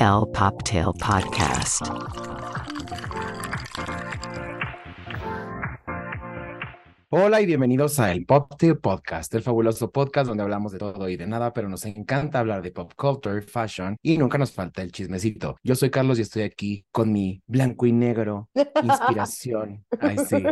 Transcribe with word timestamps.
El 0.00 0.26
Poptail 0.32 0.86
Podcast. 0.98 1.82
Hola 7.10 7.40
y 7.40 7.46
bienvenidos 7.46 7.98
a 8.00 8.12
el 8.12 8.24
Poptail 8.24 8.78
Podcast, 8.78 9.34
el 9.34 9.42
fabuloso 9.42 9.90
podcast 9.90 10.28
donde 10.28 10.42
hablamos 10.42 10.72
de 10.72 10.78
todo 10.78 11.08
y 11.08 11.16
de 11.16 11.26
nada, 11.26 11.52
pero 11.52 11.68
nos 11.68 11.84
encanta 11.84 12.40
hablar 12.40 12.62
de 12.62 12.72
pop 12.72 12.92
culture, 12.96 13.42
fashion 13.42 13.96
y 14.02 14.18
nunca 14.18 14.38
nos 14.38 14.52
falta 14.52 14.82
el 14.82 14.90
chismecito. 14.90 15.56
Yo 15.62 15.74
soy 15.74 15.90
Carlos 15.90 16.18
y 16.18 16.22
estoy 16.22 16.42
aquí 16.42 16.84
con 16.90 17.12
mi 17.12 17.42
blanco 17.46 17.86
y 17.86 17.92
negro 17.92 18.48
inspiración. 18.82 19.84
Ay, 20.00 20.18
sí. 20.18 20.42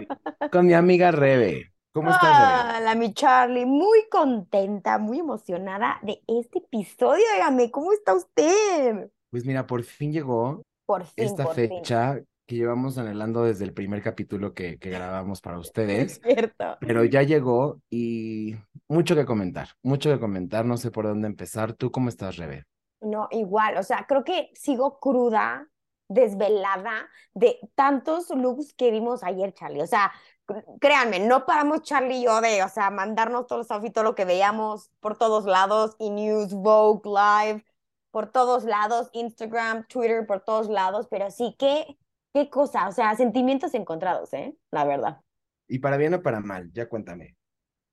Con 0.51 0.67
mi 0.67 0.75
amiga 0.75 1.11
Rebe. 1.11 1.73
¿Cómo 1.93 2.11
estás, 2.11 2.71
Rebe? 2.71 2.79
Hola, 2.79 2.95
mi 2.95 3.13
Charlie, 3.13 3.67
muy 3.67 4.09
contenta, 4.11 4.99
muy 4.99 5.19
emocionada 5.19 5.99
de 6.03 6.23
este 6.27 6.59
episodio. 6.59 7.25
Dígame, 7.35 7.71
¿cómo 7.71 7.93
está 7.93 8.15
usted? 8.15 9.11
Pues 9.33 9.47
mira, 9.47 9.67
por 9.67 9.83
fin 9.85 10.13
llegó 10.13 10.63
Por 10.87 11.05
fin, 11.07 11.25
esta 11.25 11.43
por 11.43 11.55
fin. 11.55 11.69
fecha 11.69 12.21
que 12.47 12.57
llevamos 12.57 12.99
anhelando 12.99 13.45
desde 13.45 13.65
el 13.65 13.75
primer 13.75 14.03
capítulo 14.03 14.55
que, 14.55 14.79
que 14.79 14.91
grabamos 14.91 15.43
para 15.43 15.59
Es 15.97 16.13
ustedes. 16.13 16.21
cierto. 16.23 16.79
Pero 16.81 17.05
ya 17.05 17.23
llegó 17.25 17.81
y 17.91 18.57
mucho 18.89 19.17
que 19.17 19.27
comentar, 19.27 19.71
mucho 19.83 20.11
que 20.13 20.21
comentar, 20.21 20.67
no 20.67 20.79
sé 20.79 20.93
por 20.93 21.07
dónde 21.07 21.29
empezar. 21.29 21.75
¿Tú 21.75 21.93
cómo 21.93 22.11
estás, 22.11 22.37
Rebe? 22.39 22.67
No, 23.01 23.27
igual, 23.33 23.77
o 23.79 23.83
sea, 23.83 24.07
creo 24.09 24.23
que 24.25 24.51
sigo 24.55 25.01
cruda, 25.01 25.69
desvelada 26.09 27.09
de 27.35 27.59
tantos 27.75 28.31
looks 28.31 28.75
que 28.75 28.91
vimos 28.93 29.25
ayer, 29.25 29.53
Charlie. 29.55 29.83
O 29.83 29.87
sea, 29.89 30.13
cr- 30.47 30.65
créanme, 30.81 31.19
no 31.21 31.45
paramos 31.47 31.83
Charlie 31.83 32.19
y 32.21 32.25
yo 32.25 32.41
de, 32.41 32.63
o 32.63 32.69
sea, 32.69 32.91
mandarnos 32.91 33.47
todos 33.49 33.61
los 33.67 33.71
outfits, 33.73 33.95
todo 33.95 34.05
lo 34.05 34.15
que 34.15 34.25
veíamos 34.25 34.91
por 35.01 35.17
todos 35.19 35.47
lados, 35.47 35.97
y 35.99 36.11
News, 36.11 36.53
Vogue, 36.55 37.03
Live, 37.11 37.65
por 38.13 38.31
todos 38.31 38.65
lados, 38.65 39.11
Instagram, 39.15 39.87
Twitter, 39.89 40.25
por 40.27 40.45
todos 40.45 40.69
lados, 40.69 41.09
pero 41.11 41.31
sí, 41.31 41.57
qué, 41.59 41.99
qué 42.33 42.49
cosa, 42.49 42.87
o 42.87 42.93
sea, 42.93 43.17
sentimientos 43.17 43.75
encontrados, 43.75 44.33
¿eh? 44.35 44.55
La 44.71 44.85
verdad. 44.85 45.21
Y 45.67 45.79
para 45.81 45.97
bien 45.97 46.15
o 46.15 46.23
para 46.23 46.41
mal, 46.41 46.71
ya 46.73 46.89
cuéntame. 46.89 47.37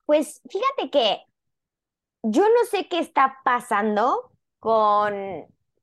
Pues 0.06 0.42
fíjate 0.48 0.92
que 0.92 1.24
yo 2.22 2.44
no 2.44 2.66
sé 2.70 2.88
qué 2.90 3.00
está 3.00 3.38
pasando 3.46 4.32
con, 4.60 5.14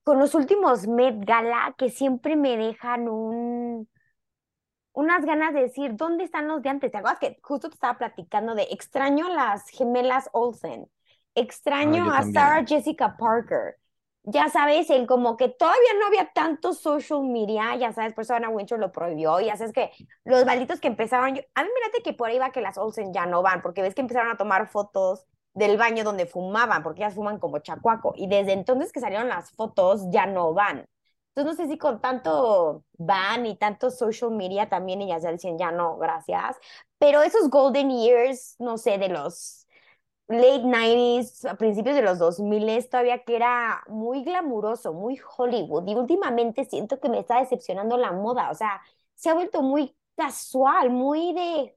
con 0.05 0.19
los 0.19 0.35
últimos 0.35 0.87
Met 0.87 1.25
Gala 1.25 1.75
que 1.79 1.89
siempre 1.89 2.37
me 2.37 2.59
dejan 2.59 3.09
un, 3.09 3.89
unas 4.93 5.25
ganas 5.25 5.55
de 5.55 5.63
decir, 5.63 5.97
¿dónde 5.97 6.25
están 6.25 6.47
los 6.47 6.63
de 6.63 6.69
antes? 6.69 6.93
¿Te 6.93 6.99
acuerdas 6.99 7.21
que 7.21 7.39
justo 7.43 7.71
te 7.71 7.75
estaba 7.75 7.97
platicando 7.97 8.55
de 8.55 8.65
extraño 8.71 9.31
las 9.31 9.67
gemelas 9.71 10.29
Olsen, 10.33 10.91
extraño 11.35 12.13
a. 12.13 12.23
Sarah 12.25 12.67
Jessica 12.67 13.17
Parker? 13.17 13.77
Ya 14.29 14.49
sabes, 14.49 14.91
el 14.91 15.07
como 15.07 15.37
que 15.37 15.49
todavía 15.49 15.91
no 16.01 16.07
había 16.09 16.33
tanto 16.33 16.73
social 16.75 17.23
media, 17.23 17.77
ya 17.77 17.93
sabes, 17.93 18.13
por 18.13 18.23
eso 18.23 18.35
Anna 18.35 18.49
Wintour 18.49 18.77
lo 18.81 18.91
prohibió, 18.91 19.39
ya 19.41 19.57
sabes 19.57 19.73
que 19.73 19.93
los 20.25 20.45
malditos 20.45 20.81
que 20.81 20.89
empezaron, 20.89 21.37
yo- 21.37 21.43
a 21.55 21.63
mí 21.63 21.69
mírate 21.73 22.03
que 22.03 22.13
por 22.13 22.29
ahí 22.29 22.39
va 22.39 22.51
que 22.51 22.61
las 22.61 22.77
Olsen 22.77 23.13
ya 23.13 23.25
no 23.27 23.43
van, 23.43 23.63
porque 23.63 23.83
ves 23.83 23.95
que 23.95 24.01
empezaron 24.01 24.33
a 24.33 24.37
tomar 24.37 24.67
fotos 24.69 25.27
del 25.55 25.77
baño 25.79 26.03
donde 26.03 26.27
fumaban, 26.27 26.83
porque 26.83 27.03
ellas 27.03 27.15
fuman 27.15 27.39
como 27.39 27.61
chacuaco, 27.61 28.15
y 28.17 28.27
desde 28.27 28.53
entonces 28.53 28.93
que 28.93 28.99
salieron 29.01 29.29
las 29.29 29.53
fotos 29.53 30.03
ya 30.11 30.27
no 30.27 30.53
van. 30.53 30.85
Entonces 31.35 31.59
no 31.59 31.65
sé 31.65 31.71
si 31.71 31.79
con 31.79 32.01
tanto 32.01 32.83
van 32.99 33.47
y 33.47 33.57
tanto 33.57 33.91
social 33.93 34.31
media 34.33 34.69
también 34.69 35.03
ellas 35.03 35.23
ya 35.23 35.31
dicen 35.31 35.57
ya 35.59 35.71
no, 35.71 35.99
gracias, 35.99 36.57
pero 36.99 37.23
esos 37.23 37.49
golden 37.51 37.91
years, 37.91 38.57
no 38.59 38.77
sé, 38.79 38.99
de 38.99 39.09
los 39.09 39.66
late 40.29 40.65
90s, 40.65 41.45
a 41.45 41.57
principios 41.57 41.95
de 41.97 42.03
los 42.03 42.19
2000 42.19 42.89
todavía 42.89 43.23
que 43.25 43.37
era 43.37 43.83
muy 43.89 44.25
glamuroso, 44.25 44.93
muy 44.93 45.21
Hollywood, 45.37 45.87
y 45.89 45.95
últimamente 45.95 46.65
siento 46.65 47.01
que 47.01 47.09
me 47.09 47.21
está 47.21 47.41
decepcionando 47.41 47.97
la 47.97 48.13
moda, 48.13 48.51
o 48.51 48.55
sea, 48.55 48.81
se 49.15 49.31
ha 49.31 49.35
vuelto 49.35 49.63
muy 49.63 49.97
casual, 50.17 50.91
muy 50.91 51.33
de 51.35 51.77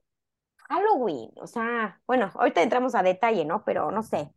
Halloween, 0.68 1.30
o 1.36 1.46
sea, 1.46 2.00
bueno, 2.06 2.30
ahorita 2.34 2.62
entramos 2.62 2.94
a 2.94 3.02
detalle, 3.02 3.44
¿no? 3.44 3.64
Pero 3.64 3.90
no 3.90 4.02
sé. 4.02 4.32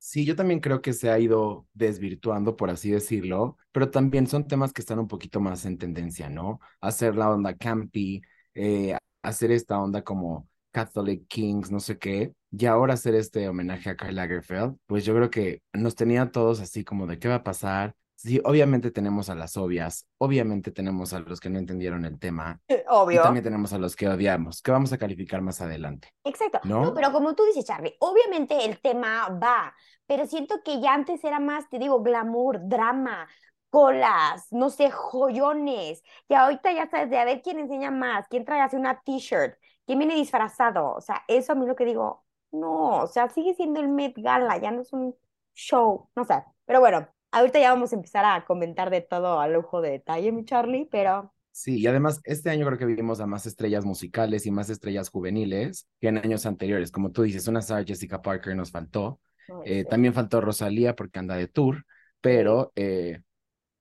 Sí, 0.00 0.24
yo 0.24 0.36
también 0.36 0.60
creo 0.60 0.80
que 0.80 0.92
se 0.92 1.10
ha 1.10 1.18
ido 1.18 1.66
desvirtuando, 1.74 2.56
por 2.56 2.70
así 2.70 2.90
decirlo, 2.90 3.56
pero 3.72 3.90
también 3.90 4.28
son 4.28 4.46
temas 4.46 4.72
que 4.72 4.80
están 4.80 5.00
un 5.00 5.08
poquito 5.08 5.40
más 5.40 5.64
en 5.64 5.76
tendencia, 5.76 6.28
¿no? 6.30 6.60
Hacer 6.80 7.16
la 7.16 7.30
onda 7.30 7.56
campy, 7.56 8.22
eh, 8.54 8.96
hacer 9.22 9.50
esta 9.50 9.78
onda 9.80 10.02
como 10.02 10.48
Catholic 10.70 11.26
Kings, 11.26 11.72
no 11.72 11.80
sé 11.80 11.98
qué, 11.98 12.32
y 12.50 12.66
ahora 12.66 12.94
hacer 12.94 13.14
este 13.14 13.48
homenaje 13.48 13.90
a 13.90 13.96
Karl 13.96 14.14
Lagerfeld, 14.14 14.76
pues 14.86 15.04
yo 15.04 15.14
creo 15.14 15.30
que 15.30 15.62
nos 15.72 15.94
tenía 15.94 16.30
todos 16.30 16.60
así 16.60 16.84
como 16.84 17.06
de 17.06 17.18
qué 17.18 17.28
va 17.28 17.36
a 17.36 17.44
pasar. 17.44 17.94
Sí, 18.16 18.40
obviamente 18.44 18.90
tenemos 18.90 19.30
a 19.30 19.36
las 19.36 19.56
obvias, 19.56 20.08
obviamente 20.18 20.72
tenemos 20.72 21.12
a 21.12 21.20
los 21.20 21.38
que 21.38 21.50
no 21.50 21.58
entendieron 21.60 22.04
el 22.04 22.18
tema, 22.18 22.60
y 22.66 22.74
Obvio. 22.88 23.22
también 23.22 23.44
tenemos 23.44 23.72
a 23.72 23.78
los 23.78 23.94
que 23.94 24.08
odiamos, 24.08 24.60
que 24.60 24.72
vamos 24.72 24.92
a 24.92 24.98
calificar 24.98 25.40
más 25.40 25.60
adelante. 25.60 26.12
Exacto. 26.24 26.58
¿No? 26.64 26.82
No, 26.82 26.94
pero 26.94 27.12
como 27.12 27.36
tú 27.36 27.44
dices, 27.44 27.64
Charlie, 27.64 27.94
obviamente 28.00 28.64
el 28.64 28.80
tema 28.80 29.28
va, 29.40 29.72
pero 30.08 30.26
siento 30.26 30.62
que 30.64 30.80
ya 30.80 30.94
antes 30.94 31.22
era 31.22 31.38
más, 31.38 31.68
te 31.68 31.78
digo, 31.78 32.02
glamour, 32.02 32.58
drama, 32.68 33.28
colas, 33.70 34.46
no 34.50 34.70
sé, 34.70 34.90
joyones. 34.90 36.02
Y 36.28 36.34
ahorita 36.34 36.72
ya 36.72 36.88
sabes 36.90 37.10
de 37.10 37.18
a 37.18 37.24
ver 37.24 37.40
quién 37.42 37.60
enseña 37.60 37.90
más, 37.92 38.26
quién 38.28 38.44
trae 38.44 38.60
así 38.60 38.74
una 38.74 39.00
t-shirt, 39.00 39.54
quién 39.86 39.98
viene 39.98 40.14
disfrazado. 40.16 40.92
O 40.92 41.00
sea, 41.00 41.22
eso 41.28 41.52
a 41.52 41.54
mí 41.54 41.66
lo 41.66 41.76
que 41.76 41.84
digo, 41.84 42.24
no, 42.52 43.02
o 43.02 43.06
sea, 43.06 43.28
sigue 43.28 43.54
siendo 43.54 43.80
el 43.80 43.88
Met 43.88 44.14
Gala, 44.16 44.58
ya 44.58 44.70
no 44.70 44.82
es 44.82 44.92
un 44.92 45.14
show, 45.54 46.08
no 46.16 46.24
sé. 46.24 46.44
Pero 46.64 46.80
bueno, 46.80 47.08
ahorita 47.30 47.58
ya 47.60 47.72
vamos 47.72 47.92
a 47.92 47.96
empezar 47.96 48.24
a 48.24 48.44
comentar 48.44 48.90
de 48.90 49.00
todo 49.00 49.40
a 49.40 49.48
lujo 49.48 49.80
de 49.80 49.90
detalle, 49.90 50.32
mi 50.32 50.44
Charlie, 50.44 50.88
pero 50.90 51.32
Sí, 51.58 51.80
y 51.80 51.88
además 51.88 52.20
este 52.22 52.50
año 52.50 52.64
creo 52.66 52.78
que 52.78 52.86
vimos 52.86 53.18
a 53.18 53.26
más 53.26 53.44
estrellas 53.44 53.84
musicales 53.84 54.46
y 54.46 54.52
más 54.52 54.70
estrellas 54.70 55.08
juveniles 55.10 55.88
que 56.00 56.06
en 56.06 56.18
años 56.18 56.46
anteriores. 56.46 56.92
Como 56.92 57.10
tú 57.10 57.22
dices, 57.22 57.48
una 57.48 57.62
Sarah 57.62 57.84
Jessica 57.84 58.22
Parker 58.22 58.54
nos 58.54 58.70
faltó. 58.70 59.20
Eh, 59.64 59.84
también 59.84 60.14
faltó 60.14 60.40
Rosalía 60.40 60.94
porque 60.94 61.18
anda 61.18 61.34
de 61.34 61.48
tour, 61.48 61.84
pero 62.20 62.72
eh, 62.76 63.22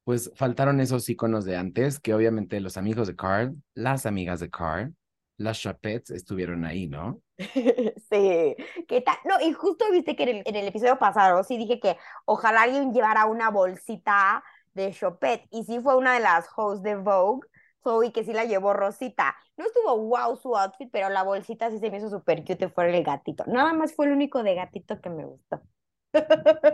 pues 0.05 0.31
faltaron 0.35 0.79
esos 0.79 1.07
iconos 1.09 1.45
de 1.45 1.57
antes, 1.57 1.99
que 1.99 2.15
obviamente 2.15 2.61
los 2.61 2.77
amigos 2.77 3.07
de 3.07 3.15
Carl, 3.15 3.55
las 3.75 4.07
amigas 4.07 4.39
de 4.39 4.49
Carl, 4.49 4.95
las 5.37 5.61
Chapettes 5.61 6.11
estuvieron 6.11 6.65
ahí, 6.65 6.87
¿no? 6.87 7.21
Sí, 8.09 8.55
¿qué 8.87 9.01
tal? 9.01 9.17
No, 9.25 9.35
y 9.45 9.53
justo 9.53 9.85
viste 9.91 10.15
que 10.15 10.23
en 10.45 10.55
el, 10.55 10.67
episodio 10.67 10.97
pasado 10.97 11.43
sí 11.43 11.57
dije 11.57 11.79
que 11.79 11.97
ojalá 12.25 12.63
alguien 12.63 12.93
llevara 12.93 13.25
una 13.25 13.49
bolsita 13.49 14.43
de 14.73 14.91
Chopet, 14.91 15.45
y 15.51 15.63
sí 15.63 15.79
fue 15.79 15.97
una 15.97 16.13
de 16.13 16.19
las 16.19 16.47
hosts 16.55 16.83
de 16.83 16.95
Vogue, 16.95 17.47
Chloe, 17.83 18.11
que 18.11 18.23
sí 18.23 18.33
la 18.33 18.45
llevó 18.45 18.73
Rosita. 18.73 19.35
No 19.57 19.65
estuvo 19.65 19.97
wow 19.97 20.35
su 20.37 20.55
outfit, 20.55 20.89
pero 20.91 21.09
la 21.09 21.23
bolsita 21.23 21.71
sí 21.71 21.79
se 21.79 21.89
me 21.89 21.97
hizo 21.97 22.09
súper 22.09 22.43
cute, 22.43 22.69
fue 22.69 22.95
el 22.95 23.03
gatito. 23.03 23.43
Nada 23.47 23.73
más 23.73 23.93
fue 23.93 24.05
el 24.05 24.11
único 24.13 24.43
de 24.43 24.55
gatito 24.55 25.01
que 25.01 25.09
me 25.09 25.25
gustó. 25.25 25.61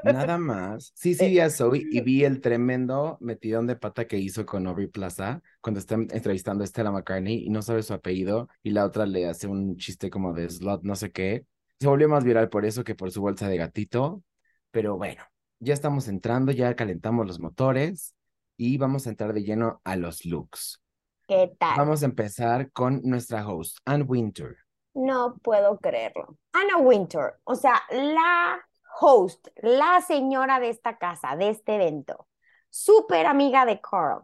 Nada 0.04 0.38
más. 0.38 0.92
Sí, 0.96 1.16
sí, 1.16 1.28
vi 1.28 1.40
a 1.40 1.50
Zoe 1.50 1.84
y 1.92 2.02
vi 2.02 2.24
el 2.24 2.42
tremendo 2.42 3.18
metidón 3.20 3.68
de 3.68 3.76
pata 3.76 4.06
que 4.06 4.18
hizo 4.18 4.46
con 4.46 4.68
Aubrey 4.68 4.88
Plaza 4.88 5.42
cuando 5.62 5.80
está 5.80 5.96
entrevistando 5.96 6.64
a 6.64 6.68
Stella 6.68 6.92
McCartney 6.92 7.46
y 7.46 7.50
no 7.50 7.62
sabe 7.62 7.84
su 7.84 7.94
apellido 7.94 8.48
y 8.62 8.72
la 8.72 8.86
otra 8.86 9.06
le 9.06 9.28
hace 9.28 9.48
un 9.48 9.78
chiste 9.78 10.10
como 10.10 10.34
de 10.34 10.50
slot, 10.50 10.84
no 10.84 10.96
sé 10.96 11.12
qué. 11.12 11.46
Se 11.80 11.88
volvió 11.88 12.08
más 12.08 12.24
viral 12.24 12.50
por 12.50 12.66
eso 12.66 12.84
que 12.84 12.96
por 12.96 13.12
su 13.12 13.22
bolsa 13.22 13.48
de 13.50 13.58
gatito. 13.58 14.24
Pero 14.72 14.98
bueno, 14.98 15.24
ya 15.60 15.74
estamos 15.74 16.08
entrando, 16.08 16.52
ya 16.52 16.76
calentamos 16.76 17.28
los 17.28 17.40
motores 17.40 18.16
y 18.58 18.78
vamos 18.78 19.08
a 19.08 19.10
entrar 19.10 19.34
de 19.34 19.44
lleno 19.44 19.82
a 19.84 19.96
los 19.96 20.26
looks. 20.26 20.82
¿Qué 21.28 21.52
tal? 21.58 21.78
Vamos 21.78 22.04
a 22.04 22.06
empezar 22.06 22.72
con 22.72 23.02
nuestra 23.04 23.48
host, 23.48 23.78
Anne 23.86 24.04
Winter. 24.04 24.58
No 24.94 25.36
puedo 25.42 25.80
creerlo. 25.80 26.38
Anna 26.52 26.78
Wintour, 26.78 27.40
o 27.46 27.56
sea, 27.56 27.82
la 27.90 28.60
host, 29.00 29.48
la 29.62 30.02
señora 30.02 30.60
de 30.60 30.70
esta 30.70 30.98
casa, 30.98 31.36
de 31.36 31.50
este 31.50 31.76
evento, 31.76 32.28
súper 32.70 33.26
amiga 33.26 33.66
de 33.66 33.80
Carl. 33.82 34.24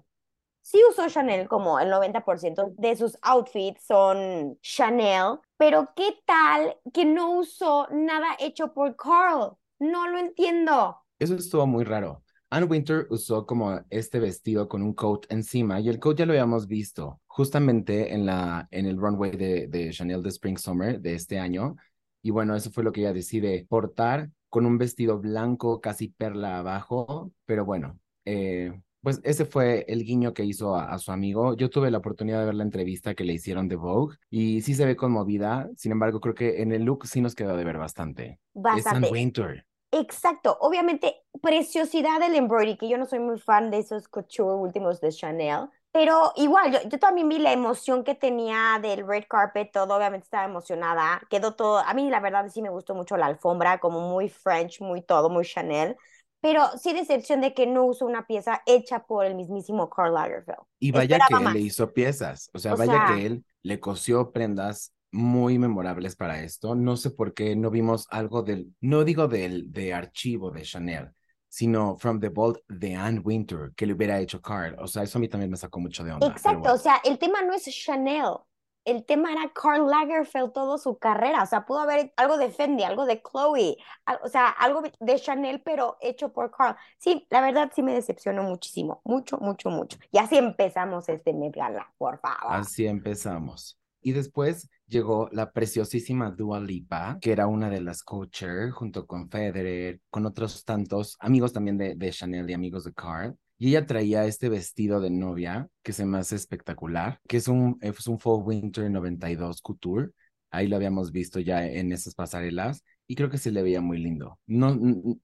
Sí 0.62 0.80
usó 0.90 1.08
Chanel 1.10 1.48
como 1.48 1.80
el 1.80 1.90
90% 1.90 2.76
de 2.78 2.96
sus 2.96 3.18
outfits 3.22 3.84
son 3.86 4.60
Chanel, 4.62 5.40
pero 5.58 5.90
¿qué 5.96 6.20
tal 6.26 6.76
que 6.94 7.06
no 7.06 7.40
usó 7.40 7.88
nada 7.92 8.36
hecho 8.40 8.74
por 8.74 8.96
Carl? 8.96 9.58
No 9.80 10.08
lo 10.08 10.20
entiendo. 10.20 10.98
Eso 11.18 11.36
estuvo 11.36 11.66
muy 11.66 11.86
raro. 11.86 12.24
Anne 12.52 12.66
Winter 12.66 13.08
usó 13.10 13.46
como 13.46 13.80
este 13.90 14.20
vestido 14.20 14.68
con 14.68 14.82
un 14.82 14.94
coat 14.94 15.26
encima 15.30 15.80
y 15.80 15.90
el 15.90 16.00
coat 16.00 16.18
ya 16.18 16.26
lo 16.26 16.34
habíamos 16.34 16.66
visto 16.68 17.22
justamente 17.28 18.14
en, 18.14 18.26
la, 18.26 18.68
en 18.72 18.88
el 18.88 18.98
runway 18.98 19.32
de, 19.32 19.68
de 19.68 19.92
Chanel 19.92 20.24
de 20.24 20.30
Spring 20.30 20.58
Summer 20.58 21.00
de 21.00 21.14
este 21.14 21.38
año. 21.38 21.76
Y 22.24 22.32
bueno, 22.32 22.56
eso 22.56 22.72
fue 22.72 22.84
lo 22.84 22.92
que 22.92 23.02
ella 23.02 23.14
decide 23.14 23.66
portar 23.70 24.30
con 24.50 24.66
un 24.66 24.78
vestido 24.78 25.20
blanco 25.20 25.82
casi 25.82 26.10
perla 26.10 26.60
abajo. 26.60 27.32
Pero 27.46 27.66
bueno, 27.66 28.00
eh, 28.26 28.82
pues 29.02 29.22
ese 29.24 29.46
fue 29.46 29.86
el 29.88 30.04
guiño 30.04 30.34
que 30.34 30.44
hizo 30.44 30.76
a, 30.76 30.92
a, 30.92 31.00
su 31.00 31.12
amigo. 31.12 31.56
Yo 31.56 31.70
tuve 31.70 31.92
la 31.92 32.00
oportunidad 32.00 32.40
de 32.40 32.46
ver 32.46 32.56
la 32.56 32.64
entrevista 32.64 33.16
que 33.16 33.24
le 33.24 33.34
hicieron 33.34 33.68
de 33.68 33.76
Vogue 33.76 34.18
y 34.30 34.62
sí 34.62 34.76
se 34.76 34.86
ve 34.86 34.96
conmovida. 34.96 35.70
Sin 35.78 35.92
embargo, 35.92 36.20
creo 36.20 36.36
que 36.36 36.62
en 36.62 36.72
el 36.74 36.84
look 36.84 37.08
sí 37.08 37.22
nos 37.22 37.36
quedó 37.36 37.56
de 37.56 37.64
ver 37.64 37.78
bastante. 37.78 38.40
Bastante. 38.54 39.08
Es 39.08 39.12
Winter. 39.12 39.66
Exacto, 39.92 40.56
obviamente, 40.62 41.16
preciosidad 41.42 42.20
del 42.20 42.36
embroidery, 42.36 42.78
que 42.78 42.88
yo 42.88 43.00
no 43.00 43.08
soy 43.08 43.20
muy 43.20 43.40
fan 43.40 43.72
de 43.72 43.80
esos 43.80 44.08
couture 44.08 44.54
últimos 44.54 45.02
de 45.02 45.10
Chanel, 45.10 45.68
pero 45.92 46.32
igual, 46.36 46.72
yo, 46.72 46.80
yo 46.90 47.00
también 47.00 47.28
vi 47.30 47.40
la 47.40 47.52
emoción 47.54 48.04
que 48.04 48.16
tenía 48.16 48.80
del 48.82 49.06
red 49.08 49.24
carpet, 49.30 49.72
todo, 49.72 49.96
obviamente 49.96 50.26
estaba 50.26 50.46
emocionada, 50.46 51.22
quedó 51.30 51.56
todo, 51.56 51.80
a 51.80 51.94
mí 51.94 52.10
la 52.10 52.20
verdad 52.20 52.48
sí 52.50 52.62
me 52.62 52.70
gustó 52.70 52.96
mucho 52.96 53.18
la 53.18 53.26
alfombra, 53.28 53.80
como 53.80 54.00
muy 54.02 54.30
French, 54.30 54.82
muy 54.82 55.02
todo, 55.02 55.30
muy 55.30 55.46
Chanel, 55.46 55.98
pero 56.42 56.66
sí 56.78 56.94
decepción 56.94 57.42
de 57.42 57.54
que 57.54 57.68
no 57.68 57.86
usó 57.86 58.06
una 58.06 58.28
pieza 58.28 58.62
hecha 58.66 59.06
por 59.06 59.26
el 59.26 59.36
mismísimo 59.36 59.90
Karl 59.90 60.14
Lagerfeld. 60.14 60.60
Y 60.80 60.92
vaya 60.92 61.16
Esperaba 61.16 61.30
que 61.30 61.44
él 61.44 61.44
más. 61.46 61.54
le 61.54 61.60
hizo 61.60 61.94
piezas, 61.94 62.50
o 62.54 62.60
sea, 62.60 62.74
O 62.74 62.78
vaya 62.78 62.94
sea- 62.94 63.08
que 63.16 63.26
él 63.26 63.44
le 63.64 63.80
cosió 63.80 64.32
prendas 64.32 64.94
muy 65.12 65.58
memorables 65.60 66.16
para 66.16 66.42
esto. 66.44 66.76
No 66.76 66.96
sé 66.98 67.12
por 67.12 67.34
qué 67.34 67.56
no 67.56 67.70
vimos 67.72 68.08
algo 68.12 68.44
del, 68.44 68.74
no 68.80 69.04
digo 69.04 69.28
del 69.28 69.72
de 69.74 69.94
archivo 69.94 70.52
de 70.52 70.62
Chanel, 70.64 71.12
sino 71.50 71.98
from 71.98 72.20
the 72.20 72.30
vault 72.30 72.60
de 72.68 72.96
Anne 72.96 73.20
Winter 73.20 73.72
que 73.76 73.86
le 73.86 73.94
hubiera 73.94 74.20
hecho 74.20 74.42
Carl. 74.42 74.76
O 74.80 74.88
sea, 74.88 75.04
eso 75.04 75.18
a 75.18 75.22
mí 75.22 75.28
también 75.28 75.52
me 75.52 75.58
sacó 75.58 75.80
mucho 75.80 76.04
de 76.04 76.14
onda. 76.14 76.28
Exacto, 76.28 76.60
bueno. 76.60 76.76
o 76.76 76.78
sea, 76.78 77.02
el 77.04 77.18
tema 77.18 77.42
no 77.42 77.54
es 77.54 77.66
Chanel, 77.66 78.38
el 78.86 79.06
tema 79.06 79.32
era 79.32 79.52
Karl 79.54 79.90
Lagerfeld 79.90 80.52
toda 80.52 80.78
su 80.78 80.98
carrera, 80.98 81.44
o 81.44 81.46
sea, 81.46 81.66
pudo 81.66 81.80
haber 81.80 82.14
algo 82.18 82.38
de 82.38 82.50
Fendi, 82.50 82.84
algo 82.84 83.06
de 83.06 83.22
Chloe, 83.22 83.78
o 84.24 84.30
sea, 84.30 84.50
algo 84.50 84.82
de 85.00 85.20
Chanel, 85.20 85.62
pero 85.62 85.98
hecho 86.02 86.32
por 86.32 86.52
Karl. 86.52 86.76
Sí, 86.98 87.28
la 87.30 87.42
verdad 87.42 87.72
sí 87.74 87.84
me 87.84 87.94
decepcionó 87.94 88.44
muchísimo, 88.44 89.02
mucho, 89.04 89.38
mucho, 89.38 89.70
mucho. 89.70 89.98
Y 90.12 90.18
así 90.18 90.38
empezamos 90.38 91.10
este 91.10 91.34
Met 91.34 91.56
Gala, 91.56 91.92
por 91.98 92.20
favor. 92.20 92.54
Así 92.54 92.88
empezamos. 92.88 93.80
Y 94.02 94.14
después 94.14 94.70
llegó 94.90 95.30
la 95.32 95.52
preciosísima 95.52 96.32
Dua 96.32 96.60
Lipa, 96.60 97.18
que 97.22 97.32
era 97.32 97.48
una 97.48 97.70
de 97.70 97.82
las 97.82 98.04
co-chair, 98.04 98.72
junto 98.72 99.06
con 99.08 99.30
Federer, 99.30 100.02
con 100.10 100.26
otros 100.26 100.66
tantos 100.66 101.16
amigos 101.20 101.54
también 101.54 101.78
de, 101.78 101.96
de 101.96 102.12
Chanel 102.12 102.50
y 102.50 102.54
amigos 102.54 102.84
de 102.84 102.94
Carl. 102.94 103.36
Y 103.58 103.70
ella 103.70 103.86
traía 103.86 104.26
este 104.26 104.50
vestido 104.50 105.00
de 105.02 105.10
novia 105.10 105.68
que 105.84 105.94
se 105.94 106.06
me 106.06 106.18
hace 106.18 106.36
espectacular, 106.36 107.20
que 107.28 107.38
es 107.38 107.48
un, 107.48 107.78
es 107.82 108.08
un 108.08 108.20
Fall 108.20 108.42
Winter 108.44 108.90
92 108.90 109.62
Couture. 109.62 110.10
Ahí 110.52 110.68
lo 110.68 110.76
habíamos 110.76 111.12
visto 111.12 111.40
ya 111.40 111.66
en 111.66 111.92
esas 111.92 112.16
pasarelas 112.16 112.84
y 113.06 113.16
creo 113.16 113.30
que 113.30 113.38
se 113.38 113.52
le 113.52 113.62
veía 113.62 113.82
muy 113.82 114.00
lindo. 114.00 114.40
No 114.48 114.78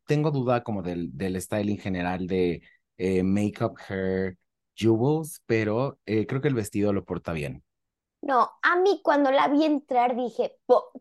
tengo 0.05 0.31
duda 0.31 0.63
como 0.63 0.81
del, 0.83 1.15
del 1.17 1.41
styling 1.41 1.77
general 1.79 2.27
de 2.27 2.61
eh, 2.97 3.23
makeup, 3.23 3.77
hair, 3.89 4.37
jewels, 4.75 5.41
pero 5.45 5.99
eh, 6.05 6.25
creo 6.27 6.41
que 6.41 6.47
el 6.47 6.55
vestido 6.55 6.93
lo 6.93 7.05
porta 7.05 7.33
bien. 7.33 7.63
No, 8.25 8.51
a 8.63 8.75
mí 8.77 9.01
cuando 9.03 9.29
la 9.31 9.47
vi 9.49 9.65
entrar 9.65 10.15
dije, 10.15 10.57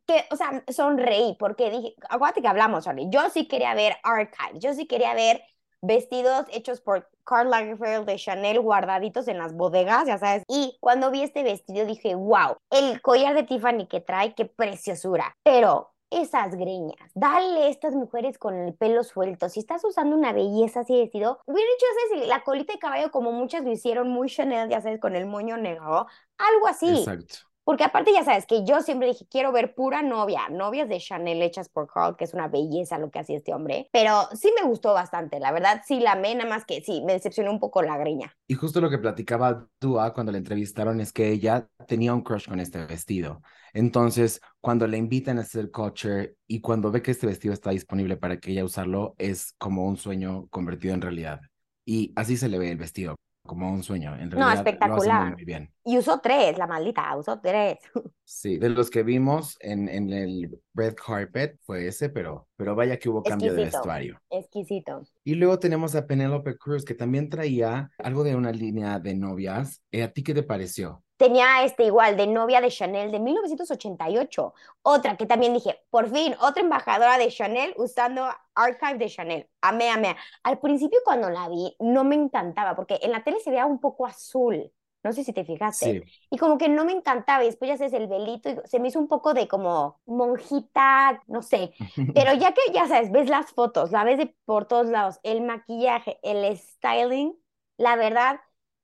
que, 0.06 0.26
o 0.30 0.36
sea, 0.36 0.62
sonreí 0.68 1.34
porque 1.38 1.70
dije, 1.70 1.94
acuérdate 2.10 2.42
que 2.42 2.48
hablamos, 2.48 2.84
Charlie, 2.84 3.08
yo 3.08 3.30
sí 3.30 3.48
quería 3.48 3.72
ver 3.72 3.96
archive, 4.02 4.58
yo 4.60 4.74
sí 4.74 4.86
quería 4.86 5.14
ver 5.14 5.42
vestidos 5.80 6.44
hechos 6.52 6.82
por 6.82 7.08
Karl 7.24 7.48
Lagerfeld 7.48 8.04
de 8.04 8.16
Chanel 8.16 8.60
guardaditos 8.60 9.26
en 9.28 9.38
las 9.38 9.54
bodegas, 9.54 10.06
ya 10.06 10.18
sabes. 10.18 10.42
Y 10.48 10.76
cuando 10.80 11.10
vi 11.10 11.22
este 11.22 11.42
vestido 11.42 11.86
dije, 11.86 12.14
wow, 12.14 12.58
el 12.70 13.00
collar 13.00 13.34
de 13.34 13.44
Tiffany 13.44 13.86
que 13.86 14.02
trae, 14.02 14.34
qué 14.34 14.44
preciosura. 14.44 15.32
Pero 15.42 15.93
esas 16.20 16.54
greñas, 16.54 17.10
dale 17.14 17.64
a 17.64 17.68
estas 17.68 17.94
mujeres 17.94 18.38
con 18.38 18.54
el 18.54 18.74
pelo 18.74 19.04
suelto. 19.04 19.48
Si 19.48 19.60
estás 19.60 19.84
usando 19.84 20.16
una 20.16 20.32
belleza 20.32 20.80
así 20.80 20.94
de 20.94 21.02
vestido, 21.02 21.40
hubiera 21.46 21.68
hecho, 21.70 21.86
sabes, 22.10 22.28
la 22.28 22.42
colita 22.42 22.72
de 22.72 22.78
caballo 22.78 23.10
como 23.10 23.32
muchas 23.32 23.64
lo 23.64 23.72
hicieron, 23.72 24.08
muy 24.08 24.28
Chanel, 24.28 24.68
ya 24.68 24.80
sabes, 24.80 25.00
con 25.00 25.16
el 25.16 25.26
moño 25.26 25.56
negro, 25.56 26.06
algo 26.38 26.66
así. 26.66 26.88
Exacto. 26.88 27.53
Porque 27.64 27.84
aparte 27.84 28.12
ya 28.12 28.24
sabes 28.24 28.46
que 28.46 28.64
yo 28.64 28.80
siempre 28.82 29.08
dije, 29.08 29.26
quiero 29.30 29.50
ver 29.52 29.74
pura 29.74 30.02
novia, 30.02 30.48
novias 30.50 30.88
de 30.88 30.98
Chanel 30.98 31.42
hechas 31.42 31.68
por 31.68 31.86
Carl, 31.92 32.16
que 32.16 32.24
es 32.24 32.34
una 32.34 32.48
belleza 32.48 32.98
lo 32.98 33.10
que 33.10 33.18
hacía 33.20 33.36
este 33.38 33.54
hombre. 33.54 33.88
Pero 33.92 34.28
sí 34.34 34.52
me 34.60 34.68
gustó 34.68 34.92
bastante, 34.94 35.40
la 35.40 35.52
verdad 35.52 35.82
sí 35.86 36.00
la 36.00 36.12
amé, 36.12 36.34
nada 36.34 36.48
más 36.50 36.64
que 36.64 36.82
sí, 36.82 37.02
me 37.04 37.14
decepcionó 37.14 37.50
un 37.50 37.60
poco 37.60 37.82
la 37.82 37.96
greña. 37.96 38.36
Y 38.46 38.54
justo 38.54 38.80
lo 38.80 38.90
que 38.90 38.98
platicaba 38.98 39.68
Dua 39.80 40.12
cuando 40.12 40.30
la 40.32 40.38
entrevistaron 40.38 41.00
es 41.00 41.12
que 41.12 41.30
ella 41.30 41.68
tenía 41.88 42.12
un 42.12 42.22
crush 42.22 42.46
con 42.48 42.60
este 42.60 42.84
vestido. 42.86 43.42
Entonces, 43.72 44.40
cuando 44.60 44.86
le 44.86 44.98
invitan 44.98 45.38
a 45.38 45.42
hacer 45.42 45.70
culture 45.70 46.36
y 46.46 46.60
cuando 46.60 46.90
ve 46.90 47.00
que 47.02 47.10
este 47.10 47.26
vestido 47.26 47.54
está 47.54 47.70
disponible 47.70 48.16
para 48.18 48.38
que 48.38 48.52
ella 48.52 48.64
usarlo, 48.64 49.14
es 49.18 49.54
como 49.58 49.86
un 49.86 49.96
sueño 49.96 50.46
convertido 50.48 50.94
en 50.94 51.00
realidad. 51.00 51.40
Y 51.86 52.12
así 52.16 52.36
se 52.36 52.48
le 52.48 52.58
ve 52.58 52.70
el 52.70 52.76
vestido, 52.78 53.16
como 53.46 53.72
un 53.72 53.82
sueño. 53.82 54.14
En 54.16 54.30
No, 54.34 54.50
realidad 54.50 54.68
lo 54.82 54.94
hace 54.94 55.10
espectacular. 55.10 55.34
muy 55.34 55.44
bien. 55.44 55.73
Y 55.86 55.98
usó 55.98 56.18
tres, 56.20 56.56
la 56.56 56.66
maldita, 56.66 57.14
usó 57.16 57.40
tres. 57.40 57.78
Sí, 58.26 58.56
de 58.56 58.70
los 58.70 58.88
que 58.88 59.02
vimos 59.02 59.58
en, 59.60 59.86
en 59.86 60.10
el 60.10 60.58
red 60.72 60.94
carpet 60.94 61.58
fue 61.66 61.86
ese, 61.88 62.08
pero, 62.08 62.48
pero 62.56 62.74
vaya 62.74 62.98
que 62.98 63.10
hubo 63.10 63.22
cambio 63.22 63.52
de 63.52 63.64
Exquisito. 63.64 63.78
vestuario. 63.78 64.18
Exquisito. 64.30 65.02
Y 65.24 65.34
luego 65.34 65.58
tenemos 65.58 65.94
a 65.94 66.06
Penélope 66.06 66.56
Cruz, 66.56 66.86
que 66.86 66.94
también 66.94 67.28
traía 67.28 67.90
algo 67.98 68.24
de 68.24 68.34
una 68.34 68.50
línea 68.50 68.98
de 68.98 69.14
novias. 69.14 69.82
Eh, 69.92 70.02
¿A 70.02 70.10
ti 70.10 70.22
qué 70.22 70.32
te 70.32 70.42
pareció? 70.42 71.04
Tenía 71.18 71.64
este 71.64 71.84
igual 71.84 72.16
de 72.16 72.26
novia 72.26 72.62
de 72.62 72.70
Chanel 72.70 73.12
de 73.12 73.20
1988. 73.20 74.54
Otra 74.82 75.16
que 75.18 75.26
también 75.26 75.52
dije, 75.52 75.82
por 75.90 76.08
fin, 76.10 76.34
otra 76.40 76.62
embajadora 76.62 77.18
de 77.18 77.28
Chanel 77.28 77.74
usando 77.76 78.26
Archive 78.54 78.98
de 78.98 79.08
Chanel. 79.10 79.48
Amé, 79.60 79.90
amé. 79.90 80.16
Al 80.42 80.58
principio 80.60 80.98
cuando 81.04 81.28
la 81.28 81.48
vi 81.50 81.76
no 81.78 82.04
me 82.04 82.14
encantaba 82.14 82.74
porque 82.74 82.98
en 83.02 83.12
la 83.12 83.22
tele 83.22 83.38
se 83.40 83.50
veía 83.50 83.66
un 83.66 83.80
poco 83.80 84.06
azul. 84.06 84.72
No 85.04 85.12
sé 85.12 85.24
si 85.24 85.32
te 85.32 85.44
fijaste. 85.44 86.00
Sí, 86.00 86.02
Y 86.30 86.38
como 86.38 86.58
que 86.58 86.68
no 86.68 86.84
me 86.84 86.92
encantaba 86.92 87.42
y 87.44 87.46
después 87.46 87.68
ya 87.68 87.76
sabes 87.76 87.92
el 87.92 88.08
velito 88.08 88.50
y 88.50 88.56
se 88.64 88.80
me 88.80 88.88
hizo 88.88 88.98
un 88.98 89.08
poco 89.08 89.34
de 89.34 89.46
como 89.48 90.00
monjita, 90.06 91.22
no 91.28 91.42
sé. 91.42 91.72
Pero 92.12 92.34
ya 92.34 92.52
que 92.54 92.60
ya 92.72 92.88
sabes, 92.88 93.12
ves 93.12 93.28
las 93.28 93.52
fotos, 93.52 93.92
la 93.92 94.04
ves 94.04 94.18
de 94.18 94.34
por 94.44 94.66
todos 94.66 94.86
lados, 94.88 95.20
el 95.22 95.42
maquillaje, 95.42 96.18
el 96.22 96.56
styling, 96.56 97.34
la 97.76 97.96
verdad, 97.96 98.40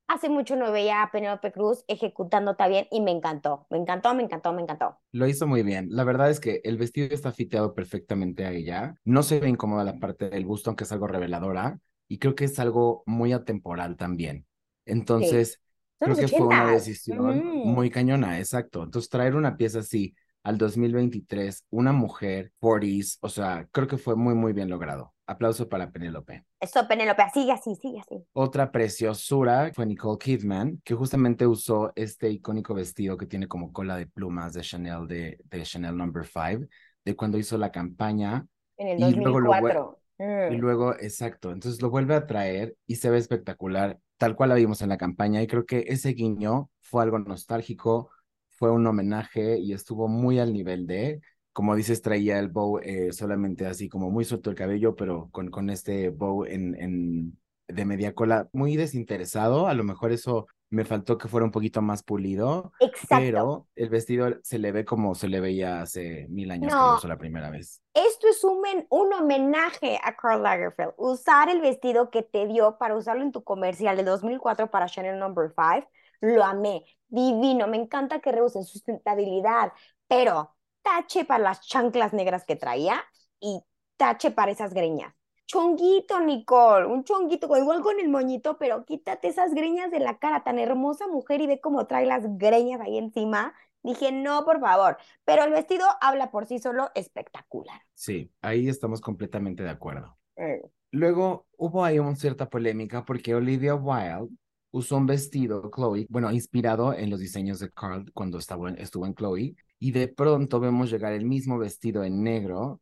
hace 0.08 0.28
mucho 0.28 0.56
no 0.56 0.72
veía 0.72 1.02
a 1.02 1.10
Penélope 1.10 1.52
Cruz 1.52 1.84
ejecutando 1.88 2.56
tan 2.56 2.70
bien 2.70 2.86
y 2.90 3.00
me 3.00 3.10
encantó, 3.12 3.66
me 3.70 3.78
encantó, 3.78 4.14
me 4.14 4.22
encantó, 4.22 4.52
me 4.52 4.62
encantó. 4.62 4.98
lo 5.12 5.26
hizo 5.26 5.46
muy 5.46 5.62
bien. 5.62 5.88
La 5.90 6.04
verdad 6.04 6.30
es 6.30 6.40
que 6.40 6.60
el 6.64 6.78
vestido 6.78 7.08
está 7.14 7.32
fiteado 7.32 7.74
perfectamente 7.74 8.44
a 8.46 8.52
ella. 8.52 8.94
No 9.04 9.22
se 9.22 9.40
ve 9.40 9.48
incómoda 9.48 9.84
la 9.84 9.98
parte 9.98 10.30
del 10.30 10.44
busto, 10.46 10.70
aunque 10.70 10.84
es 10.84 10.92
algo 10.92 11.06
reveladora. 11.06 11.80
Y 12.08 12.18
creo 12.18 12.34
que 12.34 12.44
es 12.44 12.58
algo 12.58 13.02
muy 13.06 13.32
atemporal 13.32 13.96
también. 13.96 14.46
Entonces, 14.84 15.60
creo 16.02 16.16
que 16.16 16.28
fue 16.28 16.46
una 16.46 16.64
80s. 16.64 16.72
decisión 16.72 17.44
muy 17.64 17.90
cañona, 17.90 18.38
exacto. 18.38 18.82
Entonces, 18.82 19.08
traer 19.10 19.34
una 19.36 19.56
pieza 19.56 19.80
así 19.80 20.14
al 20.42 20.56
2023, 20.58 21.66
una 21.70 21.92
mujer, 21.92 22.52
40s, 22.58 23.18
o 23.20 23.28
sea, 23.28 23.68
creo 23.70 23.86
que 23.86 23.98
fue 23.98 24.16
muy, 24.16 24.34
muy 24.34 24.52
bien 24.52 24.70
logrado. 24.70 25.14
Aplauso 25.26 25.68
para 25.68 25.90
Penélope. 25.90 26.44
Eso, 26.58 26.88
Penélope, 26.88 27.22
sigue 27.32 27.52
así, 27.52 27.74
sigue 27.76 28.00
así. 28.00 28.24
Otra 28.32 28.72
preciosura 28.72 29.70
fue 29.74 29.86
Nicole 29.86 30.18
Kidman, 30.18 30.80
que 30.82 30.94
justamente 30.94 31.46
usó 31.46 31.92
este 31.94 32.30
icónico 32.30 32.74
vestido 32.74 33.16
que 33.16 33.26
tiene 33.26 33.46
como 33.46 33.72
cola 33.72 33.96
de 33.96 34.06
plumas 34.06 34.54
de 34.54 34.62
Chanel, 34.62 35.06
de, 35.06 35.38
de 35.44 35.62
Chanel 35.62 35.96
Number 35.96 36.24
5, 36.26 36.66
de 37.04 37.14
cuando 37.16 37.38
hizo 37.38 37.56
la 37.58 37.70
campaña. 37.70 38.44
En 38.76 38.88
el 38.88 38.98
Y 39.10 39.14
luego 39.14 39.40
lo 39.40 39.50
2004. 39.50 39.96
Y 40.18 40.22
Mm. 40.22 40.58
luego, 40.58 40.94
exacto, 40.98 41.50
entonces 41.50 41.80
lo 41.80 41.88
vuelve 41.88 42.14
a 42.14 42.26
traer 42.26 42.76
y 42.86 42.96
se 42.96 43.08
ve 43.08 43.16
espectacular, 43.16 43.98
tal 44.20 44.36
cual 44.36 44.50
la 44.50 44.56
vimos 44.56 44.82
en 44.82 44.90
la 44.90 44.98
campaña. 44.98 45.42
Y 45.42 45.46
creo 45.46 45.64
que 45.64 45.86
ese 45.88 46.10
guiño 46.10 46.70
fue 46.82 47.02
algo 47.02 47.18
nostálgico, 47.18 48.10
fue 48.50 48.70
un 48.70 48.86
homenaje 48.86 49.58
y 49.58 49.72
estuvo 49.72 50.08
muy 50.08 50.38
al 50.38 50.52
nivel 50.52 50.86
de, 50.86 51.22
como 51.54 51.74
dices, 51.74 52.02
traía 52.02 52.38
el 52.38 52.48
bow 52.48 52.80
eh, 52.82 53.12
solamente 53.12 53.66
así 53.66 53.88
como 53.88 54.10
muy 54.10 54.26
suelto 54.26 54.50
el 54.50 54.56
cabello, 54.56 54.94
pero 54.94 55.30
con, 55.32 55.50
con 55.50 55.70
este 55.70 56.10
bow 56.10 56.44
en, 56.44 56.74
en, 56.78 57.38
de 57.72 57.84
media 57.84 58.14
cola, 58.14 58.48
muy 58.52 58.76
desinteresado. 58.76 59.66
A 59.66 59.74
lo 59.74 59.84
mejor 59.84 60.12
eso 60.12 60.46
me 60.70 60.84
faltó 60.84 61.18
que 61.18 61.26
fuera 61.26 61.44
un 61.44 61.50
poquito 61.50 61.82
más 61.82 62.02
pulido, 62.04 62.72
Exacto. 62.78 63.16
pero 63.18 63.66
el 63.74 63.88
vestido 63.88 64.28
se 64.42 64.58
le 64.58 64.70
ve 64.70 64.84
como 64.84 65.16
se 65.16 65.26
le 65.26 65.40
veía 65.40 65.82
hace 65.82 66.26
mil 66.28 66.50
años 66.50 66.72
que 66.72 66.78
lo 66.78 66.94
usó 66.94 67.08
la 67.08 67.18
primera 67.18 67.50
vez. 67.50 67.82
Esto 67.92 68.28
es 68.28 68.44
un, 68.44 68.62
un 68.88 69.12
homenaje 69.12 69.98
a 70.02 70.16
Karl 70.16 70.42
Lagerfeld. 70.42 70.92
Usar 70.96 71.48
el 71.48 71.60
vestido 71.60 72.10
que 72.10 72.22
te 72.22 72.46
dio 72.46 72.78
para 72.78 72.96
usarlo 72.96 73.22
en 73.22 73.32
tu 73.32 73.42
comercial 73.42 73.96
de 73.96 74.04
2004 74.04 74.70
para 74.70 74.86
Chanel 74.86 75.18
Number 75.18 75.52
5, 75.56 75.90
lo 76.20 76.44
amé. 76.44 76.84
Divino, 77.08 77.66
me 77.66 77.76
encanta 77.76 78.20
que 78.20 78.30
rehúsen 78.30 78.64
sustentabilidad, 78.64 79.72
pero 80.06 80.54
tache 80.82 81.24
para 81.24 81.42
las 81.42 81.66
chanclas 81.66 82.12
negras 82.12 82.44
que 82.44 82.54
traía 82.54 83.02
y 83.40 83.60
tache 83.96 84.30
para 84.30 84.52
esas 84.52 84.72
greñas. 84.72 85.12
Chonguito, 85.50 86.20
Nicole, 86.20 86.86
un 86.86 87.02
chonguito, 87.02 87.56
igual 87.56 87.80
con 87.82 87.98
el 87.98 88.08
moñito, 88.08 88.56
pero 88.56 88.84
quítate 88.84 89.26
esas 89.26 89.52
greñas 89.52 89.90
de 89.90 89.98
la 89.98 90.16
cara, 90.16 90.44
tan 90.44 90.60
hermosa 90.60 91.08
mujer 91.08 91.40
y 91.40 91.48
ve 91.48 91.60
cómo 91.60 91.88
trae 91.88 92.06
las 92.06 92.22
greñas 92.38 92.80
ahí 92.80 92.98
encima. 92.98 93.52
Dije, 93.82 94.12
no, 94.12 94.44
por 94.44 94.60
favor. 94.60 94.96
Pero 95.24 95.42
el 95.42 95.50
vestido 95.50 95.84
habla 96.00 96.30
por 96.30 96.46
sí 96.46 96.60
solo 96.60 96.90
espectacular. 96.94 97.80
Sí, 97.94 98.30
ahí 98.42 98.68
estamos 98.68 99.00
completamente 99.00 99.64
de 99.64 99.70
acuerdo. 99.70 100.16
Mm. 100.36 100.66
Luego 100.92 101.48
hubo 101.56 101.84
ahí 101.84 101.98
una 101.98 102.14
cierta 102.14 102.48
polémica 102.48 103.04
porque 103.04 103.34
Olivia 103.34 103.74
Wilde 103.74 104.28
usó 104.70 104.98
un 104.98 105.06
vestido, 105.06 105.68
Chloe, 105.74 106.06
bueno, 106.08 106.30
inspirado 106.30 106.94
en 106.94 107.10
los 107.10 107.18
diseños 107.18 107.58
de 107.58 107.72
Carl 107.72 108.12
cuando 108.12 108.38
estaba 108.38 108.68
en- 108.68 108.78
estuvo 108.78 109.04
en 109.04 109.16
Chloe, 109.16 109.56
y 109.80 109.90
de 109.90 110.06
pronto 110.06 110.60
vemos 110.60 110.92
llegar 110.92 111.12
el 111.12 111.24
mismo 111.24 111.58
vestido 111.58 112.04
en 112.04 112.22
negro 112.22 112.80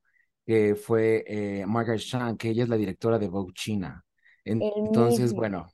que 0.49 0.77
fue 0.77 1.25
eh, 1.29 1.67
Margaret 1.69 2.01
Chan, 2.03 2.39
que 2.39 2.51
ella 2.51 2.65
es 2.65 2.71
la 2.71 2.79
directora 2.79 3.21
de 3.21 3.29
Vogue 3.29 3.55
China. 3.55 4.05
Entonces, 4.47 5.35
bueno, 5.35 5.69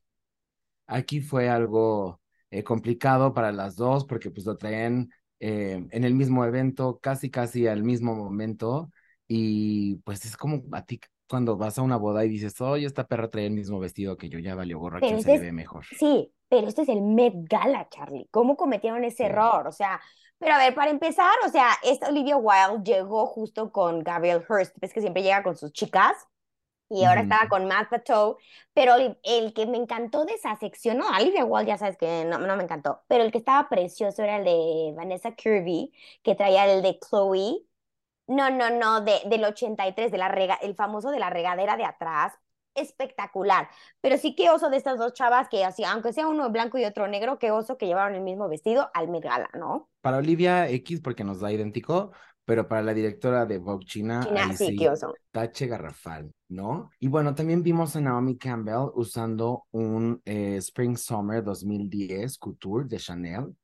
aquí 0.86 1.20
fue 1.20 1.48
algo 1.48 2.20
eh, 2.50 2.64
complicado 2.64 3.34
para 3.34 3.52
las 3.52 3.76
dos 3.76 4.04
porque 4.06 4.30
pues 4.30 4.46
lo 4.46 4.56
traían 4.56 5.10
eh, 5.40 5.86
en 5.90 6.04
el 6.04 6.14
mismo 6.14 6.44
evento, 6.44 6.98
casi 7.02 7.30
casi 7.30 7.66
al 7.66 7.82
mismo 7.84 8.14
momento 8.14 8.90
y 9.28 9.96
pues 10.04 10.24
es 10.26 10.36
como 10.36 10.62
a 10.72 10.84
ti 10.84 11.00
cuando 11.28 11.56
vas 11.56 11.78
a 11.78 11.82
una 11.82 11.96
boda 11.96 12.24
y 12.24 12.28
dices, 12.28 12.60
oye, 12.60 12.86
esta 12.86 13.06
perra 13.06 13.30
trae 13.30 13.46
el 13.46 13.52
mismo 13.54 13.80
vestido 13.80 14.16
que 14.16 14.28
yo, 14.28 14.38
ya 14.40 14.54
valió 14.54 14.78
gorra, 14.78 15.00
Pero 15.00 15.16
¿quién 15.16 15.18
este 15.18 15.34
se 15.34 15.36
es- 15.36 15.46
ve 15.46 15.52
mejor? 15.52 15.84
Sí, 15.90 16.32
pero 16.48 16.66
este 16.68 16.82
es 16.82 16.88
el 16.88 17.02
Met 17.02 17.34
Gala, 17.48 17.88
Charlie. 17.88 18.26
¿Cómo 18.32 18.56
cometieron 18.56 19.04
ese 19.04 19.24
Sí. 19.24 19.26
error? 19.26 19.66
O 19.68 19.72
sea, 19.72 20.00
pero 20.38 20.54
a 20.54 20.58
ver, 20.58 20.74
para 20.74 20.90
empezar, 20.90 21.32
o 21.46 21.48
sea, 21.48 21.70
esta 21.82 22.08
Olivia 22.08 22.36
Wilde 22.36 22.82
llegó 22.84 23.26
justo 23.26 23.72
con 23.72 24.00
Gabriel 24.02 24.44
Hearst, 24.48 24.76
ves 24.80 24.92
que 24.92 25.00
siempre 25.00 25.22
llega 25.22 25.42
con 25.42 25.56
sus 25.56 25.72
chicas, 25.72 26.14
y 26.90 27.04
ahora 27.04 27.22
estaba 27.22 27.48
con 27.48 27.66
Matt 27.66 27.88
Pateau, 27.90 28.36
pero 28.74 28.94
el, 28.96 29.18
el 29.22 29.54
que 29.54 29.66
me 29.66 29.78
encantó 29.78 30.24
de 30.24 30.34
esa 30.34 30.54
sección, 30.56 30.98
no, 30.98 31.08
Olivia 31.08 31.44
Wilde 31.44 31.68
ya 31.68 31.78
sabes 31.78 31.96
que 31.96 32.24
no, 32.24 32.38
no 32.38 32.56
me 32.56 32.62
encantó, 32.64 33.02
pero 33.08 33.24
el 33.24 33.32
que 33.32 33.38
estaba 33.38 33.68
precioso 33.68 34.22
era 34.22 34.36
el 34.36 34.44
de 34.44 34.92
Vanessa 34.96 35.32
Kirby, 35.34 35.92
que 36.22 36.34
traía 36.34 36.70
el 36.72 36.82
de 36.82 36.98
Chloe. 37.00 37.66
No, 38.26 38.50
no, 38.50 38.70
no, 38.70 39.02
de, 39.02 39.20
del 39.26 39.44
83, 39.44 40.10
de 40.10 40.18
la 40.18 40.28
rega, 40.28 40.54
el 40.62 40.74
famoso 40.74 41.10
de 41.10 41.18
la 41.18 41.30
regadera 41.30 41.76
de 41.76 41.84
atrás, 41.84 42.32
espectacular. 42.74 43.68
Pero 44.00 44.18
sí 44.18 44.34
que 44.34 44.50
oso 44.50 44.70
de 44.70 44.76
estas 44.76 44.98
dos 44.98 45.12
chavas 45.12 45.48
que 45.48 45.64
así, 45.64 45.84
aunque 45.84 46.12
sea 46.12 46.28
uno 46.28 46.50
blanco 46.50 46.78
y 46.78 46.84
otro 46.84 47.08
negro, 47.08 47.38
qué 47.38 47.50
oso 47.50 47.78
que 47.78 47.86
llevaron 47.86 48.14
el 48.14 48.22
mismo 48.22 48.48
vestido 48.48 48.90
al 48.94 49.08
Met 49.08 49.24
Gala, 49.24 49.50
¿no? 49.54 49.88
Para 50.00 50.18
Olivia 50.18 50.68
X, 50.68 51.00
porque 51.00 51.24
nos 51.24 51.40
da 51.40 51.52
idéntico, 51.52 52.12
pero 52.44 52.68
para 52.68 52.82
la 52.82 52.94
directora 52.94 53.46
de 53.46 53.58
Vogue 53.58 53.86
China, 53.86 54.20
China, 54.24 54.46
ahí 54.46 54.56
sí, 54.56 54.66
sí, 54.66 54.76
qué 54.76 54.90
oso. 54.90 55.14
tache 55.30 55.66
garrafal, 55.66 56.32
¿no? 56.48 56.90
Y 56.98 57.08
bueno, 57.08 57.34
también 57.34 57.62
vimos 57.62 57.96
a 57.96 58.00
Naomi 58.00 58.36
Campbell 58.36 58.90
usando 58.94 59.64
un 59.70 60.20
eh, 60.24 60.56
Spring 60.56 60.96
Summer 60.96 61.42
2010 61.42 62.38
Couture 62.38 62.86
de 62.86 62.98
Chanel, 62.98 63.54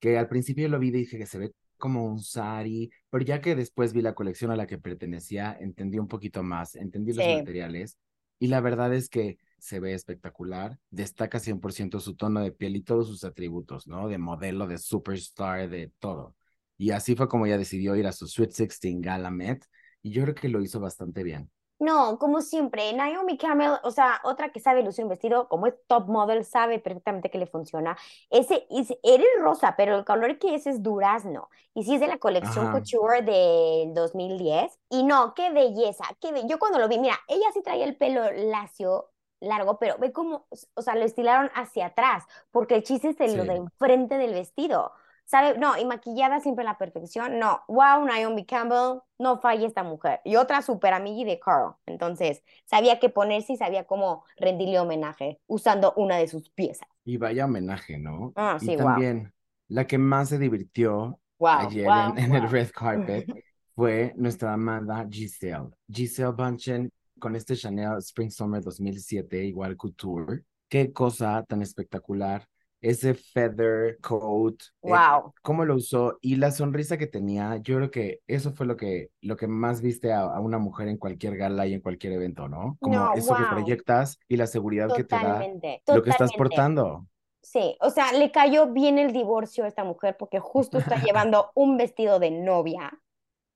que 0.00 0.18
al 0.18 0.28
principio 0.28 0.68
lo 0.68 0.78
vi 0.78 0.88
y 0.88 0.92
dije 0.92 1.18
que 1.18 1.26
se 1.26 1.38
ve 1.38 1.52
como 1.76 2.04
un 2.06 2.20
sari, 2.20 2.90
pero 3.10 3.24
ya 3.24 3.40
que 3.40 3.56
después 3.56 3.92
vi 3.92 4.02
la 4.02 4.14
colección 4.14 4.52
a 4.52 4.56
la 4.56 4.66
que 4.66 4.78
pertenecía, 4.78 5.56
entendí 5.60 5.98
un 5.98 6.06
poquito 6.06 6.42
más, 6.42 6.76
entendí 6.76 7.12
los 7.12 7.26
materiales 7.26 7.98
y 8.42 8.48
la 8.48 8.60
verdad 8.60 8.92
es 8.92 9.08
que 9.08 9.38
se 9.58 9.78
ve 9.78 9.94
espectacular, 9.94 10.76
destaca 10.90 11.38
100% 11.38 12.00
su 12.00 12.16
tono 12.16 12.40
de 12.40 12.50
piel 12.50 12.74
y 12.74 12.82
todos 12.82 13.06
sus 13.06 13.22
atributos, 13.22 13.86
¿no? 13.86 14.08
De 14.08 14.18
modelo, 14.18 14.66
de 14.66 14.78
superstar, 14.78 15.68
de 15.70 15.92
todo. 16.00 16.34
Y 16.76 16.90
así 16.90 17.14
fue 17.14 17.28
como 17.28 17.46
ella 17.46 17.56
decidió 17.56 17.94
ir 17.94 18.04
a 18.08 18.10
su 18.12 18.26
Sweet 18.26 18.48
16 18.56 19.00
Gala 19.00 19.30
Met 19.30 19.64
y 20.02 20.10
yo 20.10 20.24
creo 20.24 20.34
que 20.34 20.48
lo 20.48 20.60
hizo 20.60 20.80
bastante 20.80 21.22
bien. 21.22 21.52
No, 21.82 22.16
como 22.20 22.40
siempre, 22.42 22.92
Naomi 22.92 23.36
Campbell, 23.36 23.72
o 23.82 23.90
sea, 23.90 24.20
otra 24.22 24.52
que 24.52 24.60
sabe 24.60 24.84
lucir 24.84 25.02
un 25.04 25.10
vestido, 25.10 25.48
como 25.48 25.66
es 25.66 25.74
top 25.88 26.06
model, 26.08 26.44
sabe 26.44 26.78
perfectamente 26.78 27.28
que 27.28 27.38
le 27.38 27.46
funciona. 27.48 27.96
Ese, 28.30 28.68
es, 28.70 28.90
era 29.02 29.24
el 29.24 29.42
rosa, 29.42 29.74
pero 29.76 29.96
el 29.98 30.04
color 30.04 30.38
que 30.38 30.54
es 30.54 30.68
es 30.68 30.80
durazno. 30.80 31.50
Y 31.74 31.82
sí 31.82 31.94
es 31.94 32.00
de 32.00 32.06
la 32.06 32.18
colección 32.18 32.68
Ajá. 32.68 32.72
Couture 32.74 33.22
del 33.22 33.94
2010. 33.94 34.78
Y 34.90 35.02
no, 35.02 35.34
qué 35.34 35.50
belleza, 35.50 36.04
qué 36.20 36.30
be- 36.30 36.46
Yo 36.46 36.60
cuando 36.60 36.78
lo 36.78 36.86
vi, 36.88 36.98
mira, 37.00 37.18
ella 37.26 37.46
sí 37.52 37.62
traía 37.62 37.84
el 37.84 37.96
pelo 37.96 38.30
lacio, 38.30 39.10
largo, 39.40 39.78
pero 39.80 39.98
ve 39.98 40.12
cómo, 40.12 40.46
o 40.74 40.82
sea, 40.82 40.94
lo 40.94 41.04
estilaron 41.04 41.50
hacia 41.56 41.86
atrás, 41.86 42.24
porque 42.52 42.76
el 42.76 42.84
chiste 42.84 43.08
es 43.08 43.18
en 43.20 43.36
lo 43.36 43.42
Sí. 43.42 43.48
de 43.48 43.56
enfrente 43.56 44.18
del 44.18 44.34
vestido. 44.34 44.92
¿Sabe? 45.24 45.58
No, 45.58 45.78
y 45.78 45.84
maquillada 45.84 46.40
siempre 46.40 46.62
a 46.64 46.66
la 46.68 46.78
perfección. 46.78 47.38
No, 47.38 47.62
wow, 47.68 48.04
Naomi 48.04 48.44
Campbell, 48.44 49.00
no 49.18 49.40
falla 49.40 49.66
esta 49.66 49.82
mujer. 49.82 50.20
Y 50.24 50.36
otra 50.36 50.60
super 50.62 50.92
amigui 50.92 51.24
de 51.24 51.40
Carl. 51.40 51.74
Entonces, 51.86 52.42
sabía 52.66 52.98
qué 53.00 53.08
ponerse 53.08 53.54
y 53.54 53.56
sabía 53.56 53.84
cómo 53.84 54.24
rendirle 54.36 54.78
homenaje 54.80 55.40
usando 55.46 55.94
una 55.96 56.16
de 56.18 56.28
sus 56.28 56.50
piezas. 56.50 56.88
Y 57.04 57.16
vaya 57.16 57.46
homenaje, 57.46 57.98
¿no? 57.98 58.36
Ah, 58.36 58.58
Y 58.58 58.66
sí, 58.66 58.76
wow. 58.76 59.00
también 59.00 59.32
la 59.68 59.86
que 59.86 59.98
más 59.98 60.28
se 60.28 60.38
divirtió 60.38 61.18
Wow, 61.38 61.58
ayer 61.60 61.86
wow, 61.86 62.14
en, 62.14 62.18
en 62.18 62.34
el 62.34 62.48
red 62.48 62.70
carpet 62.72 63.28
fue 63.74 64.12
nuestra 64.16 64.52
amada 64.52 65.06
Giselle. 65.10 65.70
Giselle 65.90 66.32
Bunchen 66.32 66.90
con 67.18 67.34
este 67.36 67.56
Chanel 67.56 67.98
Spring 67.98 68.30
Summer 68.30 68.62
2007, 68.62 69.44
igual 69.44 69.76
couture. 69.76 70.42
Qué 70.68 70.92
cosa 70.92 71.44
tan 71.48 71.62
espectacular. 71.62 72.46
Ese 72.82 73.14
feather 73.14 73.98
coat, 74.02 74.62
eh, 74.84 75.06
Wow. 75.06 75.34
cómo 75.42 75.64
lo 75.64 75.76
usó 75.76 76.18
y 76.22 76.36
la 76.36 76.52
sonrisa 76.52 76.98
que 76.98 77.06
tenía. 77.08 77.58
Yo 77.58 77.76
creo 77.78 77.90
que 77.92 78.20
eso 78.28 78.52
fue 78.54 78.66
lo 78.66 78.76
que, 78.76 79.10
lo 79.22 79.36
que 79.36 79.48
más 79.48 79.82
viste 79.82 80.12
a, 80.12 80.20
a 80.22 80.40
una 80.40 80.58
mujer 80.58 80.88
en 80.88 80.98
cualquier 80.98 81.36
gala 81.38 81.66
y 81.66 81.74
en 81.74 81.80
cualquier 81.82 82.14
evento, 82.14 82.48
¿no? 82.48 82.78
Como 82.82 83.10
No, 83.10 83.14
eso 83.14 83.36
que 83.36 83.46
proyectas 83.46 84.18
y 84.28 84.36
la 84.36 84.48
seguridad 84.48 84.92
que 84.94 85.04
te 85.04 85.18
da 85.20 85.48
Totalmente, 85.48 85.82
lo 85.90 86.02
que 86.02 86.10
estás 86.10 86.34
portando. 86.34 87.08
Sí, 87.42 87.76
o 87.80 87.90
sea, 87.90 88.12
le 88.12 88.30
cayó 88.30 88.68
bien 88.72 88.98
el 88.98 89.12
divorcio 89.12 89.64
a 89.64 89.68
esta 89.68 89.84
mujer 89.84 90.16
porque 90.18 90.38
justo 90.40 90.78
está 90.78 90.96
llevando 91.02 91.50
un 91.54 91.76
vestido 91.76 92.18
de 92.20 92.30
novia 92.30 92.92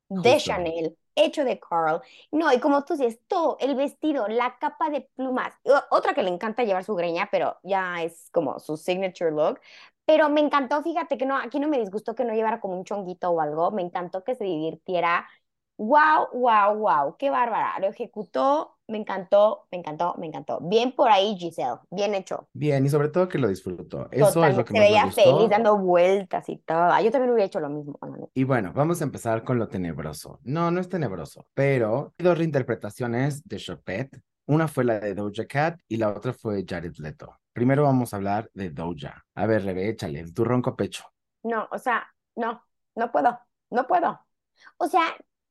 de 0.09 0.39
Justo. 0.39 0.41
Chanel, 0.41 0.99
hecho 1.17 1.45
de 1.45 1.59
Carl. 1.61 2.03
No, 2.31 2.53
y 2.53 2.61
como 2.61 2.85
tú 2.85 2.95
dices, 2.97 3.21
todo, 3.27 3.57
el 3.61 3.75
vestido, 3.75 4.29
la 4.29 4.59
capa 4.59 4.91
de 4.91 5.03
plumas. 5.17 5.53
Otra 5.91 6.15
que 6.15 6.23
le 6.23 6.31
encanta 6.31 6.65
llevar 6.65 6.85
su 6.85 6.95
greña, 6.95 7.29
pero 7.31 7.59
ya 7.65 8.03
es 8.03 8.31
como 8.33 8.59
su 8.61 8.77
signature 8.77 9.31
look. 9.33 9.61
Pero 10.05 10.29
me 10.31 10.41
encantó, 10.41 10.83
fíjate 10.83 11.19
que 11.19 11.27
no, 11.27 11.37
aquí 11.37 11.59
no 11.59 11.69
me 11.69 11.79
disgustó 11.81 12.15
que 12.15 12.25
no 12.25 12.35
llevara 12.35 12.61
como 12.61 12.77
un 12.79 12.85
chonguito 12.85 13.31
o 13.31 13.41
algo. 13.41 13.71
Me 13.73 13.83
encantó 13.83 14.23
que 14.25 14.35
se 14.37 14.45
divirtiera. 14.45 15.27
Wow, 15.79 16.29
wow, 16.33 16.75
wow, 16.79 17.17
qué 17.19 17.29
bárbara. 17.31 17.79
Lo 17.81 17.89
ejecutó, 17.89 18.76
me 18.89 18.99
encantó, 18.99 19.67
me 19.71 19.79
encantó, 19.79 20.15
me 20.19 20.27
encantó. 20.27 20.61
Bien 20.63 20.93
por 20.93 21.11
ahí, 21.11 21.37
Giselle, 21.37 21.79
bien 21.91 22.15
hecho. 22.15 22.49
Bien, 22.53 22.85
y 22.87 22.89
sobre 22.89 23.09
todo 23.09 23.29
que 23.29 23.39
lo 23.39 23.49
disfrutó. 23.49 24.09
Eso 24.11 24.45
es 24.45 24.57
lo 24.57 24.65
que 24.65 24.73
se 24.73 24.79
más 24.79 24.81
me 24.81 24.81
veía 24.81 25.05
gustó. 25.07 25.23
feliz 25.23 25.51
dando 25.51 25.77
vueltas 25.79 26.49
y 26.49 26.59
todo. 26.59 26.79
Ah, 26.93 27.03
Yo 27.03 27.11
también 27.11 27.33
hubiera 27.33 27.47
hecho 27.47 27.61
lo 27.61 27.69
mismo. 27.69 27.99
Y 28.35 28.45
bueno, 28.45 28.73
vamos 28.75 29.01
a 29.01 29.05
empezar 29.05 29.45
con 29.45 29.59
lo 29.59 29.69
tenebroso. 29.69 30.41
No, 30.45 30.71
no 30.71 30.81
es 30.81 30.89
tenebroso, 30.89 31.47
pero 31.55 32.15
hay 32.19 32.25
dos 32.25 32.39
reinterpretaciones 32.39 33.43
de 33.45 33.57
Chopet. 33.57 34.21
Una 34.47 34.69
fue 34.69 34.85
la 34.85 35.01
de 35.01 35.15
Doja 35.15 35.47
Cat 35.47 35.81
y 35.89 35.97
la 35.97 36.11
otra 36.11 36.33
fue 36.33 36.65
Jared 36.69 36.95
Leto. 36.99 37.37
Primero 37.53 37.83
vamos 37.83 38.13
a 38.13 38.17
hablar 38.19 38.51
de 38.55 38.71
Doja. 38.71 39.25
A 39.35 39.47
ver, 39.47 39.65
Rebe, 39.65 39.89
échale, 39.89 40.25
tu 40.33 40.45
ronco 40.45 40.77
pecho. 40.77 41.05
No, 41.43 41.67
o 41.73 41.79
sea, 41.79 42.07
no, 42.37 42.63
no 42.95 43.11
puedo, 43.11 43.39
no 43.71 43.87
puedo. 43.87 44.21
O 44.79 44.87
sea, 44.89 45.03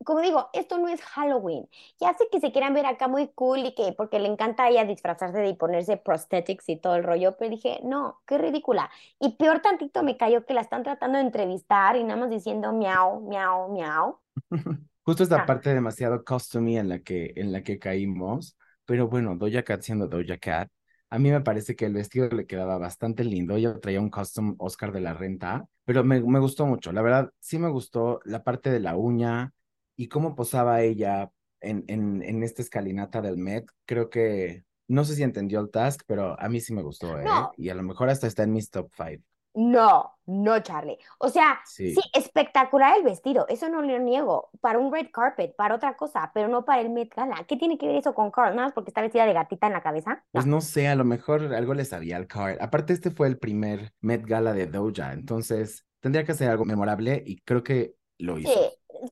como 0.06 0.22
digo, 0.22 0.50
esto 0.54 0.78
no 0.78 0.88
es 0.90 1.02
Halloween. 1.02 1.68
Ya 2.00 2.14
sé 2.14 2.28
que 2.32 2.40
se 2.40 2.52
quieran 2.52 2.74
ver 2.74 2.86
acá 2.86 3.08
muy 3.08 3.30
cool 3.30 3.60
y 3.66 3.74
que 3.76 3.94
porque 3.94 4.20
le 4.20 4.28
encanta 4.28 4.64
a 4.66 4.70
ella 4.70 4.86
disfrazarse 4.86 5.48
y 5.48 5.54
ponerse 5.56 5.98
prosthetics 5.98 6.70
y 6.70 6.78
todo 6.78 6.96
el 6.96 7.04
rollo, 7.04 7.36
pero 7.38 7.50
dije, 7.52 7.80
no, 7.84 8.22
qué 8.28 8.38
ridícula. 8.38 8.90
Y 9.20 9.34
peor 9.38 9.62
tantito 9.62 10.04
me 10.04 10.18
cayó 10.18 10.46
que 10.46 10.54
la 10.54 10.62
están 10.62 10.84
tratando 10.84 11.18
de 11.18 11.24
entrevistar 11.26 11.96
y 11.96 12.04
nada 12.04 12.20
más 12.20 12.30
diciendo 12.30 12.72
miau, 12.74 13.22
miau, 13.22 13.70
miau. 13.72 14.20
Justo 15.06 15.24
esta 15.24 15.44
Ah. 15.44 15.46
parte 15.46 15.74
demasiado 15.74 16.24
costumey 16.24 16.78
en 16.78 16.90
la 16.90 17.00
que, 17.00 17.34
en 17.36 17.52
la 17.52 17.64
que 17.64 17.80
caímos, 17.80 18.58
pero 18.86 19.08
bueno, 19.08 19.36
Doja 19.36 19.64
Cat 19.64 19.82
siendo 19.82 20.08
Doja 20.08 20.38
Cat, 20.38 20.70
a 21.10 21.20
mí 21.20 21.30
me 21.32 21.42
parece 21.42 21.76
que 21.76 21.86
el 21.86 21.94
vestido 21.94 22.28
le 22.30 22.46
quedaba 22.48 22.78
bastante 22.78 23.24
lindo. 23.24 23.56
Ella 23.56 23.80
traía 23.80 24.02
un 24.02 24.10
custom 24.10 24.56
Oscar 24.58 24.92
de 24.92 25.02
la 25.02 25.14
Renta, 25.14 25.68
pero 25.86 26.04
me, 26.04 26.20
me 26.22 26.40
gustó 26.40 26.66
mucho. 26.66 26.92
La 26.92 27.02
verdad, 27.02 27.32
sí 27.40 27.60
me 27.60 27.70
gustó 27.70 28.20
la 28.26 28.44
parte 28.44 28.70
de 28.72 28.80
la 28.80 28.96
uña 28.98 29.54
y 29.96 30.08
cómo 30.08 30.36
posaba 30.36 30.82
ella 30.82 31.32
en, 31.62 31.84
en, 31.88 32.22
en 32.24 32.44
esta 32.44 32.62
escalinata 32.62 33.22
del 33.22 33.38
Met. 33.38 33.66
Creo 33.86 34.10
que 34.10 34.64
no 34.88 35.04
sé 35.04 35.16
si 35.16 35.24
entendió 35.24 35.60
el 35.60 35.72
task, 35.72 36.02
pero 36.06 36.40
a 36.40 36.50
mí 36.50 36.60
sí 36.62 36.74
me 36.74 36.84
gustó, 36.84 37.20
¿eh? 37.20 37.24
No. 37.26 37.52
Y 37.58 37.70
a 37.70 37.76
lo 37.76 37.84
mejor 37.84 38.10
hasta 38.10 38.28
está 38.28 38.44
en 38.44 38.54
mis 38.54 38.70
top 38.70 38.90
five. 38.92 39.22
No, 39.58 40.12
no, 40.26 40.60
Charlie. 40.60 40.98
O 41.18 41.30
sea, 41.30 41.62
Sí. 41.66 41.96
sí, 41.96 42.02
espectacular 42.14 42.98
el 42.98 43.04
vestido, 43.04 43.46
eso 43.48 43.70
no 43.70 43.82
lo 43.82 43.98
niego, 44.00 44.50
para 44.60 44.80
un 44.80 44.92
red 44.92 45.08
carpet, 45.14 45.56
para 45.56 45.76
otra 45.76 45.96
cosa, 45.96 46.30
pero 46.34 46.50
no 46.50 46.66
para 46.66 46.82
el 46.82 46.90
Met 46.90 47.16
Gala. 47.16 47.46
¿Qué 47.48 47.56
tiene 47.56 47.78
que 47.78 47.88
ver 47.88 47.96
eso 47.96 48.14
con 48.14 48.32
Carl? 48.32 48.54
Nada 48.54 48.68
más 48.68 48.74
porque 48.74 48.90
está 48.90 49.02
vestida 49.02 49.26
de 49.26 49.32
gatita 49.32 49.68
en 49.68 49.74
la 49.74 49.82
cabeza. 49.82 50.26
Pues 50.32 50.46
no 50.46 50.60
sé, 50.60 50.90
a 50.90 50.96
lo 50.96 51.06
mejor 51.06 51.54
algo 51.56 51.74
le 51.74 51.86
sabía 51.86 52.18
al 52.18 52.28
card. 52.28 52.58
Aparte, 52.60 52.92
este 52.92 53.12
fue 53.12 53.28
el 53.28 53.38
primer 53.38 53.94
Met 54.02 54.26
Gala 54.26 54.52
de 54.54 54.68
Doja, 54.68 55.14
entonces 55.14 55.86
tendría 56.02 56.26
que 56.26 56.34
hacer 56.34 56.50
algo 56.50 56.66
memorable 56.66 57.24
y 57.26 57.38
creo 57.40 57.64
que 57.64 57.96
lo 58.18 58.38
hizo. 58.38 58.52
Sí, 58.52 58.60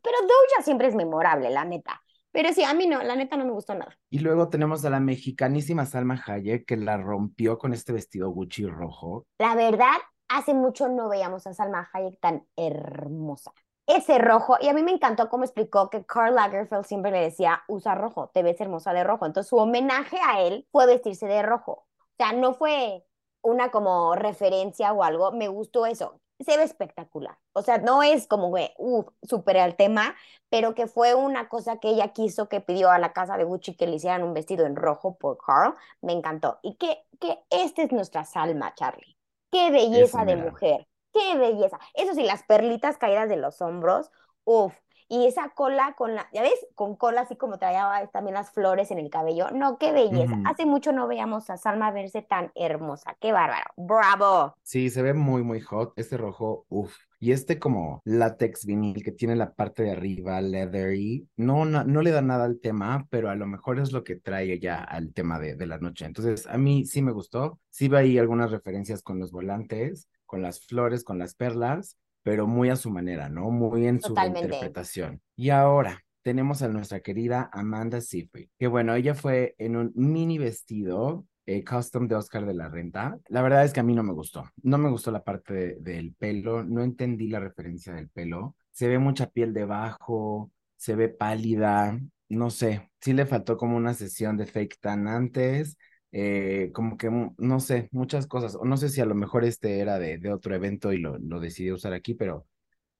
pero 0.01 0.17
Doja 0.21 0.63
siempre 0.63 0.87
es 0.87 0.95
memorable, 0.95 1.49
la 1.49 1.65
neta. 1.65 2.01
Pero 2.31 2.51
sí, 2.51 2.63
a 2.63 2.73
mí 2.73 2.87
no, 2.87 3.03
la 3.03 3.15
neta 3.15 3.37
no 3.37 3.45
me 3.45 3.51
gustó 3.51 3.75
nada. 3.75 3.95
Y 4.09 4.19
luego 4.19 4.49
tenemos 4.49 4.83
a 4.85 4.89
la 4.89 4.99
mexicanísima 4.99 5.85
Salma 5.85 6.21
Hayek 6.25 6.65
que 6.65 6.77
la 6.77 6.97
rompió 6.97 7.59
con 7.59 7.73
este 7.73 7.93
vestido 7.93 8.29
Gucci 8.31 8.65
rojo. 8.65 9.27
La 9.37 9.53
verdad, 9.55 9.97
hace 10.29 10.55
mucho 10.55 10.89
no 10.89 11.09
veíamos 11.09 11.45
a 11.45 11.53
Salma 11.53 11.87
Hayek 11.93 12.19
tan 12.19 12.47
hermosa. 12.55 13.53
Ese 13.85 14.17
rojo, 14.17 14.57
y 14.61 14.67
a 14.67 14.73
mí 14.73 14.81
me 14.81 14.91
encantó 14.91 15.29
cómo 15.29 15.43
explicó 15.43 15.89
que 15.89 16.05
Karl 16.05 16.35
Lagerfeld 16.35 16.85
siempre 16.85 17.11
le 17.11 17.19
decía, 17.19 17.63
usa 17.67 17.93
rojo, 17.93 18.31
te 18.33 18.41
ves 18.41 18.59
hermosa 18.59 18.93
de 18.93 19.03
rojo. 19.03 19.25
Entonces 19.27 19.49
su 19.49 19.57
homenaje 19.57 20.17
a 20.25 20.41
él 20.41 20.67
fue 20.71 20.87
vestirse 20.87 21.27
de 21.27 21.43
rojo. 21.43 21.85
O 21.99 22.15
sea, 22.17 22.31
no 22.31 22.53
fue 22.55 23.03
una 23.43 23.69
como 23.69 24.15
referencia 24.15 24.93
o 24.93 25.03
algo, 25.03 25.33
me 25.33 25.49
gustó 25.49 25.85
eso. 25.85 26.19
Se 26.39 26.57
ve 26.57 26.63
espectacular. 26.63 27.37
O 27.53 27.61
sea, 27.61 27.77
no 27.77 28.03
es 28.03 28.27
como, 28.27 28.49
güey, 28.49 28.71
uff, 28.77 29.07
súper 29.21 29.57
al 29.57 29.75
tema, 29.75 30.15
pero 30.49 30.75
que 30.75 30.87
fue 30.87 31.15
una 31.15 31.49
cosa 31.49 31.77
que 31.79 31.89
ella 31.89 32.09
quiso, 32.13 32.49
que 32.49 32.61
pidió 32.61 32.89
a 32.89 32.99
la 32.99 33.13
casa 33.13 33.37
de 33.37 33.43
Gucci 33.43 33.75
que 33.75 33.87
le 33.87 33.95
hicieran 33.95 34.23
un 34.23 34.33
vestido 34.33 34.65
en 34.65 34.75
rojo 34.75 35.17
por 35.17 35.37
Carl. 35.37 35.75
Me 36.01 36.13
encantó. 36.13 36.59
Y 36.63 36.75
que, 36.75 37.03
que 37.19 37.39
esta 37.49 37.83
es 37.83 37.91
nuestra 37.91 38.25
Salma, 38.25 38.73
Charlie. 38.75 39.17
Qué 39.51 39.71
belleza 39.71 40.25
de 40.25 40.35
mujer. 40.35 40.87
Qué 41.13 41.37
belleza. 41.37 41.79
Eso 41.93 42.13
sí, 42.13 42.23
las 42.23 42.43
perlitas 42.43 42.97
caídas 42.97 43.29
de 43.29 43.37
los 43.37 43.61
hombros, 43.61 44.11
uff. 44.43 44.73
Y 45.13 45.27
esa 45.27 45.49
cola 45.49 45.93
con 45.95 46.15
la, 46.15 46.27
ya 46.33 46.41
ves, 46.41 46.65
con 46.73 46.95
cola 46.95 47.21
así 47.21 47.35
como 47.35 47.59
traía 47.59 48.09
también 48.11 48.33
las 48.33 48.49
flores 48.49 48.89
en 48.89 48.97
el 48.97 49.11
cabello. 49.11 49.51
No, 49.51 49.77
qué 49.77 49.91
belleza. 49.91 50.41
Hace 50.43 50.65
mucho 50.65 50.91
no 50.91 51.07
veíamos 51.07 51.51
a 51.51 51.57
Salma 51.57 51.91
verse 51.91 52.23
tan 52.23 52.51
hermosa. 52.55 53.15
Qué 53.21 53.31
bárbaro. 53.31 53.65
Bravo. 53.77 54.55
Sí, 54.63 54.89
se 54.89 55.03
ve 55.03 55.13
muy, 55.13 55.43
muy 55.43 55.61
hot. 55.61 55.93
Este 55.97 56.17
rojo, 56.17 56.65
uff. 56.69 56.95
Y 57.19 57.31
este 57.31 57.59
como 57.59 58.01
látex 58.05 58.65
vinil 58.65 59.03
que 59.03 59.11
tiene 59.11 59.35
la 59.35 59.53
parte 59.53 59.83
de 59.83 59.91
arriba, 59.91 60.41
leathery, 60.41 61.29
no, 61.37 61.63
no, 61.63 61.83
no, 61.83 62.01
le 62.01 62.09
da 62.09 62.23
nada 62.23 62.45
al 62.45 62.59
tema, 62.59 63.05
pero 63.11 63.29
a 63.29 63.35
lo 63.35 63.45
mejor 63.45 63.79
es 63.79 63.91
lo 63.91 64.03
que 64.03 64.15
trae 64.15 64.59
ya 64.59 64.83
al 64.83 65.13
tema 65.13 65.37
de, 65.37 65.53
de 65.53 65.67
la 65.67 65.77
noche. 65.77 66.05
Entonces, 66.07 66.47
a 66.47 66.57
mí 66.57 66.87
sí 66.87 67.03
me 67.03 67.11
gustó. 67.11 67.59
Sí 67.69 67.87
ve 67.87 67.99
ahí 67.99 68.17
algunas 68.17 68.49
referencias 68.49 69.03
con 69.03 69.19
los 69.19 69.31
volantes, 69.31 70.09
con 70.25 70.41
las 70.41 70.65
flores, 70.65 71.03
con 71.03 71.19
las 71.19 71.35
perlas, 71.35 71.99
pero 72.23 72.47
muy 72.47 72.69
a 72.69 72.75
su 72.75 72.89
manera, 72.89 73.29
¿no? 73.29 73.51
Muy 73.51 73.85
en 73.85 74.01
su 74.01 74.15
interpretación. 74.17 75.21
Y 75.35 75.49
ahora 75.49 76.03
tenemos 76.23 76.61
a 76.61 76.69
nuestra 76.69 77.01
querida 77.01 77.49
Amanda 77.53 78.01
Seyfried, 78.01 78.47
que 78.57 78.67
bueno, 78.67 78.95
ella 78.95 79.13
fue 79.13 79.55
en 79.57 79.75
un 79.75 79.91
mini 79.95 80.37
vestido 80.37 81.25
eh, 81.45 81.63
custom 81.65 82.07
de 82.07 82.15
Oscar 82.15 82.45
de 82.45 82.53
la 82.53 82.69
Renta. 82.69 83.19
La 83.27 83.41
verdad 83.41 83.65
es 83.65 83.73
que 83.73 83.81
a 83.81 83.83
mí 83.83 83.93
no 83.93 84.03
me 84.03 84.13
gustó. 84.13 84.49
No 84.63 84.77
me 84.77 84.89
gustó 84.89 85.11
la 85.11 85.23
parte 85.23 85.75
del 85.79 86.15
pelo, 86.17 86.63
no 86.63 86.81
entendí 86.81 87.27
la 87.27 87.41
referencia 87.41 87.93
del 87.93 88.09
pelo. 88.09 88.55
Se 88.71 88.87
ve 88.87 88.97
mucha 88.97 89.27
piel 89.27 89.53
debajo, 89.53 90.49
se 90.77 90.95
ve 90.95 91.09
pálida, 91.09 91.99
no 92.29 92.49
sé, 92.49 92.89
sí 93.01 93.13
le 93.13 93.25
faltó 93.25 93.57
como 93.57 93.77
una 93.77 93.93
sesión 93.93 94.37
de 94.37 94.45
fake 94.45 94.79
tan 94.79 95.07
antes 95.07 95.77
eh, 96.15 96.71
como 96.73 96.95
que, 96.95 97.09
mm, 97.09 97.35
no 97.39 97.59
sé, 97.59 97.89
muchas 97.91 98.27
cosas. 98.27 98.55
O 98.55 98.65
no 98.65 98.77
sé 98.77 98.89
si 98.89 99.01
a 99.01 99.05
lo 99.05 99.15
mejor 99.15 99.43
este 99.43 99.79
era 99.79 99.97
de, 99.97 100.19
de 100.19 100.31
otro 100.31 100.53
evento 100.53 100.93
y 100.93 100.99
lo, 100.99 101.17
lo 101.17 101.39
decidí 101.39 101.71
usar 101.71 101.93
aquí, 101.93 102.13
pero 102.13 102.45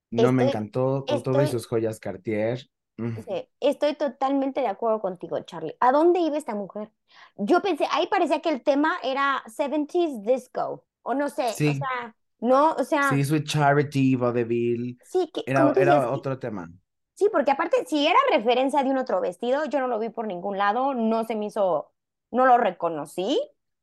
no 0.10 0.32
me 0.32 0.46
encantó 0.46 1.05
con 1.08 1.22
todas 1.22 1.50
sus 1.50 1.67
joyas 1.67 2.00
Cartier. 2.00 2.67
Sí, 2.98 3.50
estoy 3.60 3.96
totalmente 3.96 4.62
de 4.62 4.67
acuerdo 4.67 5.00
contigo, 5.00 5.39
Charlie. 5.41 5.75
¿A 5.79 5.91
dónde 5.91 6.20
iba 6.20 6.38
esta 6.38 6.55
mujer? 6.55 6.91
Yo 7.38 7.62
pensé, 7.62 7.86
ahí 7.91 8.08
parecía 8.08 8.41
que 8.41 8.50
el 8.50 8.63
tema 8.63 8.93
era 9.03 9.43
70s 9.48 10.24
disco, 10.24 10.86
o 11.01 11.13
no 11.13 11.29
sé, 11.29 11.50
o 11.50 11.53
sea, 11.53 12.15
no, 12.39 12.74
o 12.74 12.84
sea. 12.84 13.10
Sí, 13.10 13.24
Sweet 13.24 13.46
Charity, 13.46 14.15
Vaudeville. 14.15 14.98
Sí, 15.05 15.29
que 15.34 15.43
era, 15.46 15.72
era 15.75 16.12
otro 16.12 16.38
tema. 16.38 16.70
Sí, 17.15 17.29
porque 17.32 17.51
aparte, 17.51 17.86
si 17.86 18.08
era 18.08 18.17
referencia 18.32 18.84
de 18.84 18.89
un 18.89 18.98
otro 18.98 19.22
vestido, 19.22 19.65
yo 19.65 19.79
no 19.79 19.88
lo 19.88 20.00
vi 20.00 20.10
por 20.10 20.27
ningún 20.27 20.58
lado, 20.58 20.93
no 20.93 21.25
se 21.25 21.36
me 21.36 21.46
hizo 21.46 21.93
no 22.34 22.46
lo 22.46 22.58
reconocí, 22.58 23.40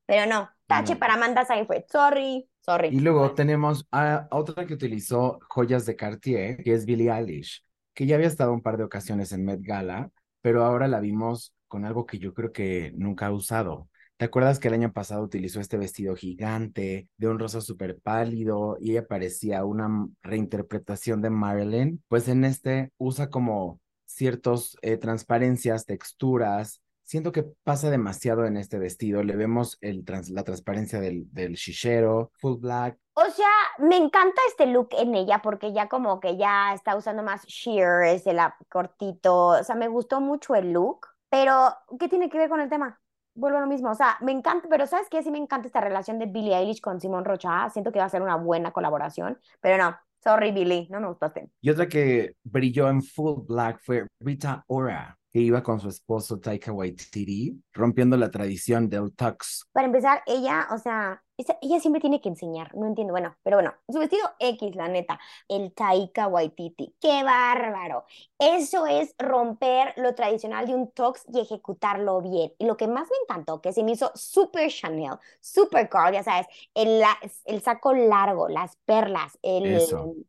pero 0.06 0.26
no, 0.26 0.50
tache 0.66 0.96
para 0.96 1.14
Amanda 1.14 1.44
Seyfried, 1.44 1.84
sorry, 1.88 2.48
sorry. 2.60 2.88
Y 2.88 3.00
luego 3.00 3.32
tenemos 3.32 3.86
a, 3.92 4.28
otra 4.30 4.66
que 4.66 4.74
utilizó 4.74 5.38
joyas 5.48 5.86
de 5.86 5.96
Cartier, 5.96 6.62
que 6.62 6.74
es 6.74 6.84
Billie 6.84 7.10
Eilish, 7.10 7.64
que 7.94 8.06
ya 8.06 8.16
había 8.16 8.26
estado 8.26 8.52
un 8.52 8.60
par 8.60 8.76
de 8.76 8.84
ocasiones 8.84 9.32
en 9.32 9.44
Met 9.44 9.60
Gala, 9.62 10.10
pero 10.42 10.64
ahora 10.64 10.88
la 10.88 11.00
vimos 11.00 11.54
con 11.68 11.84
algo 11.84 12.06
que 12.06 12.18
yo 12.18 12.34
creo 12.34 12.52
que 12.52 12.92
nunca 12.96 13.26
ha 13.26 13.32
usado. 13.32 13.88
¿Te 14.16 14.26
acuerdas 14.26 14.58
que 14.58 14.68
el 14.68 14.74
año 14.74 14.92
pasado 14.92 15.22
utilizó 15.22 15.60
este 15.60 15.78
vestido 15.78 16.14
gigante 16.14 17.08
de 17.16 17.28
un 17.28 17.38
rosa 17.38 17.62
súper 17.62 17.98
pálido 18.00 18.76
y 18.78 18.90
ella 18.90 19.06
parecía 19.06 19.64
una 19.64 20.08
reinterpretación 20.22 21.22
de 21.22 21.30
Marilyn? 21.30 22.02
Pues 22.08 22.28
en 22.28 22.44
este 22.44 22.90
usa 22.98 23.30
como 23.30 23.80
ciertas 24.04 24.76
eh, 24.82 24.98
transparencias, 24.98 25.86
texturas, 25.86 26.82
siento 27.10 27.32
que 27.32 27.42
pasa 27.64 27.90
demasiado 27.90 28.46
en 28.46 28.56
este 28.56 28.78
vestido. 28.78 29.24
Le 29.24 29.34
vemos 29.34 29.78
el 29.80 30.04
la 30.30 30.44
transparencia 30.44 31.00
del, 31.00 31.24
del 31.32 31.54
shishero, 31.54 32.30
full 32.38 32.60
black. 32.60 32.98
O 33.14 33.24
sea, 33.24 33.48
me 33.78 33.96
encanta 33.96 34.40
este 34.48 34.66
look 34.66 34.90
en 34.92 35.16
ella 35.16 35.40
porque 35.42 35.72
ya 35.72 35.88
como 35.88 36.20
que 36.20 36.36
ya 36.36 36.72
está 36.72 36.94
usando 36.94 37.24
más 37.24 37.44
sheer, 37.46 38.04
es 38.04 38.28
el 38.28 38.38
cortito. 38.68 39.48
O 39.48 39.64
sea, 39.64 39.74
me 39.74 39.88
gustó 39.88 40.20
mucho 40.20 40.54
el 40.54 40.72
look, 40.72 41.08
pero 41.28 41.74
¿qué 41.98 42.08
tiene 42.08 42.30
que 42.30 42.38
ver 42.38 42.48
con 42.48 42.60
el 42.60 42.70
tema? 42.70 43.00
Vuelvo 43.34 43.58
a 43.58 43.62
lo 43.62 43.66
mismo, 43.66 43.90
o 43.90 43.94
sea, 43.94 44.16
me 44.20 44.32
encanta, 44.32 44.68
pero 44.68 44.86
¿sabes 44.86 45.08
qué? 45.10 45.22
Sí 45.22 45.30
me 45.32 45.38
encanta 45.38 45.66
esta 45.66 45.80
relación 45.80 46.18
de 46.18 46.26
Billie 46.26 46.56
Eilish 46.56 46.80
con 46.80 47.00
Simon 47.00 47.24
Rocha. 47.24 47.68
Siento 47.70 47.90
que 47.90 47.98
va 47.98 48.04
a 48.04 48.08
ser 48.08 48.22
una 48.22 48.36
buena 48.36 48.70
colaboración, 48.70 49.38
pero 49.60 49.82
no, 49.82 49.96
sorry 50.22 50.52
Billie, 50.52 50.86
no 50.90 51.00
me 51.00 51.08
gustaste. 51.08 51.50
Y 51.60 51.70
otra 51.70 51.88
que 51.88 52.36
brilló 52.44 52.88
en 52.88 53.02
full 53.02 53.46
black 53.46 53.80
fue 53.82 54.06
Rita 54.20 54.62
Ora 54.68 55.19
que 55.32 55.38
iba 55.38 55.62
con 55.62 55.78
su 55.80 55.88
esposo 55.88 56.38
Taika 56.38 56.72
Waititi, 56.72 57.62
rompiendo 57.72 58.16
la 58.16 58.30
tradición 58.30 58.88
del 58.88 59.14
tux. 59.14 59.66
Para 59.72 59.86
empezar, 59.86 60.22
ella, 60.26 60.66
o 60.72 60.78
sea, 60.78 61.22
ella 61.60 61.80
siempre 61.80 62.00
tiene 62.00 62.20
que 62.20 62.28
enseñar, 62.28 62.74
no 62.74 62.86
entiendo, 62.86 63.12
bueno, 63.12 63.36
pero 63.42 63.56
bueno, 63.56 63.72
su 63.88 63.98
vestido 63.98 64.28
X, 64.38 64.74
la 64.74 64.88
neta, 64.88 65.18
el 65.48 65.72
Taika 65.72 66.26
Waititi, 66.26 66.94
qué 67.00 67.22
bárbaro. 67.22 68.04
Eso 68.38 68.86
es 68.86 69.14
romper 69.18 69.94
lo 69.96 70.14
tradicional 70.14 70.66
de 70.66 70.74
un 70.74 70.90
tux 70.90 71.24
y 71.32 71.40
ejecutarlo 71.40 72.20
bien. 72.20 72.52
Y 72.58 72.66
lo 72.66 72.76
que 72.76 72.88
más 72.88 73.08
me 73.08 73.16
encantó, 73.22 73.60
que 73.60 73.72
se 73.72 73.84
me 73.84 73.92
hizo 73.92 74.10
super 74.14 74.68
Chanel, 74.68 75.14
super 75.40 75.88
Carl, 75.88 76.12
ya 76.12 76.22
sabes, 76.22 76.46
el, 76.74 77.02
el 77.44 77.62
saco 77.62 77.94
largo, 77.94 78.48
las 78.48 78.76
perlas, 78.84 79.38
el... 79.42 79.80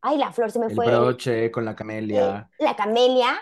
Ay, 0.01 0.17
la 0.17 0.31
flor 0.31 0.51
se 0.51 0.59
me 0.59 0.69
fue. 0.69 0.85
El 0.85 0.99
broche 0.99 1.51
con 1.51 1.65
la 1.65 1.75
camelia. 1.75 2.49
la 2.59 2.75
camelia 2.75 3.39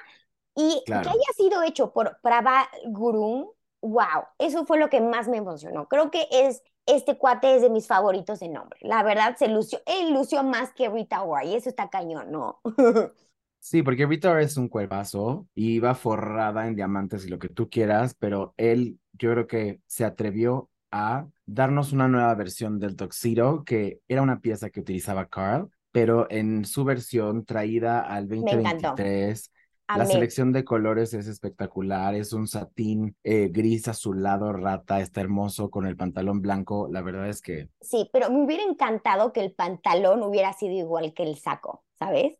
y 0.55 0.83
que 0.85 0.93
haya 0.93 1.33
sido 1.35 1.63
hecho 1.63 1.93
por 1.93 2.17
Prabha 2.21 2.69
Gurung, 2.85 3.47
wow, 3.81 4.23
eso 4.37 4.65
fue 4.65 4.79
lo 4.79 4.89
que 4.89 5.01
más 5.01 5.27
me 5.27 5.37
emocionó. 5.37 5.87
Creo 5.87 6.11
que 6.11 6.27
es, 6.31 6.61
este 6.85 7.17
cuate 7.17 7.55
es 7.55 7.61
de 7.61 7.69
mis 7.69 7.87
favoritos 7.87 8.39
de 8.39 8.49
nombre. 8.49 8.79
La 8.81 9.03
verdad, 9.03 9.35
se 9.37 9.47
lució, 9.47 9.79
él 9.85 10.13
lució 10.13 10.43
más 10.43 10.73
que 10.73 10.89
Rita 10.89 11.23
Ora 11.23 11.45
y 11.45 11.55
eso 11.55 11.69
está 11.69 11.89
cañón, 11.89 12.31
¿no? 12.31 12.59
Sí, 13.61 13.83
porque 13.83 14.05
Rita 14.05 14.31
Ora 14.31 14.41
es 14.41 14.55
un 14.55 14.69
cuerpazo 14.69 15.45
y 15.53 15.79
va 15.79 15.93
forrada 15.93 16.65
en 16.65 16.75
diamantes 16.75 17.25
y 17.25 17.29
lo 17.29 17.39
que 17.39 17.49
tú 17.49 17.69
quieras, 17.69 18.15
pero 18.17 18.53
él 18.55 19.01
yo 19.11 19.33
creo 19.33 19.47
que 19.47 19.81
se 19.85 20.05
atrevió 20.05 20.69
a 20.91 21.27
darnos 21.45 21.91
una 21.91 22.07
nueva 22.07 22.33
versión 22.35 22.79
del 22.79 22.95
Tuxedo, 22.95 23.65
que 23.65 23.99
era 24.07 24.21
una 24.21 24.39
pieza 24.39 24.69
que 24.69 24.79
utilizaba 24.79 25.27
Carl, 25.27 25.69
pero 25.91 26.31
en 26.31 26.63
su 26.63 26.85
versión 26.85 27.43
traída 27.43 27.99
al 27.99 28.29
2023 28.29 29.51
la 29.97 30.05
selección 30.05 30.51
de 30.51 30.63
colores 30.63 31.13
es 31.13 31.27
espectacular, 31.27 32.15
es 32.15 32.33
un 32.33 32.47
satín 32.47 33.15
eh, 33.23 33.49
gris 33.51 33.87
azulado 33.87 34.53
rata, 34.53 34.99
está 34.99 35.21
hermoso 35.21 35.69
con 35.69 35.85
el 35.85 35.97
pantalón 35.97 36.41
blanco, 36.41 36.87
la 36.91 37.01
verdad 37.01 37.29
es 37.29 37.41
que... 37.41 37.69
Sí, 37.81 38.09
pero 38.13 38.29
me 38.29 38.43
hubiera 38.43 38.63
encantado 38.63 39.33
que 39.33 39.41
el 39.41 39.53
pantalón 39.53 40.23
hubiera 40.23 40.53
sido 40.53 40.73
igual 40.73 41.13
que 41.13 41.23
el 41.23 41.37
saco, 41.37 41.83
¿sabes? 41.97 42.37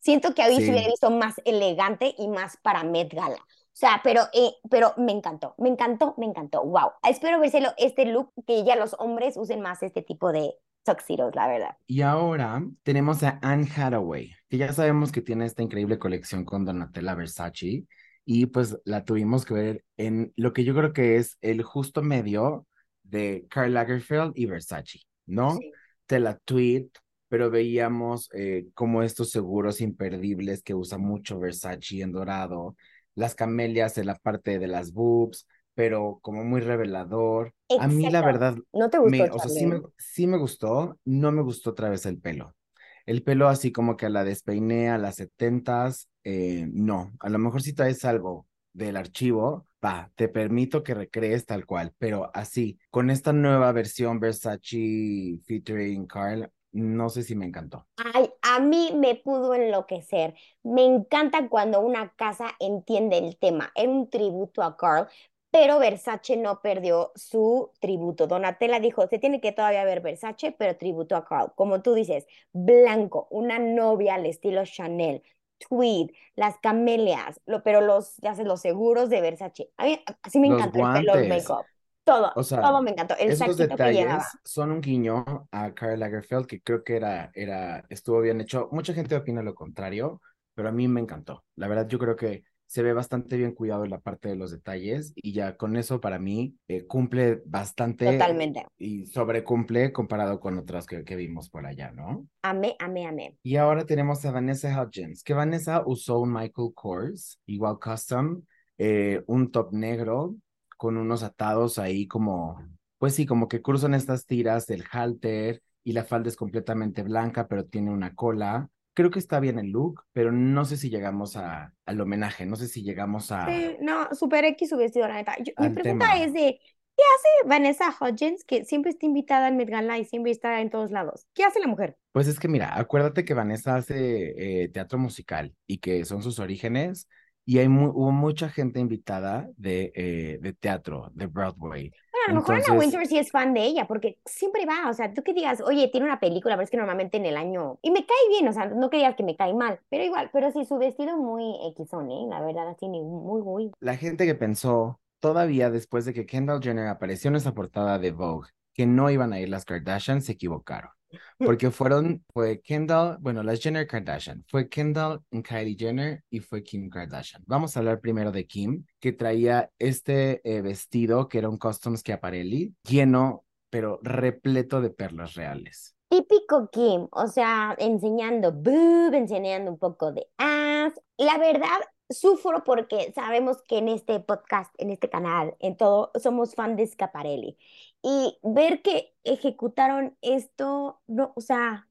Siento 0.00 0.34
que 0.34 0.42
hoy 0.42 0.56
se 0.56 0.70
hubiera 0.70 0.88
visto 0.88 1.10
más 1.10 1.34
elegante 1.44 2.14
y 2.16 2.28
más 2.28 2.56
para 2.62 2.84
Met 2.84 3.12
Gala. 3.12 3.38
O 3.76 3.78
sea, 3.78 4.00
pero, 4.04 4.22
eh, 4.32 4.54
pero 4.70 4.94
me 4.96 5.12
encantó, 5.12 5.54
me 5.58 5.68
encantó, 5.68 6.14
me 6.16 6.26
encantó. 6.26 6.64
Wow. 6.64 6.92
Espero 7.02 7.40
verselo 7.40 7.70
este 7.76 8.06
look, 8.06 8.32
que 8.46 8.64
ya 8.64 8.76
los 8.76 8.94
hombres 8.98 9.36
usen 9.36 9.60
más 9.60 9.82
este 9.82 10.02
tipo 10.02 10.32
de, 10.32 10.54
tuxedos, 10.86 11.34
la 11.34 11.46
verdad. 11.46 11.76
Y 11.86 12.00
ahora 12.00 12.64
tenemos 12.82 13.22
a 13.22 13.38
Anne 13.42 13.68
Hathaway, 13.76 14.34
que 14.48 14.56
ya 14.56 14.72
sabemos 14.72 15.12
que 15.12 15.20
tiene 15.20 15.44
esta 15.44 15.62
increíble 15.62 15.98
colección 15.98 16.44
con 16.46 16.64
Donatella 16.64 17.14
Versace 17.14 17.84
y 18.24 18.46
pues 18.46 18.78
la 18.84 19.04
tuvimos 19.04 19.44
que 19.44 19.54
ver 19.54 19.84
en 19.96 20.32
lo 20.36 20.52
que 20.52 20.64
yo 20.64 20.74
creo 20.74 20.92
que 20.92 21.16
es 21.16 21.36
el 21.42 21.62
justo 21.62 22.02
medio 22.02 22.66
de 23.02 23.46
Karl 23.50 23.74
Lagerfeld 23.74 24.32
y 24.34 24.46
Versace, 24.46 25.00
¿no? 25.26 25.58
Te 26.06 26.18
la 26.18 26.38
tweet, 26.38 26.88
pero 27.28 27.50
veíamos 27.50 28.28
eh, 28.32 28.66
como 28.74 29.02
estos 29.02 29.30
seguros 29.30 29.80
imperdibles 29.80 30.62
que 30.62 30.74
usa 30.74 30.98
mucho 30.98 31.38
Versace 31.38 32.00
en 32.00 32.12
dorado, 32.12 32.76
las 33.14 33.34
camelias 33.34 33.96
en 33.98 34.06
la 34.06 34.16
parte 34.16 34.58
de 34.58 34.66
las 34.66 34.92
boobs, 34.92 35.46
pero 35.76 36.18
como 36.22 36.42
muy 36.42 36.62
revelador. 36.62 37.52
A 37.78 37.86
mí 37.86 38.08
la 38.10 38.22
verdad, 38.22 38.56
no 38.72 38.88
te 38.88 38.98
gustó. 38.98 39.24
o 39.30 39.38
sea, 39.38 39.50
sí 39.50 39.66
me, 39.66 39.80
sí 39.98 40.26
me, 40.26 40.38
gustó, 40.38 40.98
no 41.04 41.30
me 41.30 41.42
gustó 41.42 41.70
otra 41.70 41.90
vez 41.90 42.06
el 42.06 42.18
pelo. 42.18 42.56
El 43.04 43.22
pelo 43.22 43.46
así 43.46 43.70
como 43.70 43.96
que 43.96 44.06
a 44.06 44.08
la 44.08 44.24
despeiné 44.24 44.88
a 44.88 44.96
las 44.96 45.16
setentas, 45.16 46.08
eh, 46.24 46.66
no, 46.72 47.12
a 47.20 47.28
lo 47.28 47.38
mejor 47.38 47.62
si 47.62 47.74
traes 47.74 48.04
algo 48.06 48.46
del 48.72 48.96
archivo, 48.96 49.66
va, 49.84 50.10
te 50.16 50.28
permito 50.28 50.82
que 50.82 50.94
recrees 50.94 51.44
tal 51.44 51.66
cual, 51.66 51.92
pero 51.98 52.30
así, 52.32 52.78
con 52.90 53.10
esta 53.10 53.34
nueva 53.34 53.70
versión 53.72 54.18
Versace 54.18 55.38
featuring 55.44 56.06
Carl, 56.06 56.50
no 56.72 57.08
sé 57.08 57.22
si 57.22 57.34
me 57.34 57.46
encantó. 57.46 57.86
Ay, 58.14 58.30
a 58.42 58.60
mí 58.60 58.92
me 58.94 59.14
pudo 59.14 59.54
enloquecer. 59.54 60.34
Me 60.62 60.84
encanta 60.84 61.48
cuando 61.48 61.80
una 61.80 62.12
casa 62.16 62.54
entiende 62.60 63.18
el 63.18 63.38
tema. 63.38 63.72
Era 63.74 63.90
un 63.90 64.10
tributo 64.10 64.62
a 64.62 64.76
Carl, 64.76 65.08
pero 65.56 65.78
Versace 65.78 66.36
no 66.36 66.60
perdió 66.60 67.12
su 67.14 67.70
tributo. 67.80 68.26
Donatella 68.26 68.78
dijo, 68.78 69.06
se 69.06 69.18
tiene 69.18 69.40
que 69.40 69.52
todavía 69.52 69.84
ver 69.84 70.02
Versace, 70.02 70.52
pero 70.52 70.76
tributo 70.76 71.16
a 71.16 71.24
Carl. 71.24 71.50
Como 71.54 71.80
tú 71.80 71.94
dices, 71.94 72.26
blanco, 72.52 73.26
una 73.30 73.58
novia 73.58 74.16
al 74.16 74.26
estilo 74.26 74.66
Chanel, 74.66 75.22
tweed, 75.66 76.10
las 76.34 76.58
camelias, 76.58 77.40
lo, 77.46 77.62
pero 77.62 77.80
los, 77.80 78.18
ya 78.18 78.34
sé, 78.34 78.44
los 78.44 78.60
seguros 78.60 79.08
de 79.08 79.22
Versace. 79.22 79.70
A 79.78 79.86
mí 79.86 79.98
así 80.22 80.38
me 80.38 80.50
Los 80.50 80.58
encantó 80.58 80.78
el 80.78 80.92
pelo, 80.92 81.14
make-up. 81.26 81.64
Todo, 82.04 82.32
O 82.36 82.42
sea, 82.42 82.60
todo 82.60 82.82
me 82.82 82.90
encantó. 82.90 83.16
El 83.16 83.30
Esos 83.30 83.56
saquito 83.56 83.78
que 83.78 83.92
llevaba. 83.94 84.18
detalles 84.18 84.38
son 84.44 84.72
un 84.72 84.82
guiño 84.82 85.24
a 85.50 85.72
Karl 85.72 85.98
Lagerfeld 85.98 86.46
que 86.46 86.60
creo 86.60 86.84
que 86.84 86.96
era, 86.96 87.30
era, 87.34 87.82
estuvo 87.88 88.20
bien 88.20 88.42
hecho. 88.42 88.68
Mucha 88.72 88.92
gente 88.92 89.16
opina 89.16 89.42
lo 89.42 89.54
contrario, 89.54 90.20
pero 90.54 90.68
a 90.68 90.72
mí 90.72 90.86
me 90.86 91.00
encantó. 91.00 91.44
La 91.54 91.66
verdad, 91.66 91.88
yo 91.88 91.98
creo 91.98 92.14
que 92.14 92.44
se 92.66 92.82
ve 92.82 92.92
bastante 92.92 93.36
bien 93.36 93.52
cuidado 93.52 93.84
en 93.84 93.90
la 93.90 94.00
parte 94.00 94.28
de 94.28 94.36
los 94.36 94.50
detalles 94.50 95.12
y 95.16 95.32
ya 95.32 95.56
con 95.56 95.76
eso 95.76 96.00
para 96.00 96.18
mí 96.18 96.56
eh, 96.68 96.86
cumple 96.86 97.42
bastante 97.46 98.12
Totalmente. 98.12 98.66
y 98.76 99.06
sobrecumple 99.06 99.92
comparado 99.92 100.40
con 100.40 100.58
otras 100.58 100.86
que, 100.86 101.04
que 101.04 101.16
vimos 101.16 101.48
por 101.48 101.66
allá, 101.66 101.92
¿no? 101.92 102.26
Amé, 102.42 102.76
amé, 102.78 103.06
amé. 103.06 103.36
Y 103.42 103.56
ahora 103.56 103.86
tenemos 103.86 104.24
a 104.24 104.32
Vanessa 104.32 104.80
Hudgens, 104.80 105.22
que 105.22 105.34
Vanessa 105.34 105.82
usó 105.86 106.20
un 106.20 106.32
Michael 106.32 106.72
Kors, 106.74 107.40
igual 107.46 107.78
custom, 107.78 108.42
eh, 108.78 109.22
un 109.26 109.50
top 109.50 109.72
negro 109.72 110.36
con 110.76 110.96
unos 110.96 111.22
atados 111.22 111.78
ahí 111.78 112.06
como, 112.06 112.62
pues 112.98 113.14
sí, 113.14 113.26
como 113.26 113.48
que 113.48 113.62
cruzan 113.62 113.94
estas 113.94 114.26
tiras 114.26 114.66
del 114.66 114.84
halter 114.90 115.62
y 115.82 115.92
la 115.92 116.04
falda 116.04 116.28
es 116.28 116.36
completamente 116.36 117.02
blanca, 117.02 117.46
pero 117.48 117.64
tiene 117.64 117.90
una 117.90 118.14
cola. 118.14 118.68
Creo 118.96 119.10
que 119.10 119.18
está 119.18 119.40
bien 119.40 119.58
el 119.58 119.70
look, 119.70 120.04
pero 120.14 120.32
no 120.32 120.64
sé 120.64 120.78
si 120.78 120.88
llegamos 120.88 121.36
a, 121.36 121.74
al 121.84 122.00
homenaje, 122.00 122.46
no 122.46 122.56
sé 122.56 122.66
si 122.66 122.82
llegamos 122.82 123.30
a... 123.30 123.46
Sí, 123.46 123.76
no, 123.82 124.08
super 124.14 124.46
X 124.46 124.70
su 124.70 124.78
vestido, 124.78 125.06
la 125.06 125.16
neta. 125.16 125.36
Yo- 125.38 125.52
mi 125.58 125.68
pregunta 125.68 126.12
tema. 126.14 126.24
es 126.24 126.32
de, 126.32 126.58
¿qué 126.96 127.02
hace 127.14 127.48
Vanessa 127.48 127.94
Hudgens, 128.00 128.42
que 128.44 128.64
siempre 128.64 128.90
está 128.90 129.04
invitada 129.04 129.48
al 129.48 129.54
Met 129.54 129.68
Gala 129.68 129.98
y 129.98 130.06
siempre 130.06 130.32
está 130.32 130.62
en 130.62 130.70
todos 130.70 130.90
lados? 130.92 131.26
¿Qué 131.34 131.44
hace 131.44 131.60
la 131.60 131.66
mujer? 131.66 131.98
Pues 132.12 132.26
es 132.26 132.40
que 132.40 132.48
mira, 132.48 132.74
acuérdate 132.78 133.26
que 133.26 133.34
Vanessa 133.34 133.76
hace 133.76 134.62
eh, 134.64 134.68
teatro 134.70 134.98
musical 134.98 135.54
y 135.66 135.76
que 135.76 136.02
son 136.06 136.22
sus 136.22 136.38
orígenes 136.38 137.06
y 137.44 137.58
hay 137.58 137.68
mu- 137.68 137.90
hubo 137.90 138.12
mucha 138.12 138.48
gente 138.48 138.80
invitada 138.80 139.46
de, 139.58 139.92
eh, 139.94 140.38
de 140.40 140.52
teatro, 140.54 141.10
de 141.12 141.26
Broadway. 141.26 141.92
A 142.26 142.32
lo 142.32 142.40
mejor 142.40 142.56
Anna 142.56 142.78
Wintour 142.78 143.06
sí 143.06 143.18
es 143.18 143.30
fan 143.30 143.54
de 143.54 143.62
ella, 143.62 143.86
porque 143.86 144.18
siempre 144.24 144.66
va, 144.66 144.90
o 144.90 144.92
sea, 144.92 145.12
tú 145.12 145.22
que 145.22 145.32
digas, 145.32 145.60
oye, 145.60 145.88
tiene 145.88 146.06
una 146.06 146.18
película, 146.18 146.56
pero 146.56 146.64
es 146.64 146.70
que 146.70 146.76
normalmente 146.76 147.16
en 147.16 147.26
el 147.26 147.36
año, 147.36 147.78
y 147.82 147.90
me 147.90 148.04
cae 148.04 148.16
bien, 148.28 148.48
o 148.48 148.52
sea, 148.52 148.66
no 148.66 148.90
que 148.90 148.96
digas 148.96 149.14
que 149.14 149.22
me 149.22 149.36
cae 149.36 149.54
mal, 149.54 149.80
pero 149.88 150.04
igual, 150.04 150.30
pero 150.32 150.50
sí, 150.50 150.64
su 150.64 150.76
vestido 150.78 151.16
muy 151.16 151.54
Xon, 151.76 152.10
¿eh? 152.10 152.26
La 152.28 152.40
verdad, 152.40 152.68
así, 152.68 152.88
muy, 152.88 153.42
muy. 153.42 153.70
La 153.80 153.96
gente 153.96 154.26
que 154.26 154.34
pensó 154.34 155.00
todavía 155.20 155.70
después 155.70 156.04
de 156.04 156.14
que 156.14 156.26
Kendall 156.26 156.62
Jenner 156.62 156.88
apareció 156.88 157.28
en 157.28 157.36
esa 157.36 157.54
portada 157.54 157.98
de 157.98 158.10
Vogue 158.10 158.48
que 158.74 158.86
no 158.86 159.10
iban 159.10 159.32
a 159.32 159.40
ir 159.40 159.48
las 159.48 159.64
Kardashian 159.64 160.20
se 160.20 160.32
equivocaron. 160.32 160.90
Porque 161.38 161.70
fueron, 161.70 162.24
fue 162.32 162.60
Kendall, 162.60 163.18
bueno, 163.20 163.42
las 163.42 163.60
Jenner 163.60 163.86
Kardashian, 163.86 164.44
fue 164.48 164.68
Kendall 164.68 165.22
y 165.30 165.42
Kylie 165.42 165.76
Jenner 165.78 166.24
y 166.30 166.40
fue 166.40 166.62
Kim 166.62 166.88
Kardashian. 166.88 167.42
Vamos 167.46 167.76
a 167.76 167.80
hablar 167.80 168.00
primero 168.00 168.32
de 168.32 168.46
Kim, 168.46 168.84
que 169.00 169.12
traía 169.12 169.70
este 169.78 170.40
eh, 170.44 170.62
vestido 170.62 171.28
que 171.28 171.38
era 171.38 171.48
un 171.48 171.58
Custom 171.58 171.96
Schiaparelli 171.96 172.74
lleno, 172.84 173.44
pero 173.70 174.00
repleto 174.02 174.80
de 174.80 174.90
perlas 174.90 175.34
reales. 175.34 175.96
Típico 176.08 176.70
Kim, 176.70 177.08
o 177.10 177.26
sea, 177.26 177.74
enseñando 177.78 178.52
boob, 178.52 179.14
enseñando 179.14 179.72
un 179.72 179.78
poco 179.78 180.12
de 180.12 180.26
ass. 180.38 180.92
La 181.18 181.36
verdad, 181.38 181.80
sufro 182.10 182.64
porque 182.64 183.12
sabemos 183.14 183.62
que 183.62 183.78
en 183.78 183.88
este 183.88 184.20
podcast, 184.20 184.74
en 184.78 184.90
este 184.90 185.08
canal, 185.10 185.56
en 185.60 185.76
todo, 185.76 186.12
somos 186.20 186.54
fan 186.54 186.76
de 186.76 186.86
Scaparelli. 186.86 187.58
Y 188.02 188.38
ver 188.42 188.82
que 188.82 189.14
ejecutaron 189.24 190.16
esto, 190.22 191.00
no, 191.06 191.32
o 191.36 191.40
sea, 191.40 191.88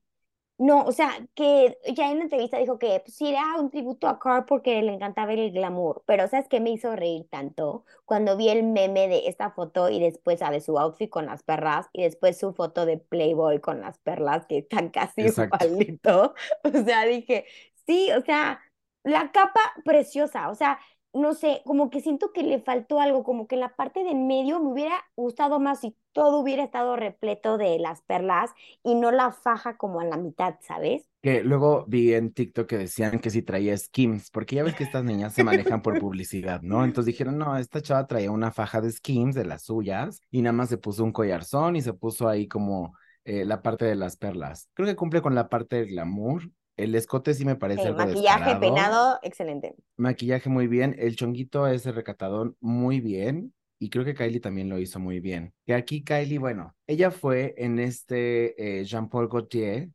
no, 0.57 0.83
o 0.85 0.91
sea, 0.93 1.11
que 1.35 1.77
ya 1.93 2.11
en 2.11 2.19
la 2.19 2.23
entrevista 2.23 2.57
dijo 2.57 2.79
que 2.79 3.01
pues, 3.03 3.19
era 3.21 3.59
un 3.59 3.69
tributo 3.69 4.07
a 4.07 4.19
Carl 4.19 4.45
porque 4.45 4.81
le 4.81 4.93
encantaba 4.93 5.33
el 5.33 5.51
glamour, 5.51 6.03
pero 6.05 6.27
¿sabes 6.29 6.47
qué 6.47 6.61
me 6.61 6.69
hizo 6.71 6.95
reír 6.95 7.27
tanto? 7.29 7.83
Cuando 8.05 8.37
vi 8.37 8.47
el 8.49 8.63
meme 8.63 9.09
de 9.09 9.27
esta 9.27 9.51
foto 9.51 9.89
y 9.89 9.99
después, 9.99 10.39
¿sabes? 10.39 10.63
Su 10.65 10.79
outfit 10.79 11.09
con 11.09 11.25
las 11.25 11.43
perlas 11.43 11.87
y 11.91 12.03
después 12.03 12.37
su 12.37 12.53
foto 12.53 12.85
de 12.85 12.97
Playboy 12.97 13.59
con 13.59 13.81
las 13.81 13.99
perlas 13.99 14.45
que 14.47 14.59
están 14.59 14.89
casi 14.89 15.23
Exacto. 15.23 15.65
igualito. 15.65 16.33
O 16.63 16.83
sea, 16.85 17.03
dije, 17.05 17.45
sí, 17.85 18.11
o 18.13 18.21
sea, 18.21 18.61
la 19.05 19.31
capa 19.31 19.61
preciosa, 19.85 20.49
o 20.49 20.55
sea, 20.55 20.79
no 21.13 21.33
sé, 21.33 21.61
como 21.63 21.89
que 21.89 22.01
siento 22.01 22.33
que 22.33 22.43
le 22.43 22.59
faltó 22.59 22.99
algo, 22.99 23.23
como 23.23 23.47
que 23.47 23.55
la 23.55 23.73
parte 23.75 24.03
de 24.03 24.11
en 24.11 24.27
medio 24.27 24.59
me 24.59 24.71
hubiera 24.71 24.95
gustado 25.15 25.61
más 25.61 25.79
si 25.79 25.95
todo 26.11 26.39
hubiera 26.39 26.63
estado 26.63 26.97
repleto 26.97 27.57
de 27.57 27.79
las 27.79 28.01
perlas 28.01 28.51
y 28.83 28.95
no 28.95 29.11
la 29.11 29.31
faja 29.31 29.77
como 29.77 30.01
a 30.01 30.05
la 30.05 30.17
mitad, 30.17 30.55
¿sabes? 30.61 31.07
Que 31.21 31.41
luego 31.41 31.85
vi 31.87 32.13
en 32.13 32.33
TikTok 32.33 32.67
que 32.67 32.77
decían 32.77 33.19
que 33.19 33.29
si 33.29 33.41
traía 33.41 33.77
Skims, 33.77 34.29
porque 34.29 34.57
ya 34.57 34.63
ves 34.63 34.75
que 34.75 34.83
estas 34.83 35.05
niñas 35.05 35.33
se 35.33 35.43
manejan 35.43 35.81
por 35.81 35.99
publicidad, 35.99 36.61
¿no? 36.61 36.83
Entonces 36.83 37.13
dijeron, 37.13 37.37
no, 37.37 37.55
esta 37.57 37.81
chava 37.81 38.07
traía 38.07 38.31
una 38.31 38.51
faja 38.51 38.81
de 38.81 38.91
Skims 38.91 39.35
de 39.35 39.45
las 39.45 39.63
suyas 39.63 40.19
y 40.31 40.41
nada 40.41 40.53
más 40.53 40.69
se 40.69 40.77
puso 40.77 41.03
un 41.03 41.13
collarzón 41.13 41.77
y 41.77 41.81
se 41.81 41.93
puso 41.93 42.27
ahí 42.27 42.47
como 42.47 42.93
eh, 43.23 43.45
la 43.45 43.61
parte 43.61 43.85
de 43.85 43.95
las 43.95 44.17
perlas. 44.17 44.69
Creo 44.73 44.87
que 44.87 44.95
cumple 44.95 45.21
con 45.21 45.33
la 45.33 45.47
parte 45.47 45.77
del 45.77 45.87
glamour. 45.87 46.43
El 46.77 46.93
escote 46.95 47.33
sí 47.33 47.45
me 47.45 47.55
parece 47.55 47.81
Sí, 47.83 47.87
algo 47.87 47.99
maquillaje, 47.99 48.55
descarado. 48.55 48.59
peinado, 48.59 49.19
excelente. 49.23 49.75
Maquillaje 49.97 50.49
muy 50.49 50.67
bien. 50.67 50.95
El 50.99 51.15
chonguito 51.15 51.67
ese 51.67 51.91
recatadón 51.91 52.55
muy 52.59 52.99
bien. 52.99 53.53
Y 53.79 53.89
creo 53.89 54.05
que 54.05 54.13
Kylie 54.13 54.39
también 54.39 54.69
lo 54.69 54.79
hizo 54.79 54.99
muy 54.99 55.19
bien. 55.19 55.53
Que 55.65 55.73
aquí 55.73 56.03
Kylie, 56.03 56.37
bueno, 56.39 56.75
ella 56.87 57.11
fue 57.11 57.53
en 57.57 57.79
este 57.79 58.79
eh, 58.79 58.85
Jean 58.85 59.09
Paul 59.09 59.27
Gaultier 59.29 59.89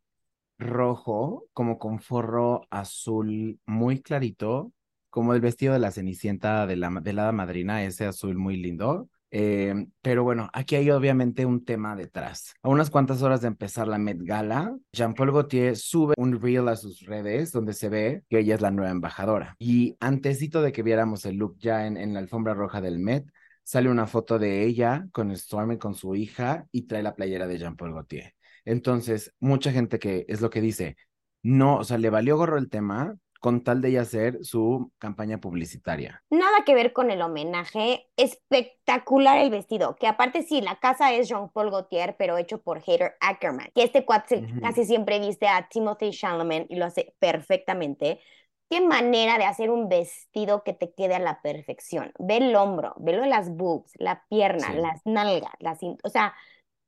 rojo, 0.58 1.46
como 1.52 1.78
con 1.78 2.00
forro 2.00 2.66
azul 2.70 3.58
muy 3.66 4.02
clarito, 4.02 4.72
como 5.08 5.34
el 5.34 5.40
vestido 5.40 5.72
de 5.72 5.78
la 5.78 5.90
Cenicienta 5.90 6.66
de 6.66 6.76
la, 6.76 6.90
de 7.00 7.12
la 7.12 7.32
madrina, 7.32 7.82
ese 7.84 8.04
azul 8.06 8.36
muy 8.36 8.56
lindo. 8.56 9.08
Eh, 9.30 9.86
pero 10.02 10.24
bueno, 10.24 10.50
aquí 10.52 10.76
hay 10.76 10.90
obviamente 10.90 11.46
un 11.46 11.64
tema 11.64 11.94
detrás. 11.94 12.54
A 12.62 12.68
unas 12.68 12.90
cuantas 12.90 13.22
horas 13.22 13.40
de 13.40 13.48
empezar 13.48 13.86
la 13.86 13.98
Met 13.98 14.18
Gala, 14.20 14.76
Jean-Paul 14.92 15.32
Gaultier 15.32 15.76
sube 15.76 16.14
un 16.16 16.40
reel 16.40 16.68
a 16.68 16.76
sus 16.76 17.06
redes 17.06 17.52
donde 17.52 17.72
se 17.72 17.88
ve 17.88 18.22
que 18.28 18.40
ella 18.40 18.54
es 18.56 18.60
la 18.60 18.70
nueva 18.70 18.90
embajadora. 18.90 19.56
Y 19.58 19.96
antesito 20.00 20.62
de 20.62 20.72
que 20.72 20.82
viéramos 20.82 21.24
el 21.26 21.36
look 21.36 21.56
ya 21.58 21.86
en, 21.86 21.96
en 21.96 22.14
la 22.14 22.20
alfombra 22.20 22.54
roja 22.54 22.80
del 22.80 22.98
Met, 22.98 23.24
sale 23.62 23.88
una 23.88 24.06
foto 24.06 24.38
de 24.38 24.64
ella 24.64 25.06
con 25.12 25.34
Stormy, 25.36 25.78
con 25.78 25.94
su 25.94 26.14
hija, 26.14 26.66
y 26.72 26.82
trae 26.82 27.02
la 27.02 27.14
playera 27.14 27.46
de 27.46 27.58
Jean-Paul 27.58 27.92
Gaultier. 27.92 28.34
Entonces, 28.64 29.32
mucha 29.38 29.72
gente 29.72 29.98
que 29.98 30.24
es 30.28 30.40
lo 30.40 30.50
que 30.50 30.60
dice, 30.60 30.96
no, 31.42 31.76
o 31.78 31.84
sea, 31.84 31.98
le 31.98 32.10
valió 32.10 32.36
gorro 32.36 32.58
el 32.58 32.68
tema 32.68 33.16
con 33.40 33.64
tal 33.64 33.80
de 33.80 33.88
ella 33.88 34.02
hacer 34.02 34.44
su 34.44 34.92
campaña 34.98 35.38
publicitaria. 35.38 36.22
Nada 36.30 36.62
que 36.64 36.74
ver 36.74 36.92
con 36.92 37.10
el 37.10 37.22
homenaje. 37.22 38.06
Espectacular 38.16 39.38
el 39.38 39.50
vestido. 39.50 39.96
Que 39.96 40.06
aparte, 40.06 40.42
sí, 40.42 40.60
la 40.60 40.76
casa 40.78 41.12
es 41.12 41.28
Jean-Paul 41.28 41.70
Gaultier, 41.70 42.16
pero 42.18 42.36
hecho 42.36 42.60
por 42.62 42.80
Hater 42.82 43.16
Ackerman. 43.20 43.70
Que 43.74 43.82
este 43.82 44.04
cuate 44.04 44.36
Ujú. 44.38 44.60
casi 44.60 44.84
siempre 44.84 45.18
viste 45.18 45.48
a 45.48 45.68
Timothy 45.68 46.10
Chalamet 46.10 46.66
y 46.70 46.76
lo 46.76 46.84
hace 46.84 47.14
perfectamente. 47.18 48.20
Qué 48.68 48.80
manera 48.80 49.36
de 49.38 49.46
hacer 49.46 49.70
un 49.70 49.88
vestido 49.88 50.62
que 50.62 50.74
te 50.74 50.92
quede 50.92 51.16
a 51.16 51.18
la 51.18 51.42
perfección. 51.42 52.12
Ve 52.18 52.36
el 52.36 52.54
hombro, 52.54 52.94
ve 52.98 53.14
lo 53.14 53.22
de 53.22 53.28
las 53.28 53.50
boobs, 53.50 53.92
la 53.96 54.24
pierna, 54.28 54.68
Sí. 54.68 54.76
las 54.78 55.00
nalgas, 55.04 55.52
las, 55.58 55.80
o 55.82 56.08
sea, 56.08 56.34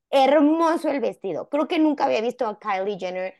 hermoso 0.09 0.89
el 0.89 0.99
vestido. 1.01 1.49
Creo 1.49 1.67
que 1.67 1.79
nunca 1.79 2.05
había 2.05 2.21
visto 2.21 2.47
a 2.47 2.59
Kylie 2.59 2.97
Jenner 2.99 3.33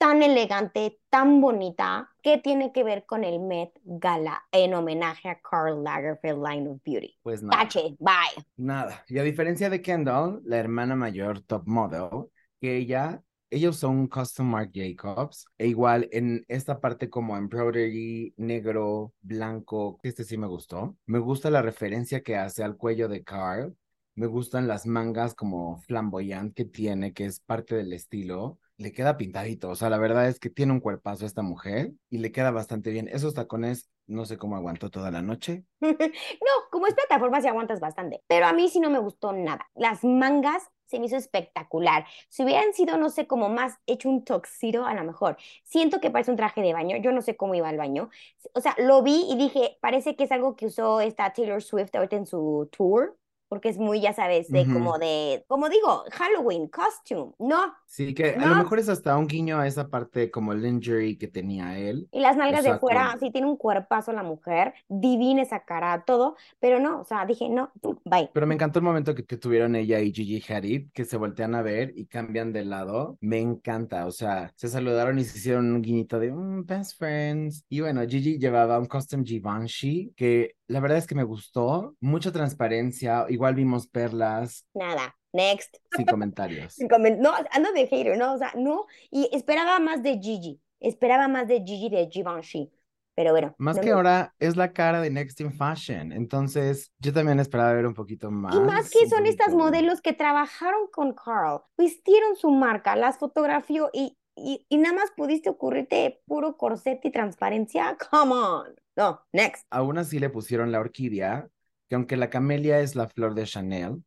tan 0.00 0.22
elegante, 0.22 0.98
tan 1.10 1.42
bonita. 1.42 2.08
¿Qué 2.22 2.38
tiene 2.38 2.72
que 2.72 2.82
ver 2.84 3.04
con 3.04 3.22
el 3.22 3.38
Met 3.38 3.70
Gala 3.84 4.42
en 4.50 4.72
homenaje 4.72 5.28
a 5.28 5.38
Karl 5.42 5.84
Lagerfeld 5.84 6.42
Line 6.42 6.70
of 6.70 6.80
Beauty? 6.82 7.18
Pues 7.22 7.42
nada. 7.42 7.62
Tache, 7.62 7.96
bye. 7.98 8.42
Nada. 8.56 9.04
Y 9.08 9.18
a 9.18 9.22
diferencia 9.22 9.68
de 9.68 9.82
Kendall, 9.82 10.40
la 10.46 10.56
hermana 10.56 10.96
mayor 10.96 11.42
top 11.42 11.64
model, 11.66 12.30
que 12.62 12.78
ella, 12.78 13.22
usó 13.68 13.90
un 13.90 14.06
custom 14.06 14.46
Marc 14.46 14.70
Jacobs, 14.72 15.44
e 15.58 15.66
igual 15.66 16.08
en 16.12 16.46
esta 16.48 16.80
parte 16.80 17.10
como 17.10 17.36
embroidery, 17.36 18.32
negro, 18.38 19.12
blanco, 19.20 19.98
este 20.02 20.24
sí 20.24 20.38
me 20.38 20.46
gustó. 20.46 20.96
Me 21.04 21.18
gusta 21.18 21.50
la 21.50 21.60
referencia 21.60 22.22
que 22.22 22.36
hace 22.36 22.64
al 22.64 22.78
cuello 22.78 23.06
de 23.06 23.22
Carl. 23.22 23.76
Me 24.14 24.26
gustan 24.26 24.66
las 24.66 24.86
mangas 24.86 25.34
como 25.34 25.76
flamboyant 25.82 26.54
que 26.54 26.64
tiene, 26.64 27.12
que 27.12 27.26
es 27.26 27.40
parte 27.40 27.74
del 27.74 27.92
estilo. 27.92 28.58
Le 28.80 28.92
queda 28.92 29.18
pintadito. 29.18 29.68
O 29.68 29.76
sea, 29.76 29.90
la 29.90 29.98
verdad 29.98 30.26
es 30.26 30.40
que 30.40 30.48
tiene 30.48 30.72
un 30.72 30.80
cuerpazo 30.80 31.26
esta 31.26 31.42
mujer 31.42 31.92
y 32.08 32.18
le 32.18 32.32
queda 32.32 32.50
bastante 32.50 32.90
bien. 32.90 33.08
Esos 33.08 33.34
tacones, 33.34 33.90
no 34.06 34.24
sé 34.24 34.38
cómo 34.38 34.56
aguantó 34.56 34.90
toda 34.90 35.10
la 35.10 35.22
noche. 35.22 35.64
No, 35.80 36.70
como 36.70 36.86
es 36.86 36.94
plataforma, 36.94 37.40
sí 37.40 37.48
aguantas 37.48 37.78
bastante. 37.78 38.22
Pero 38.26 38.46
a 38.46 38.52
mí 38.52 38.68
sí 38.68 38.80
no 38.80 38.88
me 38.88 38.98
gustó 38.98 39.32
nada. 39.32 39.68
Las 39.74 40.02
mangas 40.02 40.62
se 40.86 40.98
me 40.98 41.06
hizo 41.06 41.16
espectacular. 41.16 42.06
Si 42.30 42.42
hubieran 42.42 42.72
sido, 42.72 42.96
no 42.96 43.10
sé, 43.10 43.26
como 43.26 43.50
más 43.50 43.76
hecho 43.86 44.08
un 44.08 44.24
toxido, 44.24 44.86
a 44.86 44.94
lo 44.94 45.04
mejor. 45.04 45.36
Siento 45.64 46.00
que 46.00 46.10
parece 46.10 46.30
un 46.30 46.38
traje 46.38 46.62
de 46.62 46.72
baño. 46.72 46.96
Yo 46.96 47.12
no 47.12 47.20
sé 47.20 47.36
cómo 47.36 47.54
iba 47.54 47.68
al 47.68 47.76
baño. 47.76 48.08
O 48.54 48.60
sea, 48.60 48.74
lo 48.78 49.02
vi 49.02 49.26
y 49.30 49.36
dije, 49.36 49.76
parece 49.82 50.16
que 50.16 50.24
es 50.24 50.32
algo 50.32 50.56
que 50.56 50.66
usó 50.66 51.00
esta 51.00 51.32
Taylor 51.32 51.62
Swift 51.62 51.94
ahorita 51.94 52.16
en 52.16 52.26
su 52.26 52.68
tour 52.76 53.18
porque 53.50 53.68
es 53.68 53.78
muy, 53.78 54.00
ya 54.00 54.12
sabes, 54.14 54.48
de 54.48 54.62
Ujú. 54.62 54.72
como 54.72 54.98
de, 54.98 55.44
como 55.48 55.68
digo, 55.68 56.04
Halloween, 56.12 56.68
costume, 56.68 57.32
no. 57.40 57.74
Sí, 57.86 58.14
que 58.14 58.36
a 58.36 58.38
No. 58.38 58.46
lo 58.46 58.54
mejor 58.62 58.78
es 58.78 58.88
hasta 58.88 59.16
un 59.18 59.26
guiño 59.26 59.58
a 59.58 59.66
esa 59.66 59.88
parte 59.88 60.30
como 60.30 60.54
lingerie 60.54 61.18
que 61.18 61.26
tenía 61.26 61.76
él. 61.76 62.08
Y 62.12 62.20
las 62.20 62.36
nalgas 62.36 62.62
de 62.64 62.78
fuera, 62.78 63.16
sí 63.18 63.32
tiene 63.32 63.48
un 63.48 63.56
cuerpazo 63.56 64.12
la 64.12 64.22
mujer, 64.22 64.72
divina 64.88 65.42
esa 65.42 65.64
cara, 65.64 66.04
todo, 66.06 66.36
pero 66.60 66.78
no, 66.78 67.00
o 67.00 67.04
sea, 67.04 67.26
dije, 67.26 67.48
no, 67.48 67.72
bye. 68.04 68.30
Pero 68.32 68.46
me 68.46 68.54
encantó 68.54 68.78
el 68.78 68.84
momento 68.84 69.14
que, 69.16 69.24
que 69.24 69.36
tuvieron 69.36 69.74
ella 69.74 69.98
y 70.00 70.12
Gigi 70.12 70.40
Hadid, 70.52 70.90
que 70.94 71.04
se 71.04 71.16
voltean 71.16 71.56
a 71.56 71.62
ver 71.62 71.92
y 71.96 72.06
cambian 72.06 72.52
de 72.52 72.64
lado. 72.64 73.18
Me 73.20 73.40
encanta, 73.40 74.06
o 74.06 74.12
sea, 74.12 74.52
se 74.54 74.68
saludaron 74.68 75.18
y 75.18 75.24
se 75.24 75.38
hicieron 75.38 75.72
un 75.74 75.82
guiñito 75.82 76.20
de 76.20 76.30
"Mm, 76.32 76.64
best 76.66 76.96
friends. 76.98 77.64
Y 77.68 77.80
bueno, 77.80 78.02
Gigi 78.06 78.38
llevaba 78.38 78.78
un 78.78 78.86
custom 78.86 79.24
Givenchy 79.24 80.12
que 80.16 80.54
la 80.70 80.80
verdad 80.80 80.98
es 80.98 81.06
que 81.06 81.14
me 81.14 81.24
gustó, 81.24 81.94
mucha 82.00 82.30
transparencia, 82.32 83.26
igual 83.28 83.54
vimos 83.54 83.86
perlas, 83.88 84.66
Nada, 84.74 85.16
next. 85.32 85.76
sin 85.96 86.06
comentarios. 86.06 86.74
Sin 86.78 86.88
comen- 86.88 87.18
No, 87.18 87.32
ando 87.50 87.72
de 87.72 87.86
hater, 87.86 88.16
no, 88.16 88.34
o 88.34 88.38
sea, 88.38 88.52
no, 88.56 88.86
y 89.10 89.28
esperaba 89.32 89.78
más 89.80 90.02
de 90.02 90.18
Gigi, 90.18 90.60
esperaba 90.78 91.28
más 91.28 91.48
de 91.48 91.62
Gigi 91.64 91.88
de 91.90 92.08
Givenchy, 92.10 92.70
pero 93.16 93.32
bueno. 93.32 93.54
Más 93.58 93.76
no 93.76 93.82
que 93.82 93.88
me- 93.88 93.94
ahora 93.94 94.34
es 94.38 94.56
la 94.56 94.72
cara 94.72 95.00
de 95.00 95.10
Next 95.10 95.40
in 95.40 95.52
Fashion, 95.52 96.12
entonces 96.12 96.92
yo 96.98 97.12
también 97.12 97.40
esperaba 97.40 97.72
ver 97.72 97.86
un 97.86 97.94
poquito 97.94 98.30
más. 98.30 98.54
Y 98.54 98.60
más 98.60 98.90
que 98.90 99.08
son 99.08 99.26
estas 99.26 99.52
modelos 99.54 100.00
que 100.00 100.12
trabajaron 100.12 100.86
con 100.92 101.14
Carl, 101.14 101.62
vistieron 101.76 102.36
su 102.36 102.50
marca, 102.50 102.94
las 102.96 103.18
fotografió 103.18 103.90
y, 103.92 104.16
y, 104.36 104.64
y 104.68 104.78
nada 104.78 104.94
más 104.94 105.10
pudiste 105.16 105.50
ocurrirte 105.50 106.22
puro 106.26 106.56
corset 106.56 107.04
y 107.04 107.10
transparencia. 107.10 107.96
Come 108.10 108.32
on. 108.32 108.74
No, 108.96 109.20
next. 109.32 109.64
Aún 109.70 109.98
así 109.98 110.18
le 110.18 110.30
pusieron 110.30 110.72
la 110.72 110.80
orquídea, 110.80 111.48
que 111.88 111.94
aunque 111.94 112.16
la 112.16 112.30
camelia 112.30 112.80
es 112.80 112.94
la 112.96 113.08
flor 113.08 113.34
de 113.34 113.44
Chanel, 113.44 114.02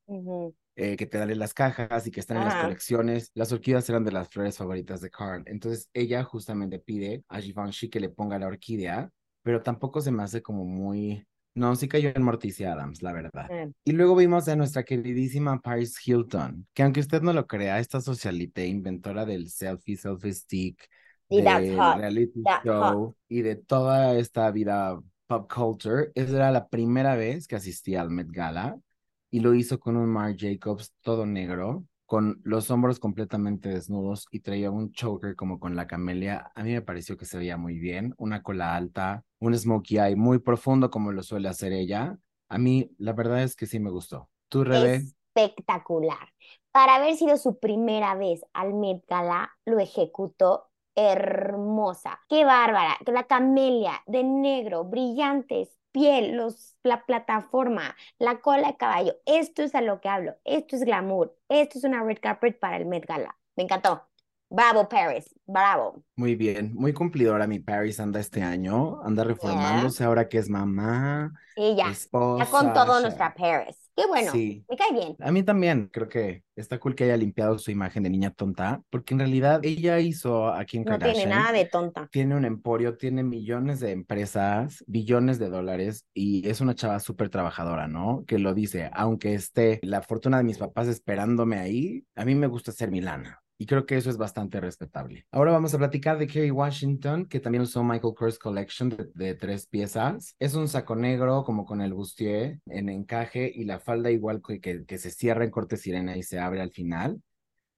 eh, 0.76 0.96
que 0.98 1.06
te 1.06 1.18
dan 1.18 1.30
en 1.30 1.40
las 1.40 1.54
cajas 1.54 2.08
y 2.08 2.12
que 2.12 2.20
están 2.20 2.38
en 2.38 2.46
las 2.46 2.64
colecciones, 2.64 3.32
las 3.34 3.52
orquídeas 3.52 3.88
eran 3.90 4.04
de 4.04 4.12
las 4.12 4.30
flores 4.30 4.58
favoritas 4.58 5.02
de 5.02 5.10
Carl. 5.10 5.44
Entonces 5.46 5.90
ella 5.94 6.24
justamente 6.24 6.80
pide 6.80 7.24
a 7.28 7.40
Givenchy 7.40 7.90
que 7.90 8.00
le 8.00 8.10
ponga 8.10 8.40
la 8.40 8.48
orquídea, 8.48 9.10
pero 9.42 9.62
tampoco 9.62 10.02
se 10.02 10.12
me 10.12 10.24
hace 10.24 10.42
como 10.42 10.66
muy... 10.66 11.26
No, 11.56 11.76
sí 11.76 11.88
cayó 11.88 12.12
en 12.16 12.24
Morticia 12.24 12.74
Adams, 12.74 13.04
la 13.04 13.14
verdad. 13.14 13.46
Eh, 13.52 13.72
Y 13.84 13.92
luego 13.92 14.16
vimos 14.16 14.48
a 14.48 14.56
nuestra 14.56 14.84
queridísima 14.84 15.60
Paris 15.62 15.96
Hilton, 16.04 16.66
que 16.74 16.82
aunque 16.82 17.02
usted 17.02 17.22
no 17.22 17.32
lo 17.32 17.46
crea, 17.46 17.78
esta 17.78 18.02
socialite, 18.02 18.66
inventora 18.66 19.24
del 19.24 19.52
selfie, 19.52 19.96
selfie 19.96 20.34
stick, 20.34 20.90
Y 21.30 21.42
hot. 21.42 21.98
reality 21.98 22.44
That's 22.44 22.64
show 22.66 23.16
y 23.28 23.42
de 23.42 23.56
toda 23.56 24.16
esta 24.16 24.52
vida 24.52 25.00
pop 25.28 25.52
culture, 25.52 26.12
esa 26.16 26.36
era 26.36 26.52
la 26.52 26.68
primera 26.68 27.16
vez 27.16 27.48
que 27.48 27.56
asistía 27.56 28.02
al 28.02 28.10
Met 28.10 28.30
Gala 28.30 28.78
y 29.32 29.40
lo 29.40 29.54
hizo 29.54 29.80
con 29.80 29.98
un 29.98 30.10
Marc 30.10 30.38
Jacobs 30.40 30.94
todo 31.02 31.26
negro, 31.26 31.86
con 32.06 32.40
los 32.44 32.70
hombros 32.70 33.00
completamente 33.00 33.70
desnudos 33.70 34.28
y 34.30 34.42
traía 34.42 34.70
un 34.70 34.92
choker 34.92 35.36
como 35.36 35.60
con 35.60 35.76
la 35.76 35.88
camelia. 35.88 36.52
A 36.54 36.64
mí 36.64 36.74
me 36.74 36.82
pareció 36.82 37.18
que 37.18 37.26
se 37.26 37.38
veía 37.38 37.58
muy 37.58 37.80
bien, 37.80 38.14
una 38.18 38.44
cola 38.44 38.76
alta, 38.76 39.24
un 39.40 39.58
smokey 39.58 39.98
eye 39.98 40.16
muy 40.16 40.40
profundo 40.40 40.92
como 40.92 41.12
lo 41.12 41.24
suele 41.24 41.50
hacer 41.50 41.72
ella. 41.74 42.18
A 42.50 42.58
mí 42.60 42.92
la 43.00 43.14
verdad 43.14 43.42
es 43.42 43.56
que 43.56 43.66
sí 43.66 43.80
me 43.80 43.90
gustó. 43.90 44.30
¿Tú, 44.50 44.64
Rebe? 44.64 45.02
espectacular. 45.36 46.30
Para 46.72 46.96
haber 46.96 47.16
sido 47.16 47.38
su 47.38 47.60
primera 47.60 48.16
vez 48.16 48.42
al 48.54 48.74
Met 48.74 49.04
Gala, 49.08 49.52
lo 49.66 49.80
ejecutó 49.80 50.70
hermosa. 50.96 52.20
Qué 52.30 52.46
bárbara. 52.46 52.98
La 53.06 53.24
camelia 53.24 54.02
de 54.06 54.24
negro, 54.24 54.84
brillantes, 54.86 55.70
piel, 55.92 56.36
los, 56.36 56.76
la 56.84 57.06
plataforma, 57.06 57.96
la 58.20 58.40
cola 58.40 58.68
de 58.68 58.78
caballo. 58.78 59.16
Esto 59.26 59.64
es 59.64 59.76
a 59.76 59.82
lo 59.82 60.02
que 60.02 60.10
hablo. 60.10 60.36
Esto 60.44 60.76
es 60.76 60.84
glamour. 60.84 61.36
Esto 61.50 61.78
es 61.78 61.84
una 61.84 62.04
red 62.04 62.18
carpet 62.22 62.60
para 62.60 62.78
el 62.78 62.86
Met 62.86 63.06
Gala. 63.06 63.38
Me 63.56 63.64
encantó. 63.64 64.08
Bravo, 64.50 64.88
Paris. 64.88 65.34
Bravo. 65.48 66.04
Muy 66.16 66.36
bien, 66.36 66.76
muy 66.76 66.94
cumplidora 66.94 67.48
mi 67.48 67.58
Paris 67.60 68.00
anda 68.00 68.20
este 68.20 68.44
año, 68.44 69.02
anda 69.04 69.24
reformándose 69.24 70.04
ahora 70.04 70.30
que 70.30 70.38
es 70.38 70.48
mamá, 70.48 71.34
esposa. 71.56 72.46
Ya 72.46 72.52
con 72.52 72.72
todo 72.72 72.98
ya. 72.98 73.02
nuestra 73.02 73.34
Paris. 73.34 73.83
Qué 73.96 74.08
bueno. 74.08 74.32
Sí. 74.32 74.66
Me 74.70 74.76
cae 74.76 74.92
bien. 74.92 75.16
A 75.20 75.32
mí 75.32 75.44
también, 75.44 75.88
creo 75.92 76.10
que 76.10 76.44
está 76.56 76.80
cool 76.80 76.96
que 76.96 77.04
haya 77.04 77.18
limpiado 77.18 77.60
su 77.60 77.70
imagen 77.70 78.04
de 78.04 78.10
niña 78.10 78.32
tonta, 78.32 78.82
porque 78.90 79.14
en 79.14 79.20
realidad 79.20 79.60
ella 79.64 80.00
hizo 80.00 80.48
a 80.48 80.66
Kim 80.66 80.84
No 80.84 80.92
Kardashian. 80.92 81.16
tiene 81.16 81.30
nada 81.36 81.52
de 81.52 81.66
tonta. 81.66 82.08
Tiene 82.12 82.36
un 82.36 82.46
emporio, 82.46 82.98
tiene 82.98 83.24
millones 83.24 83.80
de 83.80 83.92
empresas, 83.92 84.84
billones 84.88 85.38
de 85.38 85.50
dólares 85.50 86.08
y 86.14 86.48
es 86.50 86.60
una 86.62 86.74
chava 86.74 87.00
súper 87.00 87.30
trabajadora, 87.30 87.88
¿no? 87.88 88.24
Que 88.28 88.40
lo 88.40 88.54
dice, 88.56 88.90
aunque 88.94 89.36
esté 89.36 89.80
la 89.84 90.02
fortuna 90.02 90.38
de 90.38 90.44
mis 90.44 90.58
papás 90.58 90.88
esperándome 90.88 91.58
ahí, 91.60 92.06
a 92.16 92.26
mí 92.26 92.34
me 92.34 92.48
gusta 92.48 92.72
hacer 92.72 92.90
mi 92.90 93.02
lana. 93.02 93.43
Y 93.64 93.66
creo 93.66 93.86
que 93.86 93.96
eso 93.96 94.10
es 94.10 94.18
bastante 94.18 94.60
respetable. 94.60 95.26
Ahora 95.32 95.54
vamos 95.54 95.74
a 95.74 95.78
platicar 95.78 96.18
de 96.18 96.28
Kerry 96.28 96.52
Washington, 96.52 97.26
que 97.26 97.40
también 97.40 97.62
usó 97.62 97.82
Michael 97.82 98.14
Kors 98.14 98.38
Collection 98.38 98.90
de, 98.90 99.08
de 99.14 99.36
tres 99.36 99.68
piezas. 99.68 100.36
Es 100.38 100.54
un 100.54 100.68
saco 100.68 100.98
negro 100.98 101.46
como 101.46 101.64
con 101.66 101.80
el 101.80 101.94
bustier 101.94 102.60
en 102.66 102.90
encaje 102.90 103.50
y 103.56 103.64
la 103.64 103.80
falda 103.80 104.12
igual 104.12 104.42
que, 104.46 104.60
que, 104.60 104.84
que 104.84 104.98
se 104.98 105.12
cierra 105.12 105.46
en 105.46 105.52
corte 105.52 105.78
sirena 105.78 106.18
y 106.18 106.24
se 106.24 106.40
abre 106.40 106.60
al 106.60 106.72
final. 106.72 107.22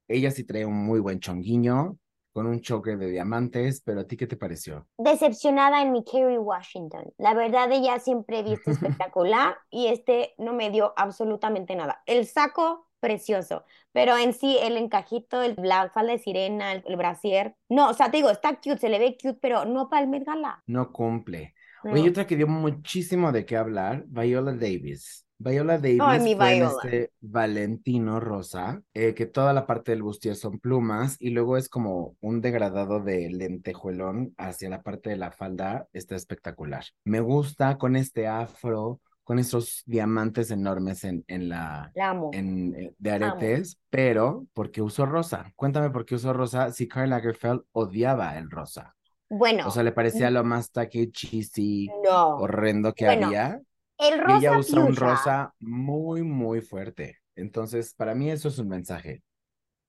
Ella 0.08 0.32
sí 0.32 0.44
trae 0.44 0.66
un 0.66 0.74
muy 0.74 1.00
buen 1.00 1.20
chonguiño 1.20 2.00
con 2.34 2.48
un 2.48 2.62
choker 2.62 2.98
de 2.98 3.12
diamantes, 3.12 3.82
pero 3.86 4.00
¿a 4.00 4.08
ti 4.08 4.18
qué 4.18 4.26
te 4.26 4.38
pareció? 4.38 4.88
decepcionada 4.98 5.82
en 5.82 5.92
mi 5.92 6.04
Kerry 6.04 6.38
Washington. 6.38 7.14
La 7.18 7.34
verdad, 7.34 7.72
ella 7.72 8.00
siempre 8.00 8.40
he 8.40 8.44
visto 8.44 8.72
espectacular 8.72 9.58
y 9.70 9.88
este 9.88 10.34
no 10.38 10.54
me 10.54 10.72
dio 10.72 10.94
absolutamente 10.98 11.76
nada. 11.76 12.02
El 12.06 12.26
saco, 12.26 12.85
precioso, 13.06 13.64
pero 13.92 14.18
en 14.18 14.34
sí 14.34 14.58
el 14.62 14.78
encajito, 14.78 15.42
el, 15.42 15.56
la 15.58 15.90
falda 15.94 16.14
de 16.14 16.20
sirena, 16.20 16.74
el, 16.74 16.84
el 16.86 16.96
brasier, 16.98 17.56
no, 17.70 17.90
o 17.90 17.94
sea, 17.94 18.10
te 18.10 18.18
digo, 18.18 18.30
está 18.30 18.56
cute, 18.56 18.80
se 18.80 18.90
le 18.90 19.00
ve 19.00 19.16
cute, 19.22 19.40
pero 19.42 19.66
no 19.66 19.90
para 19.90 20.04
el 20.04 20.10
Met 20.10 20.26
Gala. 20.26 20.64
No 20.68 20.92
cumple. 20.92 21.54
No. 21.84 21.94
Oye, 21.94 22.10
otra 22.10 22.26
que 22.26 22.36
dio 22.36 22.48
muchísimo 22.48 23.32
de 23.32 23.46
qué 23.46 23.58
hablar, 23.58 24.04
Viola 24.08 24.54
Davis. 24.54 25.22
Viola 25.38 25.78
Davis 25.78 26.00
Ay, 26.02 26.20
mi 26.22 26.34
fue 26.36 26.54
en 26.54 26.60
Viola. 26.60 26.74
este 26.84 27.12
Valentino 27.22 28.20
rosa, 28.20 28.82
eh, 28.94 29.14
que 29.14 29.26
toda 29.26 29.52
la 29.54 29.68
parte 29.68 29.92
del 29.92 30.02
bustier 30.02 30.36
son 30.36 30.60
plumas 30.60 31.18
y 31.20 31.30
luego 31.32 31.58
es 31.58 31.68
como 31.70 32.16
un 32.22 32.40
degradado 32.42 33.02
de 33.02 33.30
lentejuelón 33.30 34.34
hacia 34.38 34.70
la 34.70 34.82
parte 34.82 35.10
de 35.10 35.18
la 35.18 35.32
falda, 35.32 35.88
está 35.94 36.16
espectacular. 36.16 36.86
Me 37.04 37.20
gusta 37.20 37.78
con 37.78 37.96
este 37.98 38.28
afro, 38.28 39.02
con 39.26 39.40
esos 39.40 39.84
diamantes 39.86 40.52
enormes 40.52 41.04
en, 41.04 41.26
en 41.28 41.50
la, 41.50 41.92
La 41.96 42.12
amo. 42.12 42.30
en, 42.34 42.74
eh, 42.76 42.94
de 42.98 43.12
aretes, 43.12 43.78
pero 43.90 44.48
porque 44.54 44.82
usó 44.82 45.06
rosa. 45.06 45.52
Cuéntame 45.58 45.90
por 45.90 46.06
qué 46.06 46.16
usó 46.16 46.32
rosa 46.32 46.72
si 46.72 46.88
Karl 46.88 47.10
Lagerfeld 47.10 47.64
odiaba 47.74 48.38
el 48.38 48.50
rosa. 48.50 48.96
Bueno, 49.30 49.68
O 49.68 49.72
sea, 49.72 49.84
le 49.84 49.92
parecía 49.92 50.32
lo 50.32 50.44
más 50.46 50.72
tacky, 50.72 51.12
cheesy, 51.12 51.90
no. 52.04 52.38
horrendo 52.38 52.94
que 52.94 53.06
Bueno, 53.06 53.28
había. 53.28 53.60
El 53.98 54.22
Y 54.28 54.34
ella 54.38 54.54
rosa 54.54 54.60
usa 54.60 54.86
un 54.86 54.96
rosa 54.96 55.54
muy, 55.60 56.22
muy 56.24 56.62
fuerte. 56.62 57.18
Entonces, 57.36 57.94
para 57.96 58.16
mí 58.16 58.30
eso 58.32 58.48
es 58.50 58.60
un 58.60 58.70
mensaje. 58.70 59.24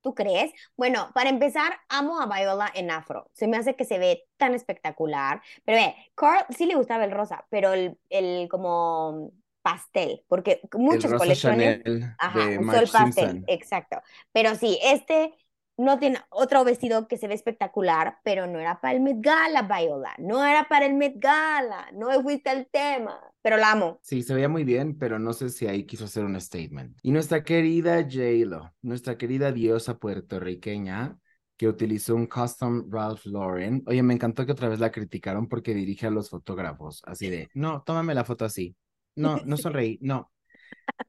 ¿Tú 0.07 0.15
crees? 0.15 0.53
Bueno, 0.77 1.11
para 1.15 1.31
empezar, 1.31 1.73
amo 1.89 2.21
a 2.21 2.27
Viola 2.27 2.71
en 2.77 2.93
afro. 2.93 3.29
Se 3.33 3.49
me 3.49 3.57
hace 3.57 3.75
que 3.75 3.85
se 3.85 3.99
ve 3.99 4.25
tan 4.37 4.55
espectacular. 4.55 5.43
Pero 5.65 5.79
ve, 5.79 5.97
Carl 6.15 6.47
sí 6.57 6.65
le 6.67 6.77
gustaba 6.77 7.05
el 7.05 7.11
rosa, 7.11 7.45
pero 7.51 7.73
el, 7.73 7.99
el 8.09 8.47
como 8.49 9.33
pastel, 9.63 10.23
porque 10.29 10.61
muchas 10.75 11.07
el 11.07 11.11
rosa 11.11 11.25
colecciones 11.25 11.83
Chanel 11.83 12.15
Ajá, 12.19 12.47
de 12.47 12.55
el 12.55 12.89
pastel, 12.89 13.27
Simpson. 13.27 13.45
exacto. 13.49 14.01
Pero 14.33 14.55
sí, 14.55 14.79
este 14.81 15.35
no 15.77 15.99
tiene 15.99 16.21
otro 16.31 16.65
vestido 16.65 17.07
que 17.07 17.19
se 17.19 17.29
ve 17.29 17.35
espectacular, 17.35 18.19
pero 18.25 18.47
no 18.47 18.59
era 18.59 18.81
para 18.81 18.95
el 18.95 19.03
Met 19.03 19.19
Gala, 19.21 19.63
Viola. 19.63 20.15
No 20.19 20.45
era 20.45 20.69
para 20.69 20.87
el 20.87 20.95
Met 20.95 21.15
Gala. 21.17 21.91
No 21.93 22.11
fuiste 22.23 22.51
al 22.51 22.67
tema, 22.71 23.21
pero 23.43 23.57
la 23.57 23.73
amo. 23.73 23.99
Sí, 24.03 24.23
se 24.23 24.35
veía 24.35 24.49
muy 24.49 24.65
bien, 24.65 24.99
pero 24.99 25.19
no 25.19 25.33
sé 25.33 25.51
si 25.51 25.67
ahí 25.67 25.85
quiso 25.85 26.07
hacer 26.07 26.25
un 26.25 26.41
statement. 26.41 26.99
Y 27.03 27.11
nuestra 27.11 27.43
querida 27.43 28.03
J-Lo, 28.03 28.75
nuestra 28.83 29.19
querida 29.19 29.53
diosa 29.53 29.99
puertorriqueña, 29.99 31.19
que 31.57 31.69
utilizó 31.69 32.15
un 32.15 32.27
custom 32.27 32.91
Ralph 32.91 33.25
Lauren. 33.27 33.83
Oye, 33.87 34.03
me 34.03 34.15
encantó 34.15 34.45
que 34.45 34.53
otra 34.53 34.69
vez 34.69 34.79
la 34.79 34.93
criticaron 34.93 35.49
porque 35.49 35.75
dirige 35.75 36.07
a 36.07 36.11
los 36.11 36.31
fotógrafos, 36.31 37.03
así 37.07 37.29
de, 37.31 37.49
no, 37.55 37.83
tómame 37.83 38.15
la 38.15 38.25
foto 38.25 38.45
así. 38.45 38.77
No, 39.15 39.39
no 39.47 39.57
sonreí, 39.57 39.99
no. 40.03 40.31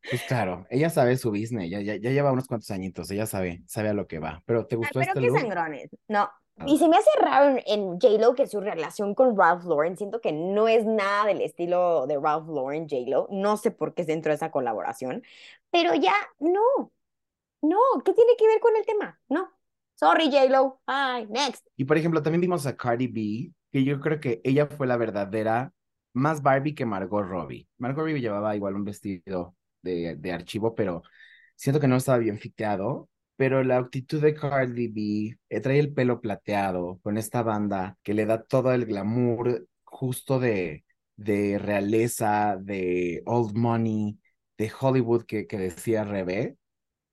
Pues 0.09 0.23
claro, 0.23 0.65
ella 0.69 0.89
sabe 0.89 1.17
su 1.17 1.31
business, 1.31 1.69
ya, 1.69 1.81
ya, 1.81 1.95
ya 1.97 2.11
lleva 2.11 2.31
unos 2.31 2.47
cuantos 2.47 2.71
añitos, 2.71 3.11
ella 3.11 3.25
sabe, 3.25 3.63
sabe 3.67 3.89
a 3.89 3.93
lo 3.93 4.07
que 4.07 4.19
va. 4.19 4.41
Pero 4.45 4.65
¿te 4.67 4.75
Ay, 4.75 4.77
gustó 4.77 4.99
pero 4.99 5.13
este 5.13 5.19
qué 5.19 5.29
look? 5.29 5.39
sangrones. 5.39 5.89
No. 6.07 6.29
A 6.59 6.65
Y 6.65 6.77
se 6.79 6.87
me 6.87 6.97
hace 6.97 7.09
raro 7.19 7.49
en, 7.49 7.61
en 7.67 7.99
J-Lo 7.99 8.33
que 8.35 8.47
su 8.47 8.59
relación 8.61 9.13
con 9.15 9.37
Ralph 9.37 9.63
Lauren, 9.65 9.97
siento 9.97 10.21
que 10.21 10.31
no 10.31 10.67
es 10.67 10.85
nada 10.85 11.25
del 11.27 11.41
estilo 11.41 12.07
de 12.07 12.19
Ralph 12.19 12.47
Lauren, 12.47 12.87
J-Lo. 12.89 13.27
No 13.31 13.57
sé 13.57 13.71
por 13.71 13.93
qué 13.93 14.03
se 14.03 14.13
entró 14.13 14.33
esa 14.33 14.51
colaboración, 14.51 15.23
pero 15.71 15.93
ya, 15.95 16.13
no, 16.39 16.61
no, 17.61 17.77
¿qué 18.05 18.13
tiene 18.13 18.33
que 18.37 18.47
ver 18.47 18.59
con 18.59 18.75
el 18.77 18.85
tema? 18.85 19.19
No. 19.29 19.49
Sorry, 19.95 20.25
J-Lo. 20.31 20.81
Ay, 20.85 21.27
next. 21.27 21.67
Y 21.75 21.85
por 21.85 21.97
ejemplo, 21.97 22.23
también 22.23 22.41
vimos 22.41 22.65
a 22.67 22.77
Cardi 22.77 23.07
B, 23.07 23.53
que 23.71 23.83
yo 23.83 23.99
creo 23.99 24.19
que 24.19 24.41
ella 24.43 24.67
fue 24.67 24.87
la 24.87 24.97
verdadera 24.97 25.73
más 26.13 26.41
Barbie 26.41 26.75
que 26.75 26.85
Margot 26.85 27.23
Robbie. 27.25 27.67
Margot 27.77 28.05
Robbie 28.05 28.21
llevaba 28.21 28.55
igual 28.55 28.75
un 28.75 28.83
vestido 28.85 29.55
de, 30.15 30.31
archivo, 30.31 30.75
pero 30.75 31.03
siento 31.55 31.79
que 31.79 31.87
no 31.87 31.97
estaba 31.97 32.17
bien 32.19 32.39
fiteado. 32.39 33.09
Pero 33.35 33.63
la 33.63 33.77
actitud 33.77 34.21
de 34.21 34.33
Cardi 34.33 34.87
B, 34.87 35.37
eh, 35.49 35.59
trae 35.61 35.79
el 35.79 35.93
pelo 35.93 36.21
plateado 36.21 36.99
con 37.03 37.17
esta 37.17 37.43
banda 37.43 37.97
que 38.03 38.13
le 38.15 38.25
da 38.25 38.43
todo 38.43 38.73
el 38.73 38.85
glamour 38.85 39.67
justo 39.83 40.39
de, 40.39 40.85
de 41.17 41.59
realeza, 41.59 42.57
de 42.59 43.21
old 43.25 43.55
money, 43.55 44.19
de 44.57 44.71
Hollywood 44.79 45.23
que, 45.25 45.47
que 45.47 45.57
decía 45.57 46.03
Rebe. 46.03 46.57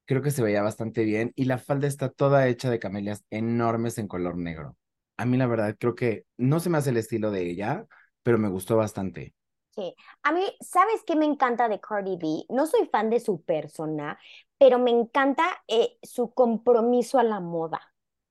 Creo 0.07 0.23
que 0.23 0.31
se 0.31 0.43
veía 0.43 0.63
bastante 0.63 1.05
bien 1.05 1.33
y 1.37 1.47
la 1.47 1.59
falda 1.59 1.87
está 1.89 2.11
toda 2.11 2.49
hecha 2.49 2.71
de 2.71 2.79
camelias 2.79 3.25
enormes 3.31 3.99
en 3.99 4.09
color 4.09 4.37
negro. 4.37 4.77
A 5.17 5.27
mí 5.27 5.37
la 5.37 5.47
verdad 5.47 5.77
creo 5.79 5.95
que 5.95 6.25
no 6.37 6.61
se 6.61 6.71
me 6.71 6.79
hace 6.79 6.91
el 6.91 6.99
estilo 6.99 7.31
de 7.31 7.49
ella, 7.51 7.87
pero 8.23 8.39
me 8.39 8.49
gustó 8.49 8.77
bastante. 8.77 9.35
Sí, 9.75 9.95
a 10.23 10.31
mí, 10.33 10.41
¿sabes 10.61 11.03
qué 11.05 11.17
me 11.17 11.25
encanta 11.25 11.69
de 11.69 11.81
Cardi 11.81 12.17
B? 12.17 12.45
No 12.49 12.67
soy 12.67 12.87
fan 12.87 13.11
de 13.11 13.19
su 13.19 13.43
persona, 13.43 14.19
pero 14.57 14.79
me 14.79 14.91
encanta 14.93 15.45
eh, 15.67 15.99
su 16.03 16.33
compromiso 16.33 17.19
a 17.19 17.25
la 17.25 17.41
moda, 17.41 17.81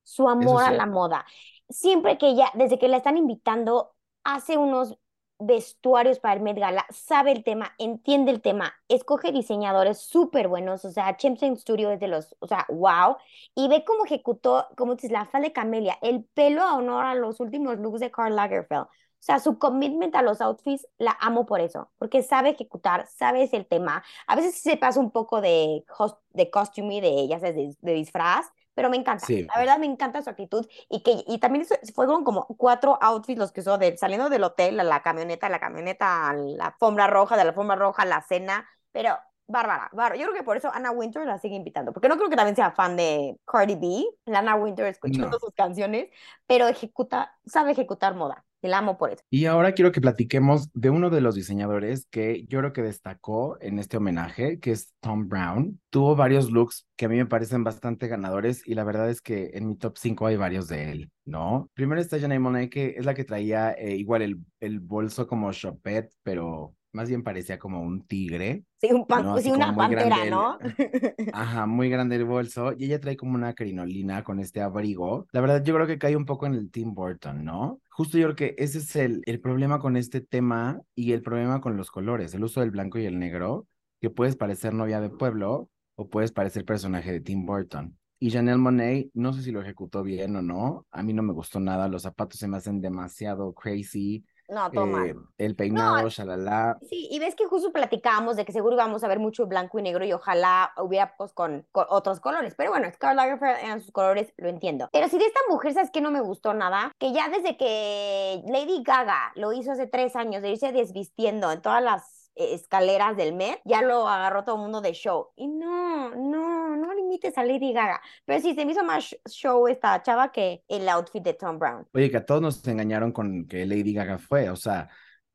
su 0.04 0.30
amor 0.30 0.64
a 0.64 0.72
la 0.72 0.86
moda. 0.86 1.26
Siempre 1.70 2.18
que 2.18 2.30
ella, 2.30 2.50
desde 2.54 2.80
que 2.80 2.88
la 2.88 2.98
están 2.98 3.18
invitando, 3.18 3.94
hace 4.24 4.58
unos 4.58 4.98
vestuarios 5.38 6.20
para 6.20 6.36
el 6.36 6.42
Met 6.42 6.58
Gala, 6.58 6.86
sabe 6.92 7.34
el 7.34 7.44
tema, 7.44 7.74
entiende 7.78 8.32
el 8.32 8.42
tema, 8.42 8.74
escoge 8.88 9.34
diseñadores 9.34 9.98
súper 9.98 10.48
buenos, 10.48 10.86
o 10.86 10.92
sea, 10.92 11.18
Chimsen 11.18 11.58
Studio 11.58 11.92
es 11.92 12.00
de 12.00 12.08
los, 12.08 12.36
o 12.40 12.48
sea, 12.48 12.66
wow, 12.70 13.18
y 13.54 13.68
ve 13.68 13.84
cómo 13.84 14.06
ejecutó, 14.06 14.68
como 14.78 14.96
dices, 14.96 15.12
la 15.12 15.26
falda 15.26 15.48
de 15.50 15.54
Camelia, 15.54 15.98
el 16.02 16.24
pelo 16.24 16.62
a 16.62 16.76
honor 16.78 17.04
a 17.04 17.16
los 17.16 17.42
últimos 17.42 17.78
looks 17.80 18.00
de 18.00 18.12
Karl 18.12 18.36
Lagerfeld. 18.36 18.88
O 19.24 19.26
sea, 19.26 19.40
su 19.40 19.58
commitment 19.58 20.14
a 20.16 20.22
los 20.22 20.42
outfits 20.42 20.86
la 20.98 21.18
amo 21.22 21.46
por 21.46 21.62
eso, 21.62 21.90
porque 21.98 22.24
sabe 22.24 22.50
ejecutar, 22.50 23.08
sabe 23.08 23.50
el 23.54 23.66
tema. 23.66 24.04
A 24.28 24.36
veces 24.36 24.56
se 24.62 24.76
pasa 24.76 25.00
un 25.00 25.12
poco 25.12 25.40
de, 25.42 25.86
hos- 25.98 26.18
de 26.32 26.50
costume 26.52 27.00
de 27.02 27.08
ella, 27.10 27.40
¿sabes? 27.40 27.56
de, 27.56 27.76
de 27.80 27.94
disfraz, 27.94 28.48
pero 28.74 28.90
me 28.90 28.98
encanta. 28.98 29.28
sí. 29.28 29.48
La 29.54 29.60
verdad 29.62 29.78
me 29.80 29.86
encanta 29.86 30.22
su 30.22 30.30
actitud 30.30 30.68
y 30.90 31.04
que 31.04 31.24
y 31.28 31.38
también 31.40 31.66
fueron 31.96 32.24
como 32.26 32.46
cuatro 32.58 32.98
outfits 33.02 33.40
los 33.40 33.52
que 33.54 33.62
usó 33.62 33.78
de 33.78 33.96
saliendo 33.98 34.30
del 34.30 34.44
hotel 34.44 34.80
a 34.80 34.84
la 34.84 35.02
camioneta, 35.02 35.48
a 35.48 35.50
la 35.50 35.60
camioneta 35.60 36.30
a 36.30 36.34
la 36.34 36.66
alfombra 36.68 37.08
roja, 37.08 37.38
de 37.38 37.44
la 37.46 37.50
alfombra 37.52 37.76
roja 37.78 38.02
a 38.04 38.06
la 38.06 38.22
cena, 38.24 38.68
pero 38.92 39.18
bárbara, 39.48 39.90
bárbara. 39.94 40.16
Yo 40.18 40.24
creo 40.28 40.36
que 40.38 40.44
por 40.44 40.58
eso 40.58 40.70
Anna 40.74 40.92
Wintour 40.92 41.26
la 41.26 41.38
sigue 41.40 41.56
invitando, 41.56 41.94
porque 41.94 42.10
no 42.10 42.18
creo 42.18 42.30
que 42.30 42.36
también 42.36 42.56
sea 42.56 42.72
fan 42.72 42.96
de 42.98 43.38
Cardi 43.46 43.76
B, 43.76 44.04
la 44.26 44.40
Anna 44.40 44.56
Wintour 44.56 44.86
escuchando 44.88 45.30
No. 45.32 45.40
sus 45.40 45.54
canciones, 45.54 46.10
pero 46.48 46.68
ejecuta, 46.68 47.38
sabe 47.46 47.72
ejecutar 47.72 48.16
moda. 48.16 48.44
Y 48.64 48.70
la 48.70 48.78
amo 48.78 48.98
por 48.98 49.12
eso. 49.12 49.22
Y 49.30 49.46
ahora 49.46 49.74
quiero 49.74 49.92
que 49.92 50.00
platiquemos 50.00 50.72
de 50.74 50.90
uno 50.90 51.10
de 51.10 51.20
los 51.20 51.36
diseñadores 51.36 52.08
que 52.10 52.46
yo 52.48 52.60
creo 52.60 52.72
que 52.72 52.82
destacó 52.82 53.58
en 53.60 53.78
este 53.78 53.98
homenaje, 53.98 54.60
que 54.62 54.72
es 54.72 54.94
Tom 55.02 55.28
Brown. 55.28 55.82
Tuvo 55.90 56.16
varios 56.16 56.50
looks 56.50 56.88
que 56.96 57.06
a 57.06 57.10
mí 57.10 57.18
me 57.18 57.26
parecen 57.26 57.66
bastante 57.66 58.08
ganadores 58.08 58.66
y 58.66 58.76
la 58.76 58.86
verdad 58.86 59.10
es 59.10 59.22
que 59.22 59.52
en 59.54 59.68
mi 59.68 59.76
top 59.76 59.98
5 59.98 60.28
hay 60.28 60.38
varios 60.38 60.70
de 60.70 60.92
él, 60.92 61.12
¿no? 61.26 61.70
Primero 61.74 62.00
está 62.00 62.18
Janelle 62.18 62.40
Monáe, 62.40 62.70
que 62.70 62.96
es 62.98 63.06
la 63.06 63.14
que 63.14 63.26
traía 63.26 63.74
eh, 63.74 63.98
igual 63.98 64.22
el, 64.22 64.38
el 64.62 64.80
bolso 64.80 65.28
como 65.28 65.52
Chopet, 65.52 66.10
pero 66.24 66.74
más 66.94 67.10
bien 67.10 67.24
parecía 67.24 67.60
como 67.60 67.82
un 67.82 68.06
tigre, 68.08 68.64
Sí, 68.82 68.92
un 68.92 69.08
pan- 69.08 69.24
¿no? 69.24 69.38
sí, 69.40 69.52
una 69.52 69.76
pantera, 69.76 70.26
el- 70.26 70.30
¿no? 70.30 70.58
Ajá, 71.36 71.66
muy 71.66 71.90
grande 71.90 72.16
el 72.18 72.26
bolso 72.26 72.74
y 72.78 72.86
ella 72.86 73.00
trae 73.00 73.18
como 73.18 73.34
una 73.36 73.54
crinolina 73.54 74.24
con 74.24 74.40
este 74.40 74.62
abrigo. 74.62 75.28
La 75.32 75.42
verdad, 75.42 75.64
yo 75.64 75.74
creo 75.74 75.88
que 75.88 75.98
cae 75.98 76.16
un 76.16 76.26
poco 76.26 76.46
en 76.46 76.54
el 76.54 76.70
Tim 76.70 76.94
Burton, 76.94 77.44
¿no? 77.44 77.82
Justo 77.90 78.18
yo 78.20 78.26
creo 78.28 78.36
que 78.36 78.56
ese 78.64 78.78
es 78.80 78.96
el, 78.96 79.22
el 79.26 79.40
problema 79.42 79.80
con 79.80 79.98
este 79.98 80.22
tema 80.22 80.80
y 80.96 81.14
el 81.14 81.22
problema 81.24 81.60
con 81.62 81.76
los 81.78 81.90
colores, 81.92 82.34
el 82.36 82.44
uso 82.44 82.60
del 82.62 82.72
blanco 82.72 83.00
y 83.00 83.06
el 83.06 83.18
negro, 83.20 83.68
que 84.00 84.10
puedes 84.12 84.36
parecer 84.36 84.74
novia 84.74 85.00
de 85.02 85.10
pueblo 85.10 85.70
o 85.96 86.10
puedes 86.10 86.32
parecer 86.32 86.66
personaje 86.66 87.12
de 87.12 87.22
Tim 87.22 87.46
Burton. 87.46 87.98
Y 88.20 88.32
Janelle 88.32 88.58
Monáe, 88.58 89.10
no 89.14 89.34
sé 89.34 89.42
si 89.44 89.52
lo 89.52 89.62
ejecutó 89.62 90.04
bien 90.04 90.36
o 90.36 90.42
no, 90.42 90.86
a 90.92 91.04
mí 91.04 91.14
no 91.14 91.24
me 91.24 91.34
gustó 91.34 91.60
nada, 91.60 91.88
los 91.90 92.04
zapatos 92.04 92.40
se 92.40 92.48
me 92.48 92.58
hacen 92.58 92.80
demasiado 92.80 93.54
crazy, 93.54 94.24
No, 94.50 94.70
toma. 94.72 95.08
eh, 95.08 95.16
el 95.38 95.56
peinado, 95.56 96.10
shalala. 96.10 96.78
Sí, 96.90 97.08
y 97.10 97.20
ves 97.20 97.36
que 97.36 97.46
justo 97.46 97.72
platicábamos 97.72 98.36
de 98.36 98.46
que 98.46 98.52
seguro 98.52 98.76
íbamos 98.76 99.04
a 99.04 99.08
ver 99.08 99.20
mucho 99.20 99.48
blanco 99.48 99.80
y 99.80 99.84
negro 99.84 100.06
y 100.06 100.14
ojalá 100.14 100.72
hubiera 100.78 101.16
pues 101.18 101.34
con, 101.34 101.66
con 101.72 101.86
otros 101.90 102.20
colores. 102.20 102.54
Pero 102.56 102.72
bueno, 102.72 102.88
Karl 103.00 103.16
Lagerfeld 103.16 103.64
eran 103.64 103.82
sus 103.82 103.92
colores, 103.92 104.34
lo 104.38 104.50
entiendo. 104.50 104.90
Pero 104.92 105.08
si 105.08 105.18
de 105.18 105.26
esta 105.26 105.40
mujer, 105.50 105.74
¿sabes 105.74 105.92
qué? 105.92 106.02
No 106.02 106.12
me 106.12 106.22
gustó 106.22 106.54
nada. 106.54 106.92
Que 107.00 107.14
ya 107.14 107.30
desde 107.30 107.58
que 107.58 108.44
Lady 108.48 108.84
Gaga 108.84 109.32
lo 109.36 109.54
hizo 109.54 109.72
hace 109.72 109.88
tres 109.88 110.16
años 110.16 110.42
de 110.42 110.50
irse 110.52 110.72
desvistiendo 110.72 111.52
en 111.52 111.62
todas 111.62 111.82
las 111.82 112.23
escaleras 112.36 113.16
del 113.18 113.34
Met, 113.34 113.60
ya 113.66 113.82
lo 113.82 114.08
agarró 114.08 114.44
todo 114.44 114.56
el 114.56 114.62
mundo 114.62 114.82
de 114.82 114.94
show. 114.94 115.30
Y 115.36 115.48
no, 115.48 116.10
no, 116.16 116.76
no 116.76 116.94
limites 116.94 117.38
a 117.38 117.44
Lady 117.46 117.74
Gaga. 117.74 118.02
Pero 118.26 118.40
sí, 118.42 118.56
se 118.56 118.66
me 118.66 118.72
hizo 118.72 118.84
más 118.84 119.04
sh- 119.06 119.18
show 119.30 119.68
esta 119.68 120.02
chava 120.02 120.32
que 120.32 120.64
el 120.68 120.88
outfit 120.90 121.24
de 121.24 121.34
Tom 121.34 121.60
Brown. 121.60 121.88
Oye, 121.94 122.10
que 122.10 122.18
a 122.18 122.26
todos 122.26 122.42
nos 122.42 122.68
engañaron 122.68 123.12
con 123.12 123.46
que 123.48 123.66
Lady 123.66 123.94
Gaga 123.94 124.18
fue, 124.18 124.50
o 124.50 124.56
sea, 124.56 124.90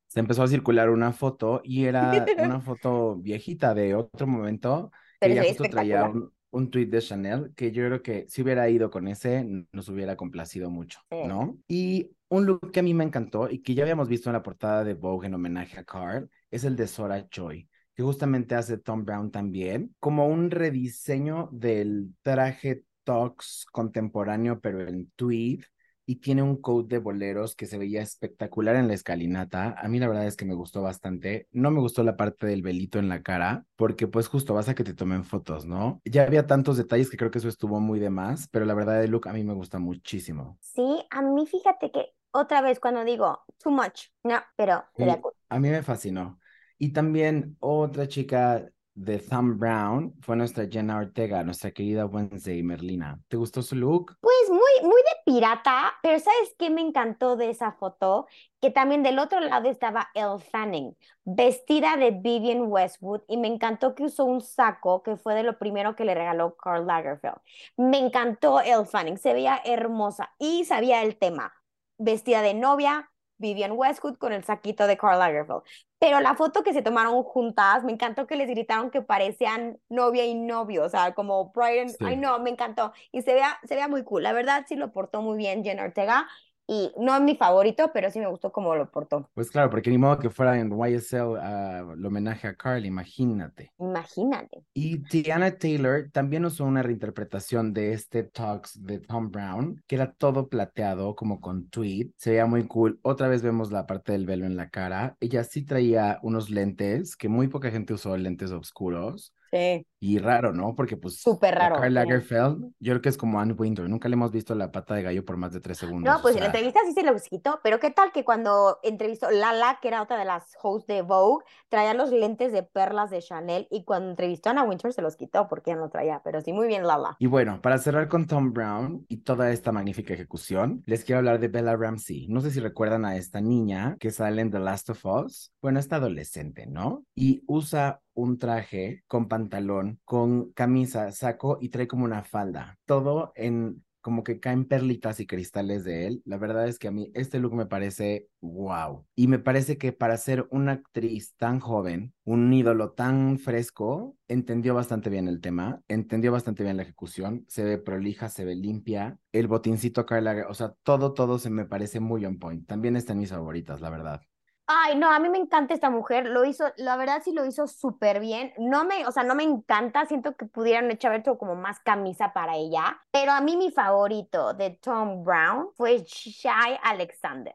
se 0.07 0.21
empezó 0.21 0.43
a 0.43 0.49
circular 0.49 0.91
una 0.91 1.13
foto 1.13 1.61
y 1.65 1.85
era 1.85 2.11
una 2.39 2.61
foto 2.61 3.17
viejita 3.17 3.75
de 3.75 3.95
otro 3.95 4.27
momento, 4.27 4.91
que 5.21 5.29
Pero 5.29 5.35
ella 5.35 5.43
se 5.43 5.49
ve 5.49 5.59
justo 5.59 5.71
traía 5.71 6.05
un, 6.05 6.33
un 6.51 6.71
tweet 6.71 6.87
de 6.87 7.01
Chanel, 7.01 7.53
que 7.55 7.71
yo 7.73 7.85
creo 7.87 8.03
que 8.03 8.25
si 8.29 8.43
hubiera 8.43 8.69
ido 8.69 8.91
con 8.91 9.07
ese, 9.09 9.47
nos 9.73 9.89
hubiera 9.89 10.17
complacido 10.17 10.71
mucho, 10.71 11.01
Sí. 11.11 11.19
¿no? 11.25 11.59
Y 11.69 12.11
un 12.31 12.47
look 12.47 12.71
que 12.73 12.81
a 12.81 12.83
mí 12.83 12.95
me 12.95 13.05
encantó 13.05 13.49
y 13.51 13.63
que 13.63 13.75
ya 13.75 13.83
habíamos 13.83 14.09
visto 14.09 14.31
en 14.31 14.35
la 14.35 14.43
portada 14.43 14.85
de 14.85 14.95
Vogue 14.95 15.27
en 15.27 15.35
homenaje 15.35 15.79
a 15.79 15.85
Carl, 15.85 16.31
es 16.51 16.65
el 16.65 16.77
de 16.77 16.87
Sora 16.87 17.27
Joy, 17.31 17.69
que 17.95 18.03
justamente 18.03 18.55
hace 18.55 18.79
Tom 18.79 19.05
Brown 19.05 19.31
también, 19.31 19.95
como 19.99 20.27
un 20.29 20.51
rediseño 20.51 21.49
del 21.53 22.15
traje 22.23 22.85
Tux 23.05 23.67
contemporáneo, 23.73 24.61
pero 24.61 24.87
en 24.87 25.11
tweed, 25.17 25.63
y 26.09 26.17
tiene 26.17 26.43
un 26.43 26.57
coat 26.57 26.87
de 26.89 26.99
boleros 26.99 27.55
que 27.55 27.67
se 27.67 27.77
veía 27.77 28.01
espectacular 28.01 28.77
en 28.77 28.89
la 28.89 28.95
escalinata. 28.95 29.75
A 29.79 29.89
mí 29.89 29.99
la 29.99 30.09
verdad 30.09 30.27
es 30.27 30.37
que 30.37 30.47
me 30.47 30.55
gustó 30.55 30.81
bastante. 30.81 31.49
No 31.53 31.71
me 31.71 31.81
gustó 31.81 32.03
la 32.03 32.17
parte 32.17 32.47
del 32.47 32.63
velito 32.63 32.99
en 32.99 33.11
la 33.11 33.23
cara, 33.23 33.67
porque 33.77 34.07
pues 34.09 34.27
justo 34.27 34.55
vas 34.55 34.71
a 34.71 34.75
que 34.75 34.85
te 34.85 34.95
tomen 34.95 35.25
fotos, 35.25 35.67
¿no? 35.67 36.01
Ya 36.07 36.23
había 36.23 36.47
tantos 36.47 36.79
detalles 36.79 37.11
que 37.11 37.19
creo 37.19 37.31
que 37.31 37.39
eso 37.39 37.49
estuvo 37.51 37.79
muy 37.79 37.99
de 37.99 38.09
más, 38.09 38.49
pero 38.49 38.65
la 38.65 38.73
verdad 38.73 39.05
el 39.05 39.11
look 39.11 39.29
a 39.29 39.35
mí 39.35 39.45
me 39.45 39.53
gusta 39.53 39.79
muchísimo. 39.79 40.57
Sí, 40.63 40.99
a 41.11 41.21
mí 41.21 41.47
fíjate 41.47 41.91
que 41.91 42.07
otra 42.33 42.61
vez 42.61 42.81
cuando 42.81 43.05
digo 43.05 43.45
too 43.63 43.71
much, 43.71 44.07
no, 44.25 44.41
pero 44.57 44.85
Sí, 44.97 45.05
a 45.49 45.59
mí 45.59 45.69
me 45.71 45.83
fascinó. 45.83 46.39
Y 46.79 46.93
también 46.93 47.57
otra 47.61 48.07
chica 48.07 48.65
de 48.95 49.19
Thumb 49.21 49.59
Brown 49.59 50.15
fue 50.21 50.35
nuestra 50.37 50.67
Jenna 50.69 50.99
Ortega, 50.99 51.45
nuestra 51.45 51.71
querida 51.71 52.07
Wednesday 52.07 52.63
Merlina. 52.63 53.21
¿Te 53.29 53.37
gustó 53.37 53.63
su 53.63 53.77
look? 53.77 54.17
Pues 54.21 54.51
muy, 54.51 54.61
muy 54.83 55.01
de 55.03 55.33
pirata, 55.33 55.95
pero 56.03 56.19
¿sabes 56.19 56.55
qué 56.59 56.69
me 56.69 56.81
encantó 56.81 57.37
de 57.37 57.51
esa 57.51 57.73
foto? 57.73 58.27
Que 58.61 58.71
también 58.71 59.05
del 59.05 59.21
otro 59.21 59.39
lado 59.39 59.69
estaba 59.71 60.09
Elle 60.15 60.41
Fanning, 60.41 60.97
vestida 61.25 61.97
de 61.97 62.11
Vivienne 62.11 62.63
Westwood, 62.63 63.23
y 63.29 63.37
me 63.37 63.47
encantó 63.47 63.95
que 63.95 64.05
usó 64.05 64.25
un 64.25 64.41
saco 64.41 65.03
que 65.05 65.17
fue 65.17 65.35
de 65.35 65.45
lo 65.45 65.59
primero 65.59 65.95
que 65.95 66.05
le 66.05 66.15
regaló 66.15 66.57
Karl 66.57 66.85
Lagerfeld. 66.85 67.37
Me 67.77 67.99
encantó 67.99 68.61
Elle 68.61 68.85
Fanning, 68.85 69.17
se 69.19 69.33
veía 69.33 69.61
hermosa 69.65 70.35
y 70.39 70.65
sabía 70.65 71.03
el 71.05 71.17
tema. 71.17 71.53
Vestida 71.99 72.43
de 72.43 72.55
novia, 72.55 73.11
Vivienne 73.39 73.75
Westwood 73.75 74.17
con 74.19 74.33
el 74.33 74.45
saquito 74.45 74.87
de 74.87 74.97
Karl 74.97 75.19
Lagerfeld. 75.19 75.63
Pero 75.99 76.21
la 76.21 76.35
foto 76.37 76.63
que 76.63 76.73
se 76.73 76.83
tomaron 76.83 77.23
juntas, 77.25 77.85
me 77.85 77.93
encantó 77.93 78.27
que 78.27 78.37
les 78.37 78.49
gritaron 78.49 78.91
que 78.91 79.03
parecían 79.03 79.81
novia 79.89 80.25
y 80.25 80.35
novio, 80.35 80.85
o 80.85 80.89
sea, 80.89 81.15
como 81.15 81.51
Brian, 81.53 81.97
ay 82.03 82.17
Sí. 82.17 82.17
no, 82.17 82.39
me 82.39 82.51
encantó. 82.51 82.93
Y 83.13 83.23
se 83.23 83.35
vea, 83.35 83.59
se 83.65 83.75
vea 83.75 83.89
muy 83.89 84.05
cool. 84.05 84.23
La 84.23 84.33
verdad 84.33 84.65
sí 84.69 84.77
lo 84.77 84.93
portó 84.93 85.23
muy 85.23 85.37
bien 85.37 85.65
Jen 85.65 85.81
Ortega. 85.81 86.29
Y 86.69 86.93
no 86.99 87.17
es 87.17 87.23
mi 87.23 87.35
favorito, 87.35 87.91
pero 87.95 88.11
sí 88.11 88.21
me 88.21 88.29
gustó 88.29 88.53
cómo 88.53 88.75
lo 88.77 88.91
portó. 88.91 89.29
Pues 89.33 89.51
claro, 89.51 89.71
porque 89.71 89.89
ni 89.89 89.97
modo 89.97 90.19
que 90.19 90.29
fuera 90.29 90.59
en 90.61 90.71
YSL 90.71 91.23
uh, 91.23 91.93
el 91.95 92.05
homenaje 92.05 92.47
a 92.47 92.55
Carl, 92.55 92.85
imagínate. 92.85 93.73
Imagínate. 93.79 94.63
Y 94.75 94.99
Tiana 95.05 95.57
Taylor 95.57 96.11
también 96.13 96.45
usó 96.45 96.67
una 96.67 96.83
reinterpretación 96.83 97.73
de 97.73 97.95
este 97.95 98.23
Talks 98.23 98.85
de 98.85 98.99
Tom 99.01 99.31
Brown, 99.31 99.83
que 99.87 99.95
era 99.97 100.13
todo 100.13 100.49
plateado, 100.49 101.17
como 101.17 101.41
con 101.41 101.71
tweed. 101.71 102.11
Se 102.17 102.33
veía 102.33 102.45
muy 102.45 102.67
cool. 102.67 103.01
Otra 103.01 103.29
vez 103.29 103.41
vemos 103.41 103.73
la 103.73 103.87
parte 103.87 104.13
del 104.13 104.27
velo 104.27 104.45
en 104.45 104.57
la 104.57 104.69
cara. 104.69 105.17
Ella 105.21 105.45
sí 105.45 105.65
traía 105.65 106.19
unos 106.23 106.51
lentes, 106.51 107.17
que 107.17 107.31
muy 107.31 107.49
poca 107.49 107.71
gente 107.71 107.95
usó 107.95 108.15
lentes 108.19 108.51
oscuros. 108.53 109.33
Sí. 109.51 109.87
Y 110.01 110.19
raro, 110.19 110.53
¿no? 110.53 110.75
Porque 110.75 110.97
pues 110.97 111.21
Súper 111.21 111.57
raro. 111.57 111.77
Karl 111.77 111.89
sí. 111.89 111.95
Lagerfeld, 111.95 112.73
yo 112.79 112.93
creo 112.93 113.03
que 113.03 113.09
es 113.09 113.17
como 113.17 113.41
Anne 113.41 113.55
Winter. 113.55 113.89
Nunca 113.89 114.09
le 114.09 114.15
hemos 114.15 114.31
visto 114.31 114.55
la 114.55 114.71
pata 114.71 114.95
de 114.95 115.03
gallo 115.03 115.25
por 115.25 115.37
más 115.37 115.53
de 115.53 115.61
tres 115.61 115.79
segundos. 115.79 116.15
No, 116.15 116.23
pues 116.23 116.35
en 116.37 116.41
la 116.41 116.47
entrevista 116.47 116.81
sí 116.87 116.93
se 116.93 117.03
los 117.03 117.23
quitó, 117.25 117.61
pero 117.63 117.81
¿qué 117.81 117.91
tal 117.91 118.13
que 118.13 118.25
cuando 118.25 118.79
entrevistó 118.83 119.31
Lala, 119.31 119.79
que 119.83 119.89
era 119.89 120.03
otra 120.03 120.19
de 120.19 120.25
las 120.25 120.57
hosts 120.63 120.87
de 120.87 121.03
Vogue, 121.03 121.45
traía 121.69 121.95
los 121.95 122.11
lentes 122.11 122.53
de 122.53 122.63
perlas 122.63 123.11
de 123.11 123.21
Chanel 123.21 123.67
y 123.71 123.85
cuando 123.85 124.11
entrevistó 124.11 124.51
a 124.51 124.53
Anna 124.53 124.65
Winter 124.65 124.93
se 124.93 125.03
los 125.03 125.17
quitó 125.17 125.49
porque 125.49 125.73
ella 125.73 125.81
no 125.81 125.91
traía, 125.91 126.21
pero 126.23 126.41
sí, 126.41 126.53
muy 126.53 126.69
bien 126.69 126.87
Lala. 126.87 127.17
Y 127.19 127.27
bueno, 127.27 127.61
para 127.61 127.79
cerrar 127.79 128.09
con 128.09 128.27
Tom 128.27 128.53
Brown 128.53 129.05
y 129.09 129.19
toda 129.19 129.51
esta 129.51 129.73
magnífica 129.73 130.15
ejecución, 130.15 130.83
les 130.87 131.05
quiero 131.05 131.19
hablar 131.19 131.41
de 131.41 131.49
Bella 131.49 131.77
Ramsey. 131.77 132.29
No 132.29 132.41
sé 132.41 132.51
si 132.51 132.61
recuerdan 132.61 133.05
a 133.05 133.17
esta 133.17 133.41
niña 133.41 133.97
que 133.99 134.11
sale 134.11 134.43
en 134.43 134.51
The 134.51 134.61
Last 134.61 134.91
of 134.91 135.05
Us. 135.05 135.53
Bueno, 135.61 135.81
esta 135.81 135.97
adolescente, 135.97 136.67
¿no? 136.67 137.05
Y 137.15 137.43
usa 137.47 138.01
un 138.19 138.37
traje 138.37 139.05
con 139.07 139.29
pantalón, 139.29 139.88
con 140.05 140.53
camisa, 140.53 141.13
saco 141.13 141.59
y 141.61 141.71
trae 141.71 141.89
como 141.89 142.05
una 142.05 142.23
falda. 142.23 142.79
Todo 142.85 143.33
en 143.35 143.83
como 144.01 144.25
que 144.25 144.41
caen 144.41 144.65
perlitas 144.65 145.21
y 145.21 145.27
cristales 145.27 145.85
de 145.85 146.07
él. 146.07 146.23
La 146.25 146.39
verdad 146.39 146.67
es 146.67 146.79
que 146.79 146.89
a 146.89 146.91
mí 146.91 147.11
este 147.15 147.39
look 147.39 147.55
me 147.55 147.67
parece 147.67 148.29
wow. 148.41 149.05
Y 149.15 149.29
me 149.29 149.39
parece 149.39 149.77
que 149.77 149.93
para 149.93 150.17
ser 150.17 150.47
una 150.51 150.73
actriz 150.73 151.35
tan 151.37 151.61
joven, 151.61 152.15
un 152.25 152.51
ídolo 152.53 152.93
tan 152.93 153.39
fresco, 153.39 154.17
entendió 154.29 154.75
bastante 154.75 155.11
bien 155.11 155.29
el 155.29 155.43
tema, 155.43 155.83
entendió 155.89 156.33
bastante 156.33 156.63
bien 156.63 156.77
la 156.77 156.85
ejecución, 156.85 157.45
se 157.49 157.65
ve 157.65 157.77
prolija, 157.77 158.31
se 158.31 158.47
ve 158.47 158.55
limpia. 158.55 159.19
El 159.33 159.49
botincito 159.49 160.07
Carla, 160.07 160.47
o 160.49 160.55
sea, 160.55 160.75
todo, 160.83 161.13
todo 161.13 161.39
se 161.39 161.51
me 161.51 161.67
parece 161.67 162.01
muy 162.01 162.25
on 162.25 162.39
point. 162.39 162.67
También 162.67 162.97
está 162.97 163.13
en 163.13 163.19
mis 163.19 163.31
favoritas, 163.31 163.81
la 163.81 163.91
verdad. 163.91 164.23
Ay, 164.71 164.97
no, 164.97 165.11
a 165.11 165.19
mí 165.19 165.31
me 165.31 165.39
encanta 165.39 165.73
esta 165.73 165.89
mujer, 165.89 166.27
lo 166.29 166.45
hizo, 166.45 166.65
la 166.77 166.97
verdad 166.99 167.23
sí 167.25 167.33
lo 167.33 167.47
hizo 167.47 167.67
súper 167.67 168.21
bien. 168.21 168.53
No 168.59 168.85
me, 168.85 169.07
o 169.07 169.13
sea, 169.13 169.23
no 169.23 169.35
me 169.35 169.43
encanta, 169.43 170.05
siento 170.05 170.37
que 170.37 170.45
pudieran 170.45 170.91
hecho 170.91 171.39
como 171.39 171.55
más 171.55 171.81
camisa 171.81 172.35
para 172.35 172.55
ella, 172.57 173.01
pero 173.11 173.33
a 173.33 173.41
mí 173.41 173.57
mi 173.57 173.71
favorito 173.71 174.53
de 174.53 174.71
Tom 174.83 175.25
Brown 175.25 175.71
fue 175.75 176.03
Shai 176.05 176.79
Alexander. 176.83 177.55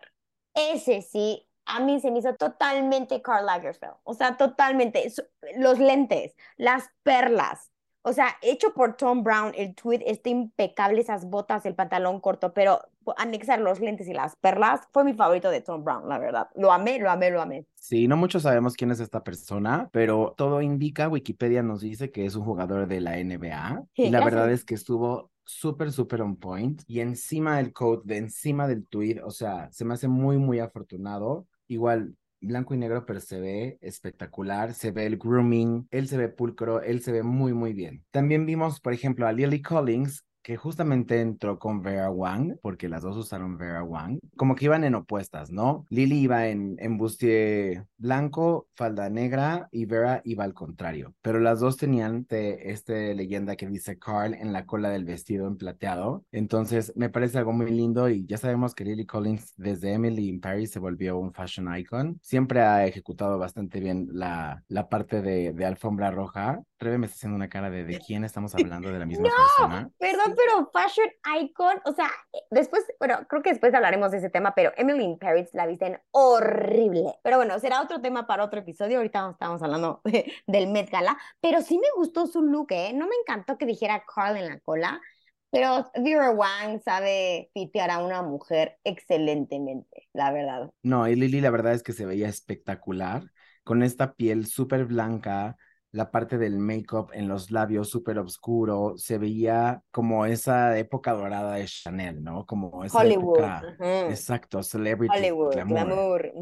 Ese 0.55 1.03
sí, 1.03 1.47
a 1.65 1.79
mí 1.81 1.99
se 1.99 2.09
me 2.09 2.17
hizo 2.19 2.33
totalmente 2.35 3.21
Karl 3.21 3.45
Lagerfeld, 3.45 3.93
o 4.03 4.15
sea, 4.15 4.35
totalmente. 4.35 5.11
Los 5.57 5.77
lentes, 5.77 6.35
las 6.57 6.89
perlas, 7.03 7.71
o 8.03 8.13
sea, 8.13 8.37
hecho 8.41 8.73
por 8.73 8.95
Tom 8.97 9.23
Brown, 9.23 9.53
el 9.55 9.75
tweed 9.75 10.01
está 10.05 10.29
impecable, 10.29 11.01
esas 11.01 11.25
botas, 11.25 11.65
el 11.65 11.75
pantalón 11.75 12.19
corto, 12.19 12.53
pero 12.53 12.81
anexar 13.17 13.59
los 13.59 13.79
lentes 13.79 14.07
y 14.07 14.13
las 14.13 14.35
perlas 14.35 14.81
fue 14.91 15.03
mi 15.03 15.13
favorito 15.13 15.49
de 15.49 15.61
Tom 15.61 15.83
Brown, 15.83 16.07
la 16.07 16.19
verdad. 16.19 16.49
Lo 16.55 16.71
amé, 16.71 16.99
lo 16.99 17.09
amé, 17.09 17.31
lo 17.31 17.41
amé. 17.41 17.65
Sí, 17.75 18.07
no 18.07 18.15
muchos 18.15 18.43
sabemos 18.43 18.75
quién 18.75 18.91
es 18.91 19.01
esta 19.01 19.23
persona, 19.23 19.89
pero 19.91 20.33
todo 20.37 20.61
indica, 20.61 21.09
Wikipedia 21.09 21.63
nos 21.63 21.81
dice 21.81 22.11
que 22.11 22.25
es 22.25 22.35
un 22.35 22.45
jugador 22.45 22.87
de 22.87 23.01
la 23.01 23.17
NBA 23.17 23.83
Sí, 23.95 24.03
y 24.03 24.09
la 24.09 24.19
gracias. 24.19 24.25
verdad 24.35 24.51
es 24.51 24.63
que 24.63 24.73
estuvo 24.75 25.31
súper, 25.43 25.91
súper 25.91 26.21
on 26.21 26.37
point 26.37 26.81
y 26.87 27.01
encima 27.01 27.57
del 27.57 27.73
coat, 27.73 28.03
de 28.05 28.17
encima 28.17 28.67
del 28.69 28.87
tweed, 28.87 29.23
o 29.25 29.31
sea, 29.31 29.69
se 29.73 29.83
me 29.83 29.93
hace 29.95 30.07
muy, 30.07 30.37
muy 30.37 30.59
afortunado. 30.59 31.45
Igual, 31.67 32.15
blanco 32.47 32.73
y 32.73 32.77
negro, 32.77 33.05
pero 33.05 33.19
se 33.19 33.39
ve 33.39 33.77
espectacular, 33.81 34.73
se 34.73 34.91
ve 34.91 35.05
el 35.05 35.17
grooming, 35.17 35.87
él 35.91 36.07
se 36.07 36.17
ve 36.17 36.29
pulcro, 36.29 36.81
él 36.81 37.01
se 37.01 37.11
ve 37.11 37.23
muy, 37.23 37.53
muy 37.53 37.73
bien. 37.73 38.05
También 38.11 38.45
vimos, 38.45 38.79
por 38.79 38.93
ejemplo, 38.93 39.27
a 39.27 39.33
Lily 39.33 39.61
Collins, 39.61 40.25
que 40.43 40.57
justamente 40.57 41.21
entró 41.21 41.57
con 41.57 41.81
Vera 41.81 42.11
Wang, 42.11 42.57
porque 42.61 42.89
las 42.89 43.01
dos 43.01 43.17
usaron 43.17 43.57
Vera 43.57 43.83
Wang, 43.83 44.19
como 44.35 44.55
que 44.55 44.65
iban 44.65 44.83
en 44.83 44.95
opuestas, 44.95 45.51
¿no? 45.51 45.85
Lily 45.89 46.19
iba 46.19 46.47
en, 46.47 46.75
en 46.79 46.97
bustier 46.97 47.85
blanco, 47.97 48.67
falda 48.75 49.09
negra, 49.09 49.69
y 49.71 49.85
Vera 49.85 50.21
iba 50.25 50.43
al 50.43 50.53
contrario, 50.53 51.13
pero 51.21 51.39
las 51.39 51.61
dos 51.61 51.77
tenían 51.77 52.25
de 52.29 52.71
este 52.71 53.15
leyenda 53.15 53.55
que 53.55 53.67
dice 53.67 53.97
Carl 53.97 54.33
en 54.33 54.51
la 54.51 54.65
cola 54.65 54.89
del 54.89 55.05
vestido 55.05 55.47
en 55.47 55.57
plateado, 55.57 56.25
entonces 56.31 56.93
me 56.95 57.09
parece 57.09 57.37
algo 57.37 57.53
muy 57.53 57.71
lindo 57.71 58.09
y 58.09 58.25
ya 58.25 58.37
sabemos 58.37 58.75
que 58.75 58.83
Lily 58.83 59.05
Collins 59.05 59.53
desde 59.55 59.93
Emily 59.93 60.27
in 60.27 60.41
Paris 60.41 60.71
se 60.71 60.79
volvió 60.79 61.17
un 61.17 61.33
fashion 61.33 61.75
icon, 61.77 62.19
siempre 62.21 62.61
ha 62.61 62.85
ejecutado 62.85 63.39
bastante 63.39 63.79
bien 63.79 64.09
la, 64.11 64.63
la 64.67 64.89
parte 64.89 65.21
de 65.21 65.65
alfombra 65.65 66.11
roja. 66.11 66.61
Rebe 66.83 66.97
me 66.97 67.05
está 67.05 67.15
haciendo 67.15 67.35
una 67.35 67.49
cara 67.49 67.69
de 67.69 67.83
¿de 67.85 67.99
quién 67.99 68.23
estamos 68.23 68.53
hablando? 68.55 68.91
¿De 68.91 68.99
la 68.99 69.05
misma 69.05 69.29
persona? 69.29 69.89
Perdón, 69.97 70.35
pero 70.35 70.69
fashion 70.71 71.07
icon, 71.41 71.81
o 71.85 71.93
sea, 71.93 72.09
después, 72.51 72.83
bueno, 72.99 73.25
creo 73.27 73.41
que 73.41 73.51
después 73.51 73.73
hablaremos 73.73 74.11
de 74.11 74.17
ese 74.17 74.29
tema, 74.29 74.53
pero 74.55 74.71
Emily 74.77 75.03
in 75.03 75.17
Paris 75.17 75.49
la 75.53 75.65
visten 75.65 75.99
horrible. 76.11 77.15
Pero 77.23 77.37
bueno, 77.37 77.59
será 77.59 77.81
otro 77.81 78.01
tema 78.01 78.27
para 78.27 78.43
otro 78.43 78.59
episodio. 78.59 78.97
Ahorita 78.97 79.21
no 79.21 79.31
estamos 79.31 79.61
hablando 79.63 80.01
de- 80.05 80.31
del 80.47 80.67
Met 80.67 80.89
Gala, 80.89 81.17
pero 81.41 81.61
sí 81.61 81.77
me 81.77 81.87
gustó 81.95 82.27
su 82.27 82.41
look, 82.41 82.67
¿eh? 82.71 82.91
No 82.93 83.07
me 83.07 83.15
encantó 83.21 83.57
que 83.57 83.65
dijera 83.65 84.03
Carl 84.05 84.37
en 84.37 84.47
la 84.47 84.59
cola, 84.59 85.01
pero 85.49 85.91
Vera 85.95 86.31
Wang 86.31 86.81
sabe 86.83 87.49
fitear 87.53 87.91
a 87.91 87.99
una 87.99 88.21
mujer 88.23 88.77
excelentemente, 88.83 90.07
la 90.13 90.31
verdad. 90.31 90.71
No, 90.81 91.07
y 91.07 91.15
Lily 91.15 91.41
la 91.41 91.51
verdad 91.51 91.73
es 91.73 91.83
que 91.83 91.93
se 91.93 92.05
veía 92.05 92.27
espectacular, 92.27 93.23
con 93.63 93.83
esta 93.83 94.13
piel 94.15 94.47
súper 94.47 94.85
blanca, 94.85 95.55
la 95.93 96.09
parte 96.09 96.39
del 96.39 96.57
make-up 96.57 97.11
en 97.13 97.27
los 97.27 97.51
labios 97.51 97.89
súper 97.89 98.17
oscuro, 98.17 98.95
se 98.97 99.19
veía 99.19 99.81
como 99.91 100.25
esa 100.25 100.77
época 100.77 101.13
dorada 101.13 101.55
de 101.55 101.65
Chanel, 101.65 102.23
¿no? 102.23 102.45
Como 102.45 102.83
esa 102.83 102.99
Hollywood. 102.99 103.37
época, 103.37 103.63
exacto, 104.09 104.63
celebrity, 104.63 105.15
Hollywood, 105.15 105.53
glamour. 105.53 106.33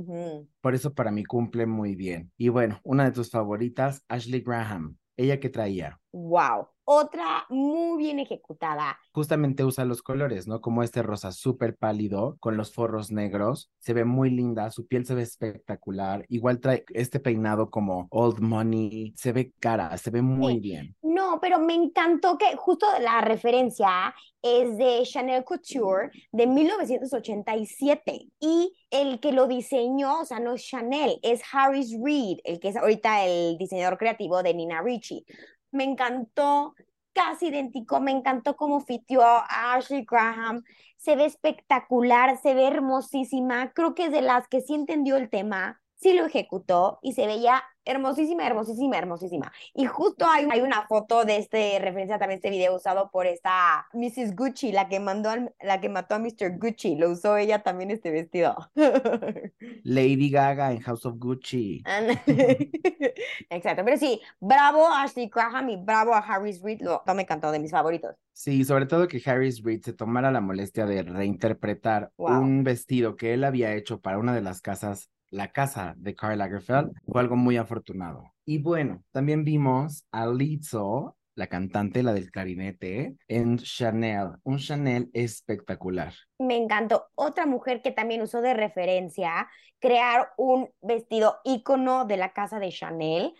Por 0.61 0.73
eso 0.73 0.93
para 0.93 1.11
mí 1.11 1.25
cumple 1.25 1.65
muy 1.65 1.95
bien. 1.95 2.31
Y 2.37 2.47
bueno, 2.47 2.79
una 2.83 3.03
de 3.03 3.11
tus 3.11 3.29
favoritas, 3.29 4.03
Ashley 4.07 4.41
Graham. 4.41 4.97
¿Ella 5.17 5.39
qué 5.39 5.49
traía? 5.49 5.99
Wow. 6.13 6.69
Otra 6.93 7.45
muy 7.49 7.97
bien 8.03 8.19
ejecutada. 8.19 8.99
Justamente 9.13 9.63
usa 9.63 9.85
los 9.85 10.01
colores, 10.01 10.45
¿no? 10.45 10.59
Como 10.59 10.83
este 10.83 11.01
rosa 11.01 11.31
súper 11.31 11.77
pálido 11.77 12.35
con 12.41 12.57
los 12.57 12.73
forros 12.73 13.11
negros. 13.11 13.71
Se 13.79 13.93
ve 13.93 14.03
muy 14.03 14.29
linda, 14.29 14.69
su 14.71 14.87
piel 14.87 15.05
se 15.05 15.15
ve 15.15 15.21
espectacular. 15.21 16.25
Igual 16.27 16.59
trae 16.59 16.83
este 16.93 17.21
peinado 17.21 17.69
como 17.69 18.07
old 18.11 18.41
money. 18.41 19.13
Se 19.15 19.31
ve 19.31 19.53
cara, 19.59 19.97
se 19.97 20.09
ve 20.11 20.21
muy 20.21 20.55
Sí. 20.55 20.59
bien. 20.59 20.95
No, 21.01 21.39
pero 21.41 21.59
me 21.59 21.75
encantó 21.75 22.37
que 22.37 22.57
justo 22.57 22.85
la 22.99 23.21
referencia 23.21 24.13
es 24.41 24.77
de 24.77 25.03
Chanel 25.03 25.45
Couture 25.45 26.09
de 26.33 26.45
1987 26.47 28.27
y 28.41 28.73
el 28.89 29.19
que 29.21 29.31
lo 29.31 29.47
diseñó, 29.47 30.21
o 30.21 30.25
sea, 30.25 30.39
no 30.39 30.53
es 30.55 30.63
Chanel, 30.65 31.19
es 31.21 31.41
Harris 31.53 31.95
Reed, 32.03 32.39
el 32.43 32.59
que 32.59 32.67
es 32.69 32.75
ahorita 32.75 33.25
el 33.25 33.57
diseñador 33.57 33.97
creativo 33.97 34.43
de 34.43 34.53
Nina 34.53 34.81
Ricci. 34.81 35.25
Me 35.71 35.83
encantó, 35.83 36.75
casi 37.13 37.47
idéntico, 37.47 37.99
me 37.99 38.11
encantó 38.11 38.55
cómo 38.55 38.81
fitió 38.81 39.23
a 39.23 39.73
Ashley 39.73 40.05
Graham, 40.09 40.63
se 40.97 41.15
ve 41.15 41.25
espectacular, 41.25 42.37
se 42.41 42.53
ve 42.53 42.67
hermosísima, 42.67 43.71
creo 43.73 43.95
que 43.95 44.05
es 44.05 44.11
de 44.11 44.21
las 44.21 44.47
que 44.47 44.61
sí 44.61 44.73
entendió 44.75 45.17
el 45.17 45.29
tema, 45.29 45.80
sí 46.01 46.13
lo 46.13 46.25
ejecutó 46.25 46.99
y 47.01 47.13
se 47.13 47.25
veía 47.27 47.63
hermosísima, 47.85 48.45
hermosísima, 48.45 48.97
hermosísima. 48.97 49.51
Y 49.73 49.85
justo 49.85 50.27
hay, 50.27 50.47
hay 50.51 50.61
una 50.61 50.85
foto 50.87 51.25
de 51.25 51.37
este, 51.37 51.79
referencia 51.79 52.19
también 52.19 52.37
este 52.37 52.49
video 52.51 52.75
usado 52.75 53.09
por 53.11 53.25
esta 53.25 53.87
Mrs. 53.93 54.35
Gucci, 54.35 54.71
la 54.71 54.87
que 54.87 54.99
mandó 54.99 55.29
al- 55.31 55.55
la 55.61 55.79
que 55.81 55.89
mató 55.89 56.15
a 56.15 56.19
Mr. 56.19 56.57
Gucci, 56.59 56.95
lo 56.95 57.09
usó 57.11 57.37
ella 57.37 57.63
también 57.63 57.89
este 57.91 58.11
vestido. 58.11 58.55
Lady 59.83 60.29
Gaga 60.29 60.71
en 60.71 60.79
House 60.81 61.05
of 61.05 61.15
Gucci. 61.17 61.83
Exacto, 63.49 63.83
pero 63.83 63.97
sí, 63.97 64.21
bravo 64.39 64.87
a 64.87 65.03
Ashley 65.03 65.29
Graham 65.33 65.69
y 65.69 65.77
bravo 65.77 66.13
a 66.13 66.19
Harris 66.19 66.61
Reed, 66.61 66.81
lo, 66.81 67.01
me 67.15 67.23
encantó, 67.23 67.51
de 67.51 67.59
mis 67.59 67.71
favoritos. 67.71 68.15
Sí, 68.33 68.63
sobre 68.63 68.85
todo 68.85 69.07
que 69.07 69.21
Harris 69.25 69.61
Reed 69.63 69.81
se 69.81 69.93
tomara 69.93 70.31
la 70.31 70.41
molestia 70.41 70.85
de 70.85 71.03
reinterpretar 71.03 72.11
Wow. 72.17 72.41
un 72.41 72.63
vestido 72.63 73.15
que 73.15 73.33
él 73.33 73.43
había 73.43 73.73
hecho 73.75 73.99
para 74.01 74.17
una 74.17 74.33
de 74.33 74.41
las 74.41 74.61
casas, 74.61 75.09
la 75.31 75.51
casa 75.51 75.95
de 75.97 76.15
Karl 76.15 76.37
Lagerfeld, 76.37 76.91
fue 77.07 77.21
algo 77.21 77.35
muy 77.35 77.57
afortunado. 77.57 78.31
Y 78.45 78.59
bueno, 78.59 79.03
también 79.11 79.43
vimos 79.43 80.05
a 80.11 80.27
Lizzo, 80.27 81.17
la 81.35 81.47
cantante, 81.47 82.03
la 82.03 82.13
del 82.13 82.29
clarinete, 82.29 83.15
en 83.27 83.57
Chanel, 83.57 84.31
un 84.43 84.59
Chanel 84.59 85.09
espectacular. 85.13 86.13
Me 86.37 86.57
encantó. 86.57 87.07
Otra 87.15 87.45
mujer 87.45 87.81
que 87.81 87.91
también 87.91 88.21
usó 88.21 88.41
de 88.41 88.53
referencia 88.53 89.49
crear 89.79 90.29
un 90.37 90.69
vestido 90.81 91.37
ícono 91.43 92.05
de 92.05 92.17
la 92.17 92.33
casa 92.33 92.59
de 92.59 92.69
Chanel. 92.69 93.33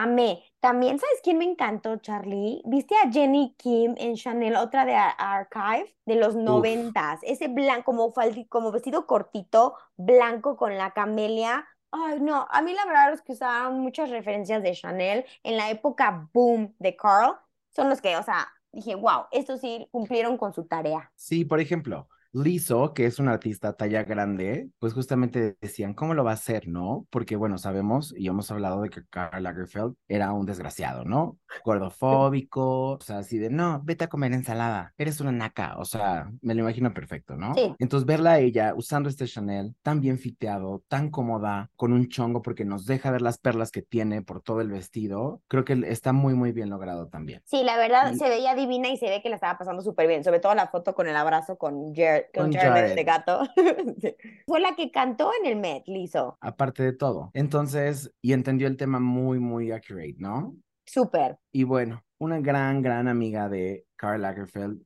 Amé. 0.00 0.44
También, 0.60 0.98
¿sabes 1.00 1.20
quién 1.24 1.38
me 1.38 1.44
encantó, 1.44 1.96
Charlie? 1.98 2.62
¿Viste 2.66 2.94
a 2.96 3.10
Jenny 3.10 3.54
Kim 3.58 3.94
en 3.98 4.14
Chanel, 4.14 4.54
otra 4.56 4.84
de 4.84 4.94
Ar- 4.94 5.14
Archive, 5.18 5.92
de 6.06 6.14
los 6.16 6.36
noventas? 6.36 7.18
Ese 7.24 7.48
blanco, 7.48 7.84
como, 7.86 8.12
como 8.48 8.70
vestido 8.72 9.06
cortito, 9.06 9.74
blanco 9.96 10.56
con 10.56 10.76
la 10.78 10.92
camelia. 10.92 11.66
Ay, 11.90 12.20
no, 12.20 12.46
a 12.50 12.62
mí 12.62 12.72
la 12.74 12.86
verdad 12.86 13.10
los 13.10 13.22
que 13.22 13.32
usaban 13.32 13.80
muchas 13.80 14.10
referencias 14.10 14.62
de 14.62 14.72
Chanel 14.72 15.24
en 15.42 15.56
la 15.56 15.70
época 15.70 16.28
boom 16.32 16.74
de 16.78 16.96
Carl 16.96 17.36
son 17.70 17.88
los 17.88 18.00
que, 18.00 18.16
o 18.16 18.22
sea, 18.22 18.46
dije, 18.72 18.94
wow, 18.94 19.24
estos 19.32 19.60
sí 19.60 19.88
cumplieron 19.90 20.36
con 20.38 20.52
su 20.54 20.64
tarea. 20.66 21.12
Sí, 21.16 21.44
por 21.44 21.60
ejemplo, 21.60 22.08
Lizzo, 22.32 22.92
que 22.92 23.06
es 23.06 23.18
una 23.18 23.32
artista 23.32 23.72
talla 23.72 24.04
grande, 24.04 24.70
pues 24.78 24.92
justamente 24.92 25.56
decían, 25.60 25.94
¿cómo 25.94 26.14
lo 26.14 26.24
va 26.24 26.32
a 26.32 26.34
hacer, 26.34 26.68
no? 26.68 27.06
Porque, 27.10 27.36
bueno, 27.36 27.56
sabemos 27.58 28.14
y 28.16 28.28
hemos 28.28 28.50
hablado 28.50 28.82
de 28.82 28.90
que 28.90 29.02
Karl 29.08 29.42
Lagerfeld 29.42 29.94
era 30.08 30.32
un 30.32 30.44
desgraciado, 30.46 31.04
¿no? 31.04 31.38
Gordofóbico, 31.64 32.90
o 32.92 33.00
sea, 33.00 33.18
así 33.18 33.38
de, 33.38 33.50
no, 33.50 33.80
vete 33.84 34.04
a 34.04 34.08
comer 34.08 34.32
ensalada, 34.32 34.92
eres 34.98 35.20
una 35.20 35.32
naca, 35.32 35.76
o 35.78 35.84
sea, 35.84 36.30
me 36.42 36.54
lo 36.54 36.60
imagino 36.62 36.92
perfecto, 36.94 37.36
¿no? 37.36 37.54
Sí. 37.54 37.74
Entonces, 37.78 38.06
verla 38.06 38.32
a 38.32 38.38
ella 38.38 38.74
usando 38.76 39.08
este 39.08 39.26
Chanel 39.26 39.74
tan 39.82 40.00
bien 40.00 40.18
fiteado, 40.18 40.82
tan 40.88 41.10
cómoda, 41.10 41.70
con 41.76 41.92
un 41.92 42.08
chongo, 42.08 42.42
porque 42.42 42.64
nos 42.64 42.84
deja 42.86 43.10
ver 43.10 43.22
las 43.22 43.38
perlas 43.38 43.70
que 43.70 43.82
tiene 43.82 44.22
por 44.22 44.42
todo 44.42 44.60
el 44.60 44.70
vestido, 44.70 45.42
creo 45.48 45.64
que 45.64 45.72
está 45.86 46.12
muy, 46.12 46.34
muy 46.34 46.52
bien 46.52 46.70
logrado 46.70 47.08
también. 47.08 47.42
Sí, 47.44 47.62
la 47.64 47.76
verdad 47.76 48.12
Y- 48.12 48.16
se 48.18 48.28
veía 48.28 48.54
divina 48.54 48.88
y 48.88 48.96
se 48.96 49.08
ve 49.08 49.22
que 49.22 49.28
la 49.28 49.36
estaba 49.36 49.58
pasando 49.58 49.82
súper 49.82 50.06
bien, 50.08 50.24
sobre 50.24 50.40
todo 50.40 50.54
la 50.54 50.68
foto 50.68 50.94
con 50.94 51.08
el 51.08 51.16
abrazo 51.16 51.56
con 51.58 51.94
Jared, 51.94 52.26
con 52.34 52.44
Con 52.44 52.52
Jared, 52.52 52.68
Jared. 52.70 52.90
este 52.90 53.04
gato. 53.04 53.40
Sí. 54.00 54.14
Fue 54.46 54.60
la 54.60 54.76
que 54.76 54.90
cantó 54.90 55.30
en 55.40 55.46
el 55.50 55.56
Met, 55.56 55.82
Lizo. 55.86 56.36
aparte 56.40 56.82
de 56.82 56.92
todo. 56.92 57.30
Entonces, 57.34 58.12
y 58.20 58.32
entendió 58.32 58.68
el 58.68 58.76
tema 58.76 59.00
muy, 59.00 59.38
muy 59.40 59.72
accurate, 59.72 60.16
¿no? 60.18 60.54
Súper. 60.88 61.38
Y 61.52 61.64
bueno, 61.64 62.02
una 62.18 62.40
gran, 62.40 62.82
gran 62.82 63.08
amiga 63.08 63.48
de 63.48 63.86
Karl 63.96 64.22
Lagerfeld 64.22 64.82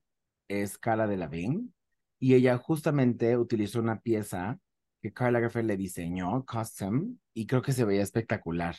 es 0.49 0.77
Cara 0.77 1.07
Delevingne, 1.07 1.69
y 2.19 2.35
ella 2.35 2.59
justamente 2.59 3.37
utilizó 3.37 3.81
una 3.81 4.01
pieza 4.01 4.59
que 5.01 5.13
Karl 5.13 5.33
Lagerfeld 5.33 5.69
le 5.69 5.77
diseñó, 5.77 6.45
custom, 6.45 7.17
y 7.33 7.47
creo 7.47 7.63
que 7.63 7.73
se 7.73 7.85
veía 7.85 8.03
espectacular. 8.03 8.77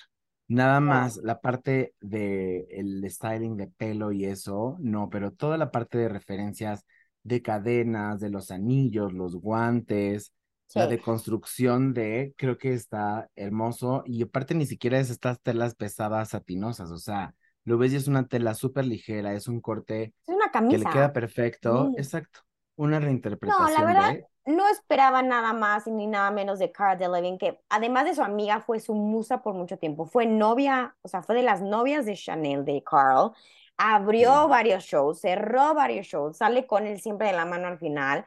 Nada 0.47 0.79
más 0.81 1.17
la 1.17 1.39
parte 1.39 1.95
de 2.01 2.67
el 2.69 3.09
styling 3.09 3.55
de 3.55 3.67
pelo 3.67 4.11
y 4.11 4.25
eso, 4.25 4.77
no, 4.79 5.09
pero 5.09 5.31
toda 5.31 5.57
la 5.57 5.71
parte 5.71 5.97
de 5.97 6.09
referencias 6.09 6.85
de 7.23 7.41
cadenas, 7.41 8.19
de 8.19 8.29
los 8.29 8.51
anillos, 8.51 9.13
los 9.13 9.37
guantes, 9.37 10.33
la 10.73 10.87
Sí. 10.87 10.87
deconstrucción 10.87 11.93
de, 11.93 12.33
creo 12.37 12.57
que 12.57 12.73
está 12.73 13.29
hermoso 13.35 14.03
y 14.05 14.23
aparte 14.23 14.55
ni 14.55 14.65
siquiera 14.65 14.99
es 14.99 15.09
estas 15.09 15.41
telas 15.41 15.75
pesadas 15.75 16.29
satinosas, 16.29 16.91
o 16.91 16.97
sea, 16.97 17.35
lo 17.65 17.77
ves 17.77 17.93
y 17.93 17.97
es 17.97 18.07
una 18.07 18.27
tela 18.27 18.53
súper 18.55 18.85
ligera, 18.85 19.33
es 19.33 19.47
un 19.47 19.61
corte 19.61 20.13
Es 20.27 20.35
una 20.35 20.51
que 20.67 20.77
camisa. 20.77 20.79
le 20.79 20.89
queda 20.89 21.13
perfecto, 21.13 21.93
exacto, 21.97 22.41
una 22.77 22.99
No, 23.41 23.69
reinterpretación 23.69 23.71
la 23.71 23.83
verdad, 23.85 24.09
de, 24.09 24.27
no 24.45 24.67
esperaba 24.69 25.21
nada 25.21 25.51
más 25.53 25.85
ni 25.87 26.07
nada 26.07 26.31
menos 26.31 26.59
de 26.59 26.71
Cara 26.71 26.95
Delevingne, 26.95 27.37
que 27.37 27.61
además 27.69 28.05
de 28.05 28.15
su 28.15 28.21
amiga, 28.23 28.61
fue 28.61 28.79
su 28.79 28.93
musa 28.95 29.41
por 29.41 29.53
mucho 29.53 29.77
tiempo. 29.77 30.05
Fue 30.05 30.25
novia, 30.25 30.95
o 31.01 31.07
sea, 31.09 31.21
fue 31.23 31.35
de 31.35 31.43
las 31.43 31.61
novias 31.61 32.05
de 32.05 32.15
Chanel, 32.15 32.63
de 32.65 32.83
Carl. 32.83 33.31
Abrió 33.77 34.47
Sí. 34.47 34.47
varios 34.47 34.83
shows, 34.85 35.19
cerró 35.21 35.73
varios 35.73 36.07
shows, 36.07 36.37
sale 36.37 36.65
con 36.67 36.85
él 36.87 37.01
siempre 37.01 37.27
de 37.27 37.33
la 37.33 37.45
mano 37.45 37.67
al 37.67 37.79
final. 37.79 38.25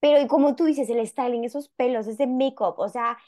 Pero 0.00 0.20
y 0.20 0.26
como 0.26 0.54
tú 0.56 0.64
dices, 0.64 0.88
el 0.90 1.06
styling, 1.06 1.44
esos 1.44 1.68
pelos, 1.70 2.06
ese 2.06 2.26
make-up, 2.26 2.74
o 2.78 2.88
sea, 2.88 3.18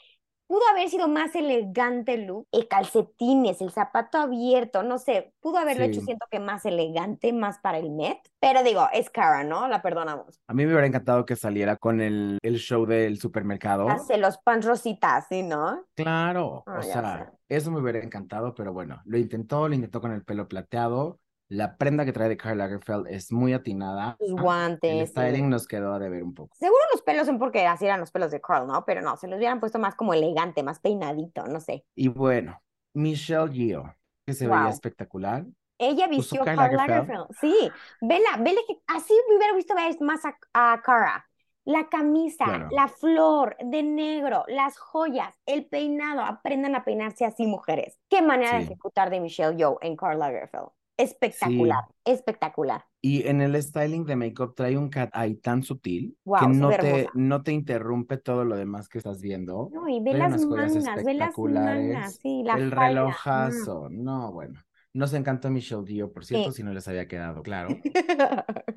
pudo 0.47 0.61
haber 0.71 0.89
sido 0.89 1.07
más 1.07 1.33
elegante 1.35 2.13
el 2.15 2.25
look, 2.25 2.47
el 2.51 2.67
calcetines, 2.67 3.61
el 3.61 3.71
zapato 3.71 4.17
abierto, 4.17 4.83
no 4.83 4.97
sé, 4.97 5.33
pudo 5.39 5.57
haberlo 5.57 5.85
hecho, 5.85 6.01
siento 6.01 6.25
que 6.29 6.39
más 6.39 6.65
elegante, 6.65 7.31
más 7.33 7.59
para 7.59 7.77
el 7.77 7.89
Met. 7.91 8.19
Pero 8.39 8.61
digo, 8.63 8.87
es 8.93 9.09
Cara, 9.09 9.43
¿no? 9.45 9.67
La 9.69 9.81
perdonamos. 9.81 10.41
a 10.47 10.53
mí 10.53 10.65
me 10.65 10.71
hubiera 10.73 10.87
encantado 10.87 11.25
que 11.25 11.35
saliera 11.37 11.77
con 11.77 12.01
el, 12.01 12.37
el 12.41 12.57
show 12.57 12.85
del 12.85 13.17
supermercado, 13.19 13.89
Hace 13.89 14.17
los 14.17 14.37
pants 14.39 14.65
rositas, 14.65 15.25
¿sí, 15.29 15.41
no? 15.43 15.85
claro, 15.95 16.63
Ah, 16.67 16.79
o 16.79 16.81
ya 16.81 16.93
sea, 16.93 17.33
eso 17.47 17.71
me 17.71 17.79
hubiera 17.79 17.99
encantado, 17.99 18.53
pero 18.53 18.73
bueno, 18.73 19.01
lo 19.05 19.17
intentó, 19.17 19.67
lo 19.69 19.75
intentó 19.75 20.01
con 20.01 20.11
el 20.11 20.23
pelo 20.23 20.47
plateado, 20.47 21.19
la 21.51 21.75
prenda 21.77 22.05
que 22.05 22.13
trae 22.13 22.29
de 22.29 22.37
Karl 22.37 22.57
Lagerfeld 22.57 23.07
es 23.07 23.31
muy 23.31 23.51
atinada, 23.53 24.15
Sus 24.19 24.29
el 24.29 24.35
guantes. 24.41 25.09
sí. 25.09 25.11
styling 25.11 25.49
nos 25.49 25.67
quedó 25.67 25.93
a 25.93 25.99
deber 25.99 26.23
un 26.23 26.33
poco. 26.33 26.55
Seguro 26.55 26.79
los 26.93 27.01
pelos 27.01 27.27
son 27.27 27.39
porque 27.39 27.67
así 27.67 27.85
eran 27.85 27.99
los 27.99 28.09
pelos 28.11 28.31
de 28.31 28.39
Carl, 28.39 28.65
¿no? 28.67 28.85
Pero 28.85 29.01
no, 29.01 29.17
se 29.17 29.27
los 29.27 29.37
hubieran 29.37 29.59
puesto 29.59 29.77
más 29.77 29.95
como 29.95 30.13
elegante, 30.13 30.63
más 30.63 30.79
peinadito, 30.79 31.45
no 31.47 31.59
sé. 31.59 31.85
Y 31.93 32.07
bueno, 32.07 32.61
Michelle 32.93 33.51
Yeoh, 33.51 33.93
que 34.25 34.33
se 34.33 34.47
veía 34.47 34.69
espectacular. 34.69 35.45
Ella 35.77 36.07
vistió 36.07 36.41
a 36.43 36.45
Karl 36.45 36.57
Karl 36.57 36.75
Lagerfeld. 36.77 37.09
Lagerfeld. 37.17 37.37
Sí, 37.41 37.71
vela, 38.01 38.37
vela 38.39 38.61
que 38.67 38.77
así 38.87 39.13
me 39.27 39.35
hubiera 39.35 39.53
visto 39.55 39.73
más 40.05 40.21
a, 40.25 40.37
a 40.53 40.81
Cara. 40.81 41.25
La 41.65 41.89
camisa, 41.89 42.45
Claro. 42.45 42.67
la 42.71 42.87
flor 42.87 43.55
de 43.63 43.83
negro, 43.83 44.45
las 44.47 44.77
joyas, 44.79 45.35
el 45.45 45.65
peinado. 45.67 46.21
Aprendan 46.21 46.75
a 46.75 46.83
peinarse 46.83 47.25
así, 47.25 47.45
mujeres. 47.45 47.99
Qué 48.09 48.21
manera 48.21 48.57
de 48.57 48.63
ejecutar 48.63 49.09
de 49.09 49.19
Michelle 49.19 49.55
Yeoh 49.57 49.77
en 49.81 49.95
Karl 49.95 50.17
Lagerfeld. 50.17 50.69
Espectacular, 51.01 51.83
espectacular. 52.05 52.83
Y 53.01 53.27
en 53.27 53.41
el 53.41 53.61
styling 53.61 54.05
de 54.05 54.15
make-up 54.15 54.53
trae 54.55 54.77
un 54.77 54.89
cat 54.89 55.09
eye 55.15 55.35
tan 55.35 55.63
sutil 55.63 56.15
Wow, 56.23 56.39
que 56.39 56.47
no 56.47 56.69
te, 56.69 57.09
no 57.15 57.41
te 57.41 57.51
interrumpe 57.51 58.17
todo 58.17 58.45
lo 58.45 58.55
demás 58.55 58.87
que 58.87 58.99
estás 58.99 59.21
viendo. 59.21 59.69
No, 59.73 59.87
y 59.87 59.99
ve 60.01 60.11
Trae 60.11 60.29
las 60.29 60.45
mangas, 60.45 61.03
ve 61.03 61.13
las 61.15 61.37
mangas, 61.37 62.15
sí, 62.21 62.43
la 62.43 62.53
el 62.53 62.69
falda. 62.69 62.75
mm. 62.75 62.87
relojazo. 62.87 63.89
No, 63.89 64.31
bueno. 64.31 64.59
Nos 64.93 65.13
encantó 65.13 65.49
Michelle 65.49 65.85
Yeoh, 65.85 66.11
por 66.11 66.25
cierto, 66.25 66.51
Sí. 66.51 66.57
si 66.57 66.63
no 66.63 66.73
les 66.73 66.85
había 66.87 67.07
quedado 67.07 67.41
claro. 67.41 67.69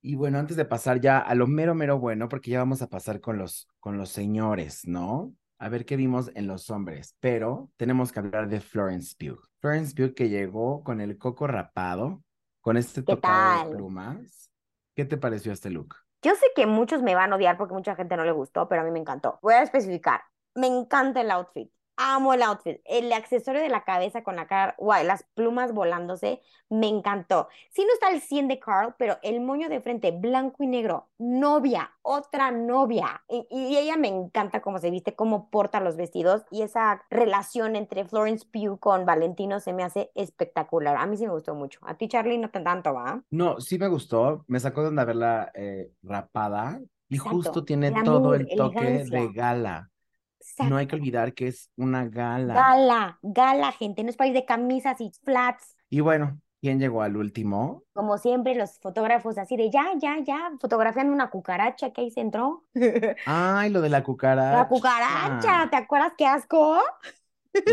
Y 0.00 0.14
bueno, 0.14 0.38
antes 0.38 0.56
de 0.56 0.64
pasar 0.64 1.00
ya 1.00 1.18
a 1.18 1.34
lo 1.34 1.46
mero, 1.46 1.74
mero 1.74 1.98
bueno, 1.98 2.28
porque 2.28 2.50
ya 2.52 2.58
vamos 2.58 2.82
a 2.82 2.88
pasar 2.88 3.20
con 3.20 3.38
los, 3.38 3.68
con 3.80 3.98
los 3.98 4.08
señores, 4.10 4.86
¿no? 4.86 5.32
A 5.62 5.68
ver 5.68 5.86
qué 5.86 5.94
vimos 5.94 6.28
en 6.34 6.48
los 6.48 6.70
hombres. 6.70 7.14
Pero 7.20 7.70
tenemos 7.76 8.10
que 8.10 8.18
hablar 8.18 8.48
de 8.48 8.60
Florence 8.60 9.14
Pugh. 9.16 9.40
Florence 9.60 9.94
Pugh 9.94 10.12
que 10.12 10.28
llegó 10.28 10.82
con 10.82 11.00
el 11.00 11.16
coco 11.18 11.46
rapado, 11.46 12.24
con 12.60 12.76
este 12.76 13.04
¿Qué 13.04 13.14
tocado 13.14 13.60
tal? 13.60 13.70
de 13.70 13.76
plumas. 13.76 14.50
¿Qué 14.96 15.04
te 15.04 15.16
pareció 15.16 15.52
este 15.52 15.70
look? 15.70 15.94
Yo 16.20 16.34
sé 16.34 16.46
que 16.56 16.66
muchos 16.66 17.00
me 17.02 17.14
van 17.14 17.32
a 17.32 17.36
odiar 17.36 17.56
porque 17.58 17.74
mucha 17.74 17.94
gente 17.94 18.16
no 18.16 18.24
le 18.24 18.32
gustó, 18.32 18.68
pero 18.68 18.82
a 18.82 18.84
mí 18.84 18.90
me 18.90 18.98
encantó. 18.98 19.38
Voy 19.40 19.54
a 19.54 19.62
especificar. 19.62 20.22
Me 20.56 20.66
encanta 20.66 21.20
el 21.20 21.30
outfit. 21.30 21.70
Amo 21.96 22.34
el 22.34 22.42
outfit. 22.42 22.80
El 22.84 23.12
accesorio 23.12 23.60
de 23.60 23.68
la 23.68 23.84
cabeza 23.84 24.22
con 24.22 24.36
la 24.36 24.46
cara, 24.46 24.74
guay, 24.78 25.04
las 25.04 25.24
plumas 25.34 25.72
volándose, 25.72 26.40
me 26.68 26.88
encantó. 26.88 27.48
Sí 27.70 27.84
no 27.84 27.92
está 27.92 28.10
el 28.10 28.20
100 28.20 28.48
de 28.48 28.58
Carl, 28.58 28.94
pero 28.98 29.18
el 29.22 29.40
moño 29.40 29.68
de 29.68 29.80
frente, 29.80 30.10
blanco 30.10 30.62
y 30.62 30.66
negro, 30.66 31.08
novia, 31.18 31.92
otra 32.02 32.50
novia. 32.50 33.22
Y, 33.28 33.46
y 33.50 33.76
ella 33.76 33.96
me 33.96 34.08
encanta 34.08 34.62
cómo 34.62 34.78
se 34.78 34.90
viste, 34.90 35.14
cómo 35.14 35.50
porta 35.50 35.80
los 35.80 35.96
vestidos 35.96 36.44
y 36.50 36.62
esa 36.62 37.02
relación 37.10 37.76
entre 37.76 38.04
Florence 38.04 38.46
Pugh 38.50 38.78
con 38.78 39.04
Valentino 39.04 39.60
se 39.60 39.72
me 39.72 39.84
hace 39.84 40.10
espectacular. 40.14 40.96
A 40.96 41.06
mí 41.06 41.16
sí 41.16 41.26
me 41.26 41.32
gustó 41.32 41.54
mucho. 41.54 41.80
A 41.82 41.94
ti, 41.94 42.08
Charlie, 42.08 42.38
no 42.38 42.50
te 42.50 42.60
tanto, 42.60 42.94
¿va? 42.94 43.22
No, 43.30 43.60
sí 43.60 43.78
me 43.78 43.88
gustó. 43.88 44.44
Me 44.48 44.60
sacó 44.60 44.82
de 44.82 44.88
onda 44.88 45.04
verla 45.04 45.50
eh, 45.54 45.90
rapada. 46.02 46.80
Y 47.08 47.16
Exacto. 47.16 47.36
justo 47.36 47.64
tiene 47.64 47.90
Glamour, 47.90 48.04
todo 48.04 48.34
el 48.34 48.48
toque 48.56 48.78
elegancia. 48.78 49.20
de 49.20 49.32
gala. 49.32 49.90
No 50.68 50.76
hay 50.76 50.86
que 50.86 50.96
olvidar 50.96 51.34
que 51.34 51.48
es 51.48 51.70
una 51.76 52.06
gala. 52.06 52.54
Gala, 52.54 53.18
gala, 53.22 53.72
gente, 53.72 54.02
no 54.02 54.10
es 54.10 54.16
país 54.16 54.34
de 54.34 54.44
camisas 54.44 55.00
y 55.00 55.10
flats. 55.24 55.76
Y 55.88 56.00
bueno, 56.00 56.40
¿quién 56.60 56.78
llegó 56.78 57.02
al 57.02 57.16
último? 57.16 57.84
Como 57.92 58.18
siempre, 58.18 58.54
los 58.54 58.78
fotógrafos 58.78 59.38
así 59.38 59.56
de 59.56 59.70
ya, 59.70 59.92
ya, 59.98 60.18
ya, 60.24 60.52
fotografiando 60.60 61.12
una 61.12 61.30
cucaracha 61.30 61.92
que 61.92 62.02
ahí 62.02 62.10
se 62.10 62.20
entró. 62.20 62.64
Ay, 63.26 63.70
lo 63.70 63.80
de 63.80 63.88
la 63.88 64.02
cucaracha. 64.02 64.58
La 64.58 64.68
cucaracha, 64.68 65.70
¿te 65.70 65.76
acuerdas 65.76 66.12
qué 66.16 66.26
asco? 66.26 66.78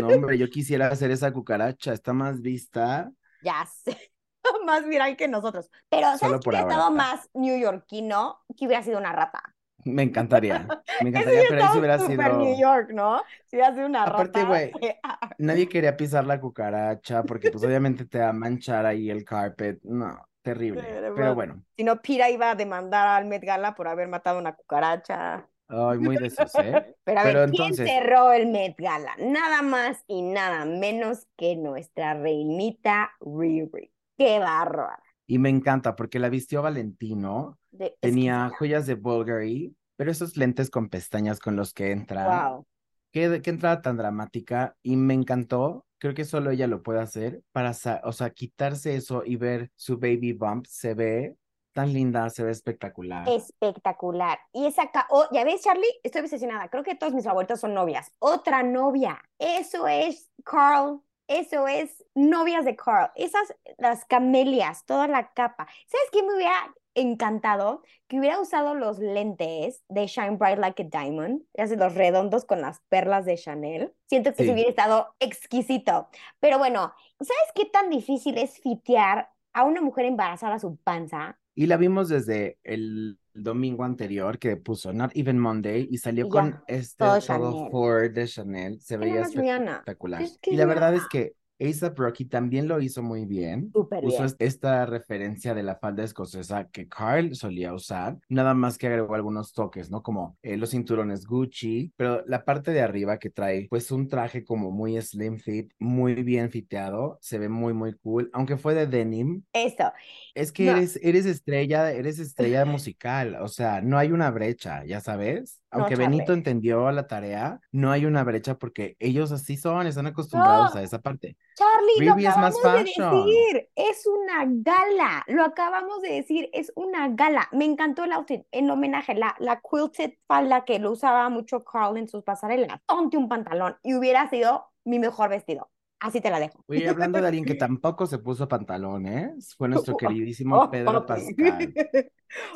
No, 0.00 0.08
hombre, 0.08 0.38
yo 0.38 0.48
quisiera 0.48 0.88
hacer 0.88 1.10
esa 1.10 1.32
cucaracha. 1.32 1.92
Está 1.92 2.12
más 2.12 2.40
vista. 2.40 3.10
Ya 3.42 3.66
sé, 3.66 4.12
más 4.66 4.86
viral 4.86 5.16
que 5.16 5.28
nosotros. 5.28 5.70
Pero, 5.88 6.06
¿sabes 6.18 6.20
Solo 6.20 6.40
por 6.40 6.54
estado 6.54 6.82
ahora. 6.82 6.94
más 6.94 7.30
neoyorquino? 7.34 8.40
Que 8.56 8.66
hubiera 8.66 8.82
sido 8.82 8.98
una 8.98 9.12
rata. 9.12 9.42
Me 9.84 10.02
encantaría. 10.02 10.66
Me 11.02 11.08
encantaría, 11.10 11.42
pero 11.48 11.64
eso 11.64 11.78
hubiera 11.78 11.98
sido. 11.98 12.38
New 12.38 12.58
York, 12.58 12.90
¿no? 12.92 13.22
Si 13.46 13.56
sido 13.56 13.86
una 13.86 14.04
Aparte, 14.04 14.44
güey, 14.44 14.72
fea. 14.80 14.98
Nadie 15.38 15.68
quería 15.68 15.96
pisar 15.96 16.26
la 16.26 16.40
cucaracha 16.40 17.22
porque, 17.22 17.50
pues, 17.50 17.64
obviamente 17.64 18.04
te 18.06 18.18
va 18.18 18.28
a 18.30 18.32
manchar 18.32 18.86
ahí 18.86 19.10
el 19.10 19.24
carpet. 19.24 19.78
No, 19.82 20.18
terrible. 20.42 20.82
Pero 20.82 21.14
Pero 21.14 21.34
bueno. 21.34 21.62
Si 21.76 21.84
no, 21.84 22.00
Pira 22.02 22.28
iba 22.30 22.50
a 22.50 22.54
demandar 22.54 23.08
al 23.08 23.26
Met 23.26 23.42
Gala 23.44 23.74
por 23.74 23.88
haber 23.88 24.08
matado 24.08 24.38
una 24.38 24.54
cucaracha. 24.54 25.46
ay, 25.68 25.98
muy 25.98 26.16
de 26.16 26.26
esos, 26.26 26.54
¿eh? 26.56 26.96
Pero 27.04 27.20
a 27.20 27.24
ver, 27.24 27.32
Pero 27.34 27.44
¿quién 27.50 27.62
entonces- 27.64 27.88
cerró 27.88 28.32
el 28.32 28.48
Met 28.48 28.74
Gala? 28.78 29.12
Nada 29.18 29.62
más 29.62 30.04
y 30.06 30.22
nada 30.22 30.64
menos 30.64 31.26
que 31.36 31.56
nuestra 31.56 32.14
reinita 32.14 33.12
Riri. 33.20 33.92
¡Qué 34.18 34.38
bárbara! 34.38 35.00
Y 35.26 35.38
me 35.38 35.48
encanta 35.48 35.94
porque 35.94 36.18
la 36.18 36.28
vistió 36.28 36.60
Valentino. 36.60 37.59
De- 37.70 37.86
es 37.86 37.92
que 37.92 37.98
Tenía 38.00 38.50
joyas 38.58 38.86
de 38.86 38.94
Bulgari, 38.94 39.74
pero 39.96 40.10
esos 40.10 40.36
lentes 40.36 40.70
con 40.70 40.88
pestañas 40.88 41.38
con 41.40 41.56
los 41.56 41.72
que 41.72 41.92
entra. 41.92 42.48
Wow. 42.48 42.66
Qué, 43.12 43.40
qué 43.42 43.50
entrada 43.50 43.82
tan 43.82 43.96
dramática 43.96 44.76
y 44.82 44.96
me 44.96 45.14
encantó 45.14 45.84
creo 46.00 46.14
que 46.14 46.24
solo 46.24 46.50
ella 46.50 46.66
lo 46.66 46.82
puede 46.82 47.00
hacer 47.00 47.42
para, 47.52 47.72
o 48.04 48.12
sea, 48.12 48.30
quitarse 48.30 48.96
eso 48.96 49.22
y 49.24 49.36
ver 49.36 49.70
su 49.76 49.98
baby 49.98 50.32
bump, 50.32 50.66
se 50.66 50.94
ve 50.94 51.36
tan 51.72 51.92
linda, 51.92 52.30
se 52.30 52.42
ve 52.42 52.50
espectacular. 52.50 53.28
Espectacular. 53.28 54.38
Y 54.52 54.66
esa, 54.66 54.90
ca- 54.90 55.06
oh, 55.10 55.26
ya 55.30 55.44
ves, 55.44 55.62
Charlie, 55.62 55.86
estoy 56.02 56.22
obsesionada. 56.22 56.68
Creo 56.68 56.82
que 56.82 56.96
todos 56.96 57.12
mis 57.12 57.24
favoritos 57.24 57.60
son 57.60 57.74
novias. 57.74 58.12
Otra 58.18 58.62
novia. 58.62 59.22
Eso 59.38 59.86
es 59.86 60.30
Carl. 60.42 61.00
Eso 61.28 61.68
es 61.68 62.04
novias 62.14 62.64
de 62.64 62.74
Carl. 62.74 63.10
Esas, 63.14 63.54
las 63.78 64.04
camelias, 64.06 64.84
toda 64.84 65.06
la 65.06 65.32
capa. 65.32 65.68
¿Sabes 65.86 66.08
qué 66.10 66.22
me 66.24 66.34
hubiera 66.34 66.74
encantado? 66.94 67.82
Que 68.08 68.18
hubiera 68.18 68.40
usado 68.40 68.74
los 68.74 68.98
lentes 68.98 69.82
de 69.88 70.06
Shine 70.06 70.36
Bright 70.36 70.58
Like 70.58 70.82
a 70.82 71.02
Diamond, 71.02 71.42
así 71.58 71.76
los 71.76 71.94
redondos 71.94 72.44
con 72.44 72.60
las 72.60 72.80
perlas 72.88 73.24
de 73.24 73.36
Chanel. 73.36 73.92
Siento 74.06 74.30
que 74.32 74.42
Sí. 74.42 74.46
se 74.46 74.52
hubiera 74.52 74.70
estado 74.70 75.14
exquisito. 75.20 76.08
Pero 76.40 76.58
bueno, 76.58 76.92
¿sabes 77.20 77.52
qué 77.54 77.66
tan 77.66 77.90
difícil 77.90 78.38
es 78.38 78.58
fitear 78.60 79.30
a 79.52 79.64
una 79.64 79.80
mujer 79.80 80.06
embarazada 80.06 80.58
su 80.58 80.76
panza? 80.76 81.38
Y 81.54 81.66
la 81.66 81.76
vimos 81.76 82.08
desde 82.08 82.58
el 82.62 83.18
domingo 83.34 83.84
anterior 83.84 84.38
que 84.38 84.56
puso 84.56 84.92
Not 84.92 85.12
Even 85.14 85.38
Monday 85.38 85.88
y 85.90 85.98
salió 85.98 86.26
Y 86.26 86.28
con 86.28 86.52
ya, 86.52 86.62
este 86.68 86.96
todo 87.04 87.20
todo. 87.20 87.70
Ford 87.70 88.10
de 88.12 88.26
Chanel. 88.26 88.80
Se 88.80 88.96
veía 88.96 89.22
espectacular. 89.22 90.22
Es 90.22 90.38
que 90.38 90.52
Y 90.52 90.56
la 90.56 90.64
verdad 90.66 90.94
es 90.94 91.06
que 91.08 91.34
A$AP 91.60 91.94
Rocky 92.02 92.24
también 92.26 92.68
lo 92.68 92.80
hizo 92.80 93.02
muy 93.02 93.26
bien. 93.26 93.74
Súper 93.74 94.02
Usó 94.02 94.24
bien. 94.24 94.24
es- 94.24 94.36
esta 94.38 94.86
referencia 94.86 95.54
de 95.54 95.62
la 95.62 95.76
falda 95.76 96.02
escocesa 96.04 96.68
que 96.70 96.88
Carl 96.88 97.34
solía 97.34 97.74
usar, 97.74 98.18
nada 98.28 98.54
más 98.54 98.78
que 98.78 98.86
agregó 98.86 99.14
algunos 99.14 99.52
toques, 99.52 99.90
¿no? 99.90 100.02
Como 100.02 100.38
eh, 100.42 100.56
los 100.56 100.70
cinturones 100.70 101.26
Gucci, 101.26 101.92
pero 101.96 102.24
la 102.26 102.44
parte 102.44 102.70
de 102.72 102.80
arriba 102.80 103.18
que 103.18 103.30
trae, 103.30 103.66
pues 103.68 103.90
un 103.90 104.08
traje 104.08 104.42
como 104.44 104.70
muy 104.70 105.00
slim 105.02 105.38
fit, 105.38 105.72
muy 105.78 106.14
bien 106.22 106.50
fiteado, 106.50 107.18
se 107.20 107.38
ve 107.38 107.48
muy, 107.50 107.74
muy 107.74 107.92
cool, 107.98 108.30
aunque 108.32 108.56
fue 108.56 108.74
de 108.74 108.86
denim. 108.86 109.42
Eso. 109.52 109.92
Es 110.34 110.52
que 110.52 110.66
No. 110.66 110.72
eres, 110.72 110.98
eres 111.02 111.26
estrella, 111.26 111.92
eres 111.92 112.18
estrella 112.20 112.64
musical, 112.64 113.36
o 113.40 113.48
sea, 113.48 113.80
no 113.82 113.98
hay 113.98 114.12
una 114.12 114.30
brecha, 114.30 114.84
ya 114.84 115.00
sabes. 115.00 115.59
Aunque. 115.70 115.96
Benito 115.96 116.32
entendió 116.32 116.90
la 116.90 117.06
tarea, 117.06 117.60
no 117.70 117.90
hay 117.90 118.04
una 118.04 118.24
brecha 118.24 118.58
porque 118.58 118.96
ellos 118.98 119.30
así 119.30 119.56
son, 119.56 119.86
están 119.86 120.06
acostumbrados 120.06 120.74
No. 120.74 120.80
a 120.80 120.82
esa 120.82 121.00
parte. 121.00 121.36
Charlie, 121.54 122.06
lo 122.06 122.16
es 122.16 122.36
más 122.36 122.58
acabamos 122.58 122.84
de 122.84 122.84
decir. 122.84 123.68
Es 123.76 124.06
una 124.06 124.44
gala. 124.48 125.24
Lo 125.28 125.44
acabamos 125.44 126.02
de 126.02 126.12
decir. 126.12 126.50
Es 126.52 126.72
una 126.74 127.08
gala. 127.08 127.48
Me 127.52 127.64
encantó 127.64 128.04
el 128.04 128.12
outfit 128.12 128.42
en 128.50 128.70
homenaje. 128.70 129.14
La, 129.14 129.36
la 129.38 129.60
quilted 129.60 130.14
falda 130.26 130.64
que 130.64 130.78
lo 130.78 130.90
usaba 130.90 131.28
mucho 131.28 131.64
Carl 131.64 131.96
en 131.96 132.08
sus 132.08 132.24
pasarelas. 132.24 132.80
Ponte 132.86 133.16
un 133.16 133.28
pantalón 133.28 133.76
y 133.82 133.94
hubiera 133.94 134.28
sido 134.28 134.66
mi 134.84 134.98
mejor 134.98 135.30
vestido. 135.30 135.70
Así 136.00 136.20
te 136.20 136.30
la 136.30 136.40
dejo. 136.40 136.64
Oye, 136.66 136.88
hablando 136.88 137.20
de 137.20 137.26
alguien 137.28 137.44
que 137.44 137.54
tampoco 137.78 138.06
se 138.06 138.18
puso 138.18 138.48
pantalón, 138.48 139.06
¿eh? 139.06 139.34
Fue 139.56 139.68
nuestro 139.68 139.96
queridísimo 139.96 140.70
Pedro. 140.70 141.04
Pascal. 141.06 141.72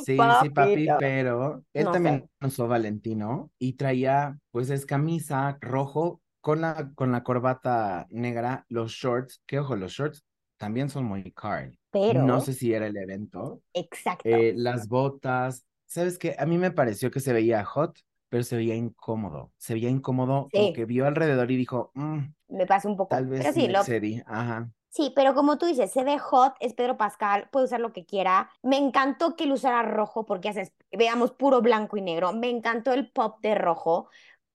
Sí, 0.05 0.17
sí, 0.43 0.51
papi, 0.51 0.87
pero 0.99 1.65
él 1.73 1.85
No 1.85 1.93
también 1.93 2.31
usó 2.41 2.69
Valentino 2.69 3.51
y 3.59 3.75
traía, 3.75 4.39
pues 4.53 4.71
es 4.71 4.87
camisa 4.87 5.59
rojo 5.61 6.21
con 6.41 6.61
la, 6.61 6.93
con 6.95 7.11
la 7.11 7.23
corbata 7.25 8.07
negra, 8.11 8.65
los 8.69 8.93
shorts, 8.93 9.43
que 9.47 9.59
ojo, 9.59 9.77
los 9.77 9.93
shorts 9.93 10.25
también 10.59 10.89
son 10.89 11.05
muy 11.05 11.33
Carl. 11.33 11.77
Pero, 11.91 12.23
No 12.23 12.41
sé 12.41 12.53
si 12.53 12.73
era 12.73 12.87
el 12.87 12.97
evento. 12.97 13.63
exacto. 13.73 14.29
Eh, 14.29 14.53
las 14.57 14.89
botas, 14.89 15.65
¿sabes 15.87 16.19
qué? 16.19 16.37
A 16.39 16.47
mí 16.47 16.57
me 16.59 16.71
pareció 16.71 17.11
que 17.11 17.21
se 17.21 17.33
veía 17.33 17.65
hot, 17.65 17.99
pero 18.29 18.43
se 18.45 18.57
veía 18.57 18.75
incómodo. 18.77 19.53
Se 19.59 19.75
veía 19.75 19.89
incómodo, 19.91 20.49
Sí. 20.53 20.73
que 20.75 20.85
vio 20.85 21.07
alrededor 21.07 21.51
y 21.51 21.57
dijo, 21.57 21.91
"Mm, 21.95 22.19
me 22.49 22.67
pasó 22.67 22.89
un 22.89 22.97
poco. 22.97 23.11
tal 23.11 23.27
vez 23.27 23.43
Pero 23.43 23.53
sí, 23.53 23.69
lo. 23.69 23.81
Ajá. 24.27 24.71
Sí, 24.91 25.13
pero 25.17 25.35
como 25.35 25.59
tú 25.59 25.67
dices, 25.67 25.91
se 25.91 26.05
ve 26.05 26.19
hot, 26.21 26.55
es 26.61 26.73
Pedro 26.75 26.97
Pascal, 26.97 27.49
puede 27.51 27.65
usar 27.67 27.81
lo 27.81 27.93
que 27.93 28.05
quiera. 28.07 28.51
Me 28.63 28.77
encantó 28.79 29.35
que 29.35 29.45
él 29.45 29.53
usara 29.53 29.83
rojo 29.83 30.25
porque 30.25 30.49
haces, 30.51 30.73
veamos, 30.93 31.33
puro 31.33 31.61
blanco 31.63 31.97
y 31.97 32.03
negro. 32.03 32.33
Me 32.33 32.49
encantó 32.49 32.93
el 32.93 33.11
pop 33.11 33.41
de 33.43 33.57
rojo, 33.57 34.09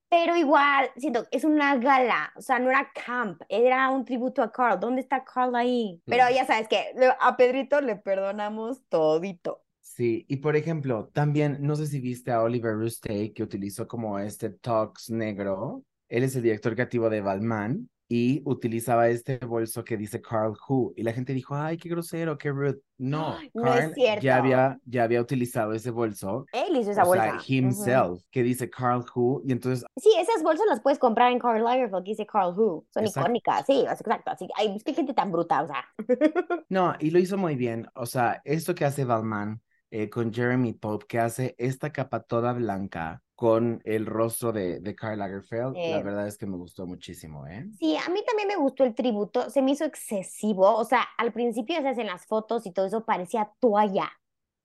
pero 0.10 0.36
igual, 0.38 0.92
siento, 0.98 1.28
es 1.32 1.44
una 1.46 1.78
gala, 1.78 2.32
o 2.38 2.42
sea, 2.42 2.60
no 2.60 2.70
era 2.72 2.92
camp, 2.94 3.42
era 3.50 3.90
un 3.90 4.06
tributo 4.06 4.44
a 4.44 4.52
Carl. 4.52 4.80
¿Dónde 4.80 5.02
está 5.02 5.24
Carl 5.26 5.56
ahí? 5.56 6.02
Pero 6.08 6.26
Claro. 6.26 6.36
ya 6.36 6.46
sabes 6.46 6.68
que 6.70 6.94
a 7.20 7.38
Pedrito 7.38 7.82
le 7.82 7.96
perdonamos 7.98 8.84
todito. 8.90 9.64
Sí, 9.82 10.26
y 10.30 10.38
por 10.38 10.56
ejemplo, 10.56 11.10
también, 11.14 11.58
no 11.62 11.76
sé 11.76 11.88
si 11.88 12.00
viste 12.00 12.32
a 12.32 12.42
Oliver 12.42 12.74
Rustey 12.76 13.34
que 13.34 13.44
utilizó 13.44 13.88
como 13.88 14.18
este 14.20 14.50
tox 14.52 15.10
negro. 15.10 15.84
Él 16.10 16.24
es 16.24 16.36
el 16.36 16.44
director 16.44 16.74
creativo 16.74 17.10
de 17.10 17.22
Balmain 17.22 17.90
y 18.12 18.42
utilizaba 18.46 19.08
este 19.08 19.38
bolso 19.38 19.84
que 19.84 19.96
dice 19.96 20.20
Carl 20.20 20.56
Who. 20.68 20.94
Y 20.96 21.04
la 21.04 21.14
gente 21.14 21.32
dijo, 21.32 21.56
ay, 21.56 21.78
qué 21.78 21.90
grosero, 21.90 22.40
qué 22.40 22.50
rude. 22.50 22.80
No, 22.98 23.38
no 23.54 23.68
es 23.76 23.80
Carl 23.82 23.94
cierto. 23.94 24.22
ya 24.24 24.38
había, 24.38 24.80
ya 24.86 25.04
había 25.04 25.22
utilizado 25.22 25.74
ese 25.74 25.92
bolso, 25.92 26.46
Él 26.52 26.76
hizo 26.76 26.90
esa 26.90 27.04
o 27.04 27.08
bolsa. 27.08 27.24
sea, 27.24 27.40
himself, 27.46 28.24
que 28.32 28.42
dice 28.42 28.68
Carl 28.68 29.06
Who. 29.14 29.44
Y 29.46 29.52
entonces, 29.52 29.86
Sí, 29.98 30.10
esas 30.20 30.42
bolsas 30.42 30.66
las 30.68 30.82
puedes 30.82 30.98
comprar 30.98 31.32
en 31.32 31.38
Karl 31.38 31.64
Lagerfeld, 31.64 32.04
que 32.04 32.12
dice 32.12 32.26
Carl 32.26 32.58
Who. 32.58 32.88
Son 32.92 33.04
Exacto. 33.04 33.20
icónicas, 33.30 33.66
sí, 33.68 33.82
exacto. 33.82 34.32
Así, 34.32 34.48
ay, 34.58 34.76
que 34.84 34.94
gente 34.96 35.14
tan 35.14 35.32
bruta, 35.32 35.62
o 35.62 35.68
sea. 35.68 35.86
no, 36.70 36.96
y 37.00 37.12
lo 37.12 37.20
hizo 37.20 37.38
muy 37.38 37.56
bien. 37.56 37.88
O 37.94 38.08
sea, 38.08 38.42
esto 38.44 38.74
que 38.74 38.86
hace 38.86 39.06
Balmain 39.06 39.62
eh, 39.92 40.10
con 40.10 40.34
Jeremy 40.34 40.74
Pope, 40.74 41.06
que 41.08 41.20
hace 41.20 41.56
esta 41.58 41.92
capa 41.92 42.24
toda 42.24 42.54
blanca 42.54 43.24
con 43.36 43.82
el 43.86 44.06
rostro 44.06 44.52
de, 44.52 44.80
de 44.82 44.96
Karl 44.96 45.20
Lagerfeld, 45.20 45.80
la 45.86 46.00
Eh. 46.00 46.04
verdad 46.04 46.28
es 46.28 46.38
que 46.38 46.46
me 46.46 46.58
gustó 46.58 46.86
muchísimo, 46.88 47.48
¿eh? 47.48 47.68
Sí, 47.80 47.96
a 47.96 48.10
mí 48.10 48.22
también 48.26 48.48
me 48.50 48.58
gustó 48.58 48.84
el 48.84 48.94
tributo, 48.94 49.50
se 49.50 49.62
me 49.62 49.72
hizo 49.72 49.86
excesivo, 49.86 50.76
o 50.76 50.84
sea, 50.84 51.02
al 51.18 51.32
principio 51.32 51.78
sabes, 51.78 51.98
en 51.98 52.08
las 52.08 52.26
fotos 52.26 52.66
y 52.66 52.72
todo 52.74 52.86
eso 52.88 53.06
parecía 53.06 53.54
toalla 53.60 54.12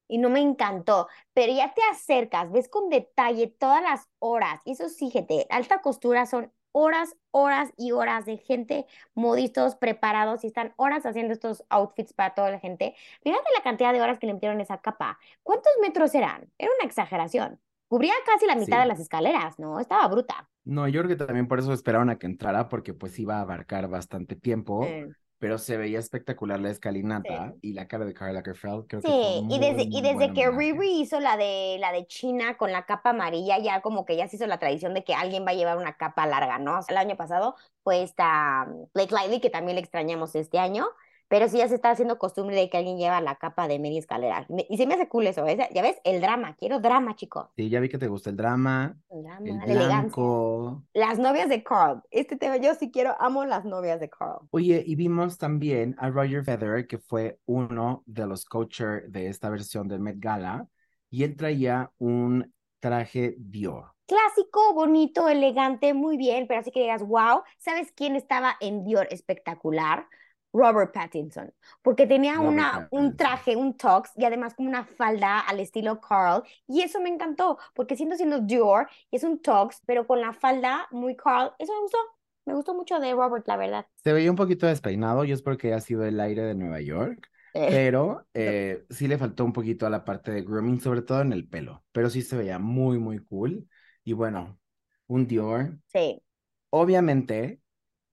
y 0.08 0.18
no 0.18 0.30
me 0.30 0.40
encantó, 0.40 1.08
pero 1.32 1.52
ya 1.54 1.72
te 1.74 1.82
acercas, 1.92 2.50
ves 2.52 2.68
con 2.68 2.90
detalle 2.90 3.48
todas 3.48 3.82
las 3.82 4.08
horas, 4.18 4.60
y 4.64 4.72
eso 4.72 4.88
sí, 4.88 5.10
gente, 5.10 5.46
alta 5.50 5.80
costura 5.80 6.26
son 6.26 6.52
horas, 6.74 7.16
horas 7.30 7.72
y 7.76 7.92
horas 7.92 8.26
de 8.26 8.36
gente, 8.38 8.86
modistas 9.14 9.76
preparados 9.76 10.44
y 10.44 10.48
están 10.48 10.74
horas 10.76 11.06
haciendo 11.06 11.32
estos 11.32 11.64
outfits 11.70 12.12
para 12.12 12.34
toda 12.34 12.50
la 12.50 12.58
gente. 12.60 12.94
Fíjate 13.22 13.44
la 13.56 13.62
cantidad 13.62 13.92
de 13.92 14.02
horas 14.02 14.18
que 14.18 14.26
le 14.26 14.34
metieron 14.34 14.60
esa 14.60 14.78
capa. 14.78 15.18
¿Cuántos 15.42 15.72
metros 15.82 16.14
eran? 16.14 16.50
Era 16.58 16.70
una 16.80 16.86
exageración. 16.88 17.60
Cubría 17.88 18.14
casi 18.26 18.46
la 18.46 18.56
mitad 18.56 18.80
Sí. 18.80 18.80
de 18.80 18.86
las 18.86 19.00
escaleras, 19.00 19.58
¿no? 19.58 19.80
Estaba 19.80 20.08
bruta. 20.08 20.48
No, 20.64 20.88
yo 20.88 21.02
creo 21.02 21.16
que 21.18 21.24
también 21.26 21.46
por 21.46 21.58
eso 21.58 21.72
esperaron 21.74 22.08
a 22.10 22.18
que 22.18 22.26
entrara, 22.26 22.68
porque 22.68 22.94
pues 22.94 23.18
iba 23.18 23.36
a 23.36 23.40
abarcar 23.42 23.88
bastante 23.88 24.34
tiempo. 24.36 24.98
Pero 25.38 25.58
se 25.58 25.76
veía 25.76 25.98
espectacular 25.98 26.60
la 26.60 26.70
escalinata 26.70 27.56
y 27.60 27.72
la 27.74 27.88
cara 27.88 28.04
de 28.04 28.14
Karl 28.14 28.34
Lagerfeld, 28.34 28.86
creo 28.88 29.02
que 29.04 29.12
Sí, 29.12 29.12
fue 29.12 29.32
y 29.48 29.58
muy, 29.58 29.60
desde, 29.60 29.86
y 29.90 30.00
desde 30.00 30.32
que 30.32 30.48
homenaje. 30.48 30.50
Riri 30.50 31.00
hizo 31.02 31.20
la 31.20 31.36
de 31.36 31.76
la 31.78 31.92
de 31.92 32.06
China 32.06 32.56
con 32.56 32.72
la 32.72 32.86
capa 32.86 33.10
amarilla, 33.10 33.58
ya 33.58 33.82
como 33.82 34.06
que 34.06 34.16
ya 34.16 34.28
se 34.28 34.36
hizo 34.36 34.46
la 34.46 34.58
tradición 34.58 34.94
de 34.94 35.04
que 35.04 35.14
alguien 35.14 35.44
va 35.46 35.50
a 35.50 35.54
llevar 35.54 35.76
una 35.76 35.96
capa 35.98 36.26
larga, 36.26 36.58
¿no? 36.58 36.78
O 36.78 36.82
sea, 36.82 36.94
el 36.94 36.98
año 37.06 37.16
pasado 37.16 37.54
fue 37.82 38.02
esta 38.02 38.64
um, 38.66 38.88
Blake 38.94 39.14
Lively, 39.14 39.40
que 39.40 39.50
también 39.50 39.74
le 39.76 39.82
extrañamos 39.82 40.34
este 40.34 40.58
año, 40.58 40.86
pero 41.28 41.48
sí 41.48 41.58
ya 41.58 41.68
se 41.68 41.74
está 41.74 41.90
haciendo 41.90 42.18
costumbre 42.18 42.56
de 42.56 42.68
que 42.70 42.76
alguien 42.76 42.98
lleva 42.98 43.20
la 43.20 43.36
capa 43.36 43.66
de 43.68 43.78
media 43.78 43.98
escalera. 43.98 44.46
Y 44.68 44.76
se 44.76 44.86
me 44.86 44.94
hace 44.94 45.08
cool 45.08 45.26
eso, 45.26 45.44
¿ves? 45.44 45.58
Ya 45.74 45.82
ves, 45.82 45.96
el 46.04 46.20
drama, 46.20 46.54
quiero 46.56 46.80
drama, 46.80 47.16
chicos. 47.16 47.48
Sí, 47.56 47.68
ya 47.70 47.80
vi 47.80 47.88
que 47.88 47.98
te 47.98 48.08
gusta 48.08 48.30
el 48.30 48.36
drama, 48.36 48.96
El 49.10 49.22
drama, 49.22 49.38
el 49.46 49.56
la 49.58 49.64
elegancia. 49.64 49.86
blanco. 49.86 50.84
Las 50.92 51.18
novias 51.18 51.48
de 51.48 51.62
Carl. 51.62 52.02
Este 52.10 52.36
tema 52.36 52.56
yo 52.58 52.74
sí 52.74 52.90
quiero, 52.90 53.14
amo 53.20 53.44
las 53.44 53.64
novias 53.64 54.00
de 54.00 54.10
Carl. 54.10 54.46
Oye, 54.50 54.82
y 54.86 54.94
vimos 54.94 55.38
también 55.38 55.94
a 55.98 56.10
Roger 56.10 56.44
Federer, 56.44 56.86
que 56.86 56.98
fue 56.98 57.38
uno 57.46 58.02
de 58.06 58.26
los 58.26 58.44
coacher 58.44 59.08
de 59.10 59.28
esta 59.28 59.50
versión 59.50 59.88
del 59.88 60.00
Met 60.00 60.16
Gala, 60.18 60.66
y 61.10 61.24
él 61.24 61.36
traía 61.36 61.90
un 61.98 62.52
traje 62.80 63.34
Dior. 63.38 63.92
Clásico, 64.06 64.74
bonito, 64.74 65.28
elegante, 65.30 65.94
muy 65.94 66.18
bien, 66.18 66.46
pero 66.46 66.60
así 66.60 66.70
que 66.70 66.80
digas, 66.80 67.02
wow, 67.02 67.40
¿sabes 67.58 67.90
quién 67.92 68.16
estaba 68.16 68.56
en 68.60 68.84
Dior 68.84 69.08
espectacular? 69.10 70.06
Robert 70.54 70.94
Pattinson, 70.94 71.52
porque 71.82 72.06
tenía 72.06 72.38
Robert 72.38 72.48
una, 72.48 72.88
un 72.90 73.16
traje, 73.16 73.56
un 73.56 73.76
tux 73.76 74.10
y 74.16 74.24
además 74.24 74.54
como 74.54 74.70
una 74.70 74.84
falda 74.86 75.40
al 75.40 75.60
estilo 75.60 76.00
Carl 76.00 76.42
y 76.66 76.82
eso 76.82 77.00
me 77.00 77.10
encantó, 77.10 77.58
porque 77.74 77.96
siendo 77.96 78.16
siendo 78.16 78.40
Dior 78.40 78.88
y 79.10 79.16
es 79.16 79.24
un 79.24 79.42
tux, 79.42 79.82
pero 79.86 80.06
con 80.06 80.20
la 80.20 80.32
falda 80.32 80.88
muy 80.92 81.16
Carl, 81.16 81.52
eso 81.58 81.74
me 81.74 81.80
gustó, 81.82 81.98
me 82.46 82.54
gustó 82.54 82.74
mucho 82.74 83.00
de 83.00 83.12
Robert, 83.12 83.46
la 83.48 83.56
verdad. 83.56 83.86
Se 84.02 84.12
veía 84.12 84.30
un 84.30 84.36
poquito 84.36 84.66
despeinado, 84.66 85.24
y 85.24 85.32
es 85.32 85.42
porque 85.42 85.72
ha 85.72 85.80
sido 85.80 86.04
el 86.04 86.20
aire 86.20 86.42
de 86.42 86.54
Nueva 86.54 86.80
York, 86.80 87.30
Eh, 87.54 87.70
pero 87.70 88.26
eh, 88.34 88.84
sí 88.90 89.08
le 89.08 89.18
faltó 89.18 89.44
un 89.44 89.52
poquito 89.52 89.86
a 89.86 89.90
la 89.90 90.04
parte 90.04 90.30
de 90.30 90.42
grooming, 90.42 90.80
sobre 90.80 91.02
todo 91.02 91.22
en 91.22 91.32
el 91.32 91.48
pelo, 91.48 91.84
pero 91.92 92.10
sí 92.10 92.22
se 92.22 92.36
veía 92.36 92.58
muy, 92.58 92.98
muy 92.98 93.18
cool. 93.18 93.68
Y 94.04 94.12
bueno, 94.12 94.58
un 95.06 95.26
Dior. 95.26 95.78
sí, 95.92 96.22
Obviamente, 96.70 97.60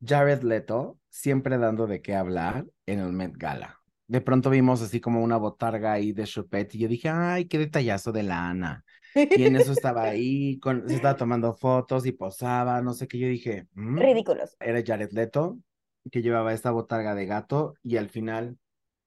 Jared 0.05 0.43
Leto 0.43 0.97
siempre 1.09 1.57
dando 1.57 1.87
de 1.87 2.01
qué 2.01 2.15
hablar 2.15 2.65
en 2.85 2.99
el 2.99 3.11
Met 3.13 3.33
Gala. 3.37 3.79
De 4.07 4.19
pronto 4.21 4.49
vimos 4.49 4.81
así 4.81 4.99
como 4.99 5.23
una 5.23 5.37
botarga 5.37 5.93
ahí 5.93 6.11
de 6.11 6.25
Chopet 6.25 6.75
y 6.75 6.79
yo 6.79 6.87
dije, 6.87 7.09
ay, 7.09 7.45
qué 7.45 7.57
detallazo 7.57 8.11
de 8.11 8.23
la 8.23 8.49
Ana. 8.49 8.83
Y 9.15 9.43
en 9.45 9.55
eso 9.55 9.71
estaba 9.71 10.03
ahí, 10.03 10.59
con, 10.59 10.87
se 10.87 10.95
estaba 10.95 11.15
tomando 11.15 11.53
fotos 11.53 12.05
y 12.05 12.11
posaba, 12.11 12.81
no 12.81 12.93
sé 12.93 13.07
qué. 13.07 13.19
Yo 13.19 13.27
dije, 13.27 13.67
"Mm". 13.73 13.97
ridículos. 13.99 14.55
Era 14.59 14.81
Jared 14.85 15.11
Leto, 15.11 15.59
que 16.11 16.21
llevaba 16.21 16.53
esta 16.53 16.71
botarga 16.71 17.15
de 17.15 17.25
gato 17.25 17.75
y 17.83 17.97
al 17.97 18.09
final 18.09 18.57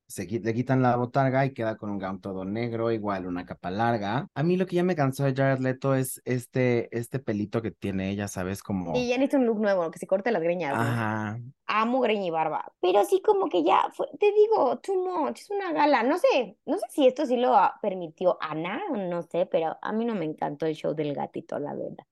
se 0.07 0.27
le 0.27 0.55
quitan 0.55 0.83
la 0.83 0.97
botarga 0.97 1.47
y 1.47 1.55
queda 1.55 1.77
con 1.77 1.91
un 1.91 1.99
gown 1.99 2.21
todo 2.21 2.45
negro, 2.45 2.91
igual 2.91 3.27
una 3.27 3.45
capa 3.45 3.71
larga. 3.71 4.29
A 4.35 4.43
mí 4.43 4.57
lo 4.57 4.67
que 4.67 4.77
ya 4.77 4.85
me 4.85 4.97
cansó 4.97 5.25
de 5.25 5.35
Jared 5.35 5.61
Leto 5.61 5.95
es 5.95 6.21
este, 6.25 6.97
este 6.97 7.19
pelito 7.19 7.63
que 7.63 7.71
tiene 7.71 8.11
ella, 8.11 8.29
¿sabes? 8.29 8.63
Como... 8.63 8.97
Y 8.97 9.09
ya 9.09 9.17
necesita 9.17 9.39
un 9.39 9.47
look 9.47 9.61
nuevo, 9.61 9.91
que 9.91 9.99
se 9.99 10.07
corte 10.07 10.31
las 10.31 10.43
greñas, 10.43 10.75
¿no? 10.75 10.83
Ajá. 10.83 11.41
Amo 11.67 12.01
greña 12.01 12.27
y 12.27 12.31
barba, 12.31 12.73
pero 12.81 13.05
sí 13.05 13.23
como 13.23 13.49
que 13.49 13.65
ya 13.65 13.89
fue, 13.93 14.07
te 14.19 14.33
digo, 14.33 14.79
too 14.79 14.95
much, 15.03 15.41
es 15.41 15.51
una 15.51 15.73
gala, 15.73 16.03
no 16.03 16.19
sé, 16.19 16.59
no 16.67 16.77
sé 16.77 16.85
si 16.91 17.07
esto 17.07 17.25
sí 17.25 17.37
lo 17.37 17.57
permitió 17.81 18.37
Ana, 18.41 18.83
no 18.91 19.23
sé, 19.23 19.47
pero 19.47 19.77
a 19.81 19.93
mí 19.93 20.05
no 20.05 20.15
me 20.15 20.27
encantó 20.27 20.67
el 20.67 20.75
show 20.75 20.95
del 20.95 21.15
gatito, 21.15 21.59
la 21.59 21.75
verdad. 21.75 22.05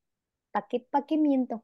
¿Para 0.51 0.67
qué, 0.69 0.81
pa' 0.81 1.07
qué 1.07 1.19
miento? 1.19 1.63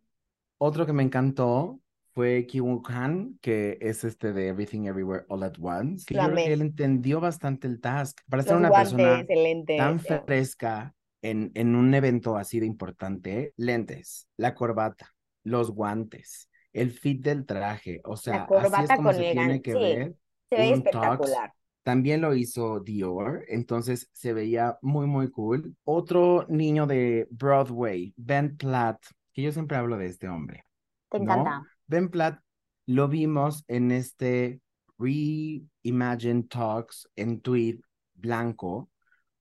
Otro 0.58 0.86
que 0.86 0.92
me 0.92 1.02
encantó 1.02 1.80
fue 2.18 2.46
Ki-Woo 2.48 2.82
Han, 2.88 3.38
que 3.40 3.78
es 3.80 4.02
este 4.02 4.32
de 4.32 4.48
Everything 4.48 4.86
Everywhere 4.86 5.24
All 5.28 5.44
at 5.44 5.52
Once, 5.60 6.04
que 6.04 6.14
yo 6.14 6.20
creo 6.24 6.34
que 6.34 6.52
él 6.52 6.62
entendió 6.62 7.20
bastante 7.20 7.68
el 7.68 7.80
task. 7.80 8.18
Para 8.28 8.42
ser 8.42 8.56
una 8.56 8.72
persona 8.72 9.20
el 9.20 9.64
tan 9.76 10.00
fresca 10.00 10.94
en, 11.22 11.52
en 11.54 11.76
un 11.76 11.94
evento 11.94 12.36
así 12.36 12.58
de 12.58 12.66
importante, 12.66 13.52
lentes, 13.56 14.26
la 14.36 14.56
corbata, 14.56 15.14
los 15.44 15.70
guantes, 15.70 16.48
el 16.72 16.90
fit 16.90 17.22
del 17.22 17.46
traje, 17.46 18.00
o 18.04 18.16
sea, 18.16 18.32
La 18.32 18.46
así 18.46 18.52
es 18.56 18.62
corbata 18.62 18.96
como 18.96 19.08
con 19.10 19.14
se 19.14 19.20
tiene 19.20 19.54
elegan- 19.54 19.62
que 19.62 19.74
sí, 19.74 19.78
ver 19.80 20.14
se 20.50 20.56
ve 20.56 20.72
espectacular. 20.72 21.52
También 21.84 22.20
lo 22.20 22.34
hizo 22.34 22.80
Dior, 22.80 23.44
entonces 23.46 24.10
se 24.12 24.32
veía 24.32 24.76
muy, 24.82 25.06
muy 25.06 25.30
cool. 25.30 25.76
Otro 25.84 26.46
niño 26.48 26.88
de 26.88 27.28
Broadway, 27.30 28.12
Ben 28.16 28.56
Platt, 28.56 29.06
que 29.32 29.42
yo 29.42 29.52
siempre 29.52 29.76
hablo 29.76 29.96
de 29.96 30.06
este 30.06 30.28
hombre. 30.28 30.64
Te 31.10 31.20
¿no? 31.20 31.64
Ben 31.88 32.10
Platt 32.10 32.40
lo 32.84 33.08
vimos 33.08 33.64
en 33.66 33.90
este 33.90 34.60
Reimagine 34.98 36.42
Talks 36.42 37.08
en 37.16 37.40
tweed 37.40 37.80
blanco, 38.12 38.90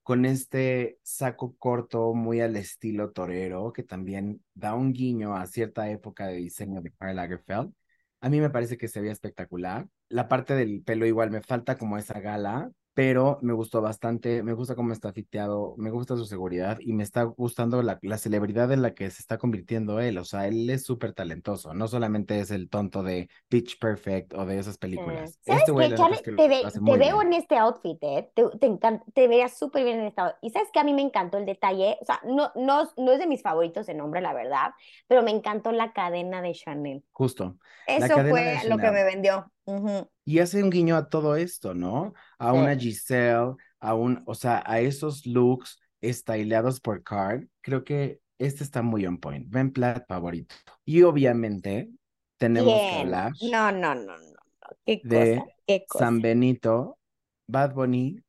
con 0.02 0.26
este 0.26 0.98
saco 1.04 1.58
corto 1.58 2.14
muy 2.14 2.40
al 2.40 2.56
estilo 2.56 3.12
torero, 3.12 3.74
que 3.74 3.84
también 3.84 4.42
da 4.54 4.76
un 4.76 4.94
guiño 4.94 5.36
a 5.36 5.46
cierta 5.46 5.90
época 5.90 6.28
de 6.28 6.36
diseño 6.36 6.82
de 6.82 6.94
Karl 6.94 7.18
Lagerfeld. 7.18 7.74
A 8.22 8.30
mí 8.30 8.40
me 8.40 8.50
parece 8.50 8.78
que 8.78 8.88
se 8.88 9.02
veía 9.02 9.12
espectacular. 9.12 9.86
La 10.08 10.30
parte 10.30 10.56
del 10.56 10.82
pelo 10.84 11.06
igual 11.06 11.32
me 11.32 11.42
falta 11.42 11.78
como 11.78 11.98
esa 11.98 12.22
gala, 12.22 12.72
pero 12.98 13.38
me 13.44 13.54
gustó 13.54 13.80
bastante, 13.80 14.42
me 14.42 14.54
gusta 14.54 14.74
cómo 14.74 14.92
está 14.92 15.14
fiteado, 15.14 15.76
me 15.78 15.92
gusta 15.92 16.16
su 16.16 16.26
seguridad 16.26 16.80
y 16.80 16.94
me 16.94 17.04
está 17.04 17.22
gustando 17.26 17.84
la, 17.84 18.00
la 18.02 18.18
celebridad 18.18 18.72
en 18.72 18.82
la 18.82 18.96
que 18.96 19.12
se 19.12 19.22
está 19.22 19.38
convirtiendo 19.38 20.00
él. 20.00 20.18
O 20.18 20.26
sea, 20.26 20.48
él 20.48 20.68
es 20.72 20.84
súper 20.84 21.14
talentoso, 21.14 21.76
no 21.76 21.88
solamente 21.88 22.40
es 22.40 22.50
el 22.50 22.70
tonto 22.70 23.04
de 23.04 23.30
Pitch 23.50 23.78
Perfect 23.78 24.34
o 24.34 24.48
de 24.48 24.58
esas 24.58 24.80
películas. 24.80 25.38
¿Sabes 25.44 25.62
Este 25.62 25.74
qué, 25.90 25.94
Charlie? 25.94 26.16
es 26.16 26.22
que 26.24 26.32
Te, 26.32 26.48
ve- 26.48 26.64
te 26.74 26.98
veo 26.98 27.18
bien. 27.20 27.28
en 27.34 27.34
este 27.34 27.56
outfit, 27.58 28.00
¿eh? 28.02 28.32
Te, 28.34 28.44
te, 28.60 28.66
encanta, 28.66 29.06
te 29.14 29.28
verías 29.28 29.56
súper 29.56 29.84
bien 29.84 30.00
en 30.00 30.08
este 30.08 30.22
outfit. 30.22 30.40
Y 30.42 30.50
sabes 30.50 30.70
que 30.74 30.80
a 30.80 30.84
mí 30.84 30.96
me 30.96 31.04
encantó 31.04 31.38
el 31.38 31.46
detalle, 31.46 32.00
o 32.02 32.06
sea, 32.06 32.20
no, 32.26 32.52
no, 32.56 32.90
no 32.98 33.12
es 33.12 33.20
de 33.20 33.28
mis 33.28 33.44
favoritos 33.44 33.88
en 33.90 33.98
nombre, 33.98 34.22
la 34.22 34.34
verdad, 34.34 34.72
pero 35.08 35.22
me 35.22 35.30
encantó 35.30 35.72
la 35.72 35.94
cadena 35.94 36.42
de 36.42 36.54
Chanel. 36.54 37.04
Justo. 37.12 37.58
Eso 37.86 38.16
fue 38.28 38.42
de 38.42 38.70
lo 38.70 38.78
que 38.80 38.90
me 38.92 39.04
vendió. 39.04 39.52
Ujú. 39.66 40.10
Y 40.26 40.40
hace 40.40 40.64
un 40.64 40.70
guiño 40.70 40.96
a 40.96 41.10
todo 41.10 41.36
esto, 41.36 41.74
¿no? 41.74 42.14
A 42.38 42.54
una 42.54 42.76
Giselle, 42.78 43.56
a 43.80 43.96
un, 43.96 44.24
o 44.26 44.36
sea, 44.36 44.64
a 44.66 44.80
esos 44.80 45.26
looks 45.26 45.80
styleados 46.04 46.80
por 46.80 47.04
Carl. 47.04 47.50
Creo 47.62 47.84
que 47.84 48.20
este 48.38 48.64
está 48.64 48.82
muy 48.82 49.06
on 49.06 49.18
point. 49.18 49.48
Ben 49.50 49.72
Platt 49.72 50.06
favorito. 50.08 50.56
Y 50.86 51.04
obviamente 51.04 51.90
tenemos 52.38 52.74
que 52.74 52.96
hablar 53.00 53.32
No, 53.42 53.72
no, 53.72 53.96
no, 53.96 54.06
no, 54.06 54.18
no. 54.18 54.38
Qué 54.86 55.02
de 55.04 55.38
cosa, 55.38 55.52
qué 55.66 55.86
cosa. 55.88 56.06
San 56.06 56.22
Benito, 56.22 57.00
Bad 57.48 57.74
Bunny. 57.74 58.24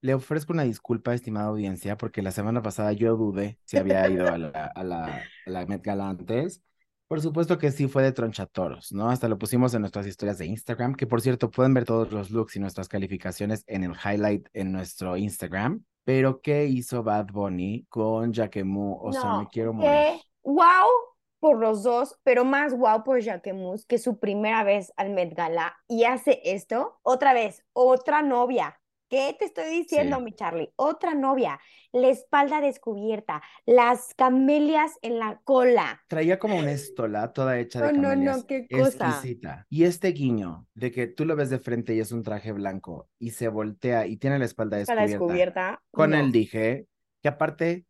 Le 0.00 0.14
ofrezco 0.14 0.52
una 0.52 0.64
disculpa, 0.64 1.14
estimada 1.14 1.46
audiencia, 1.46 1.96
porque 1.96 2.22
la 2.22 2.32
semana 2.32 2.60
pasada 2.60 2.92
yo 2.92 3.16
dudé 3.16 3.58
si 3.64 3.76
había 3.76 4.08
ido 4.08 4.26
a 4.26 4.36
la, 4.36 4.48
a 4.50 4.82
la, 4.82 5.22
a 5.46 5.50
la 5.50 5.66
Met 5.66 5.82
Gala 5.84 6.08
antes. 6.08 6.60
Por 7.12 7.20
supuesto 7.20 7.58
que 7.58 7.70
sí 7.70 7.88
fue 7.88 8.02
de 8.02 8.12
tronchatoros, 8.12 8.90
¿no? 8.90 9.10
Hasta 9.10 9.28
lo 9.28 9.36
pusimos 9.36 9.74
en 9.74 9.82
nuestras 9.82 10.06
historias 10.06 10.38
de 10.38 10.46
Instagram, 10.46 10.94
que 10.94 11.06
por 11.06 11.20
cierto 11.20 11.50
pueden 11.50 11.74
ver 11.74 11.84
todos 11.84 12.10
los 12.10 12.30
looks 12.30 12.56
y 12.56 12.58
nuestras 12.58 12.88
calificaciones 12.88 13.64
en 13.66 13.84
el 13.84 13.92
highlight 13.92 14.48
en 14.54 14.72
nuestro 14.72 15.18
Instagram. 15.18 15.84
Pero, 16.04 16.40
¿qué 16.40 16.64
hizo 16.64 17.02
Bad 17.02 17.26
Bunny 17.26 17.84
con 17.90 18.32
Jacquemus? 18.32 18.96
O 18.98 19.12
sea, 19.12 19.24
me 19.36 19.42
No, 19.42 19.48
quiero 19.52 19.74
morir. 19.74 19.90
que 19.90 20.20
wow 20.42 20.88
por 21.38 21.58
los 21.58 21.82
dos, 21.82 22.18
pero 22.22 22.46
más 22.46 22.74
wow 22.74 23.04
por 23.04 23.20
Jacquemus, 23.20 23.84
que 23.84 23.96
es 23.96 24.02
su 24.02 24.18
primera 24.18 24.64
vez 24.64 24.90
al 24.96 25.10
Met 25.10 25.34
Gala 25.34 25.76
y 25.88 26.04
hace 26.04 26.40
esto. 26.44 26.98
Otra 27.02 27.34
vez, 27.34 27.62
otra 27.74 28.22
novia. 28.22 28.80
¿Qué 29.12 29.36
te 29.38 29.44
estoy 29.44 29.68
diciendo, 29.68 30.16
Sí. 30.16 30.22
mi 30.24 30.32
Charlie? 30.32 30.72
Otra 30.76 31.12
novia, 31.12 31.60
la 31.92 32.08
espalda 32.08 32.62
descubierta, 32.62 33.42
las 33.66 34.14
camelias 34.14 34.92
en 35.02 35.18
la 35.18 35.42
cola. 35.44 36.02
Traía 36.08 36.38
como 36.38 36.58
una 36.58 36.72
estola 36.72 37.30
toda 37.34 37.58
hecha 37.58 37.82
de 37.82 37.92
No, 37.92 37.92
no, 37.92 38.08
no, 38.08 38.14
camelias, 38.14 38.44
qué 38.44 38.66
cosa. 38.70 39.08
exquisita. 39.08 39.66
Y 39.68 39.84
este 39.84 40.08
guiño 40.12 40.66
de 40.72 40.90
que 40.92 41.08
tú 41.08 41.26
lo 41.26 41.36
ves 41.36 41.50
de 41.50 41.58
frente 41.58 41.94
y 41.94 42.00
es 42.00 42.10
un 42.10 42.22
traje 42.22 42.52
blanco 42.52 43.10
y 43.18 43.32
se 43.32 43.48
voltea 43.48 44.06
y 44.06 44.16
tiene 44.16 44.38
la 44.38 44.46
espalda 44.46 44.78
descubierta. 44.78 45.02
descubierta. 45.02 45.82
Con 45.90 46.10
no. 46.12 46.16
él 46.16 46.32
dije 46.32 46.86
que 47.20 47.28
aparte, 47.28 47.84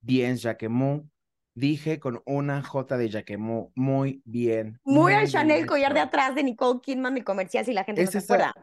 bien 0.00 0.36
Jacquemus, 0.36 1.02
dije 1.56 1.98
con 1.98 2.22
una 2.26 2.62
J 2.62 2.96
de 2.98 3.08
Jacquemus, 3.08 3.70
muy 3.74 4.22
bien. 4.24 4.78
Muy 4.84 5.14
al 5.14 5.20
bien 5.22 5.32
Chanel 5.32 5.66
collar 5.66 5.94
de 5.94 6.00
atrás 6.00 6.34
de 6.34 6.44
Nicole 6.44 6.80
Kidman 6.82 7.14
de 7.14 7.24
comercial, 7.24 7.64
si 7.64 7.72
la 7.72 7.82
gente 7.82 8.02
Es 8.02 8.14
no 8.14 8.20
se 8.20 8.24
acuerda. 8.34 8.54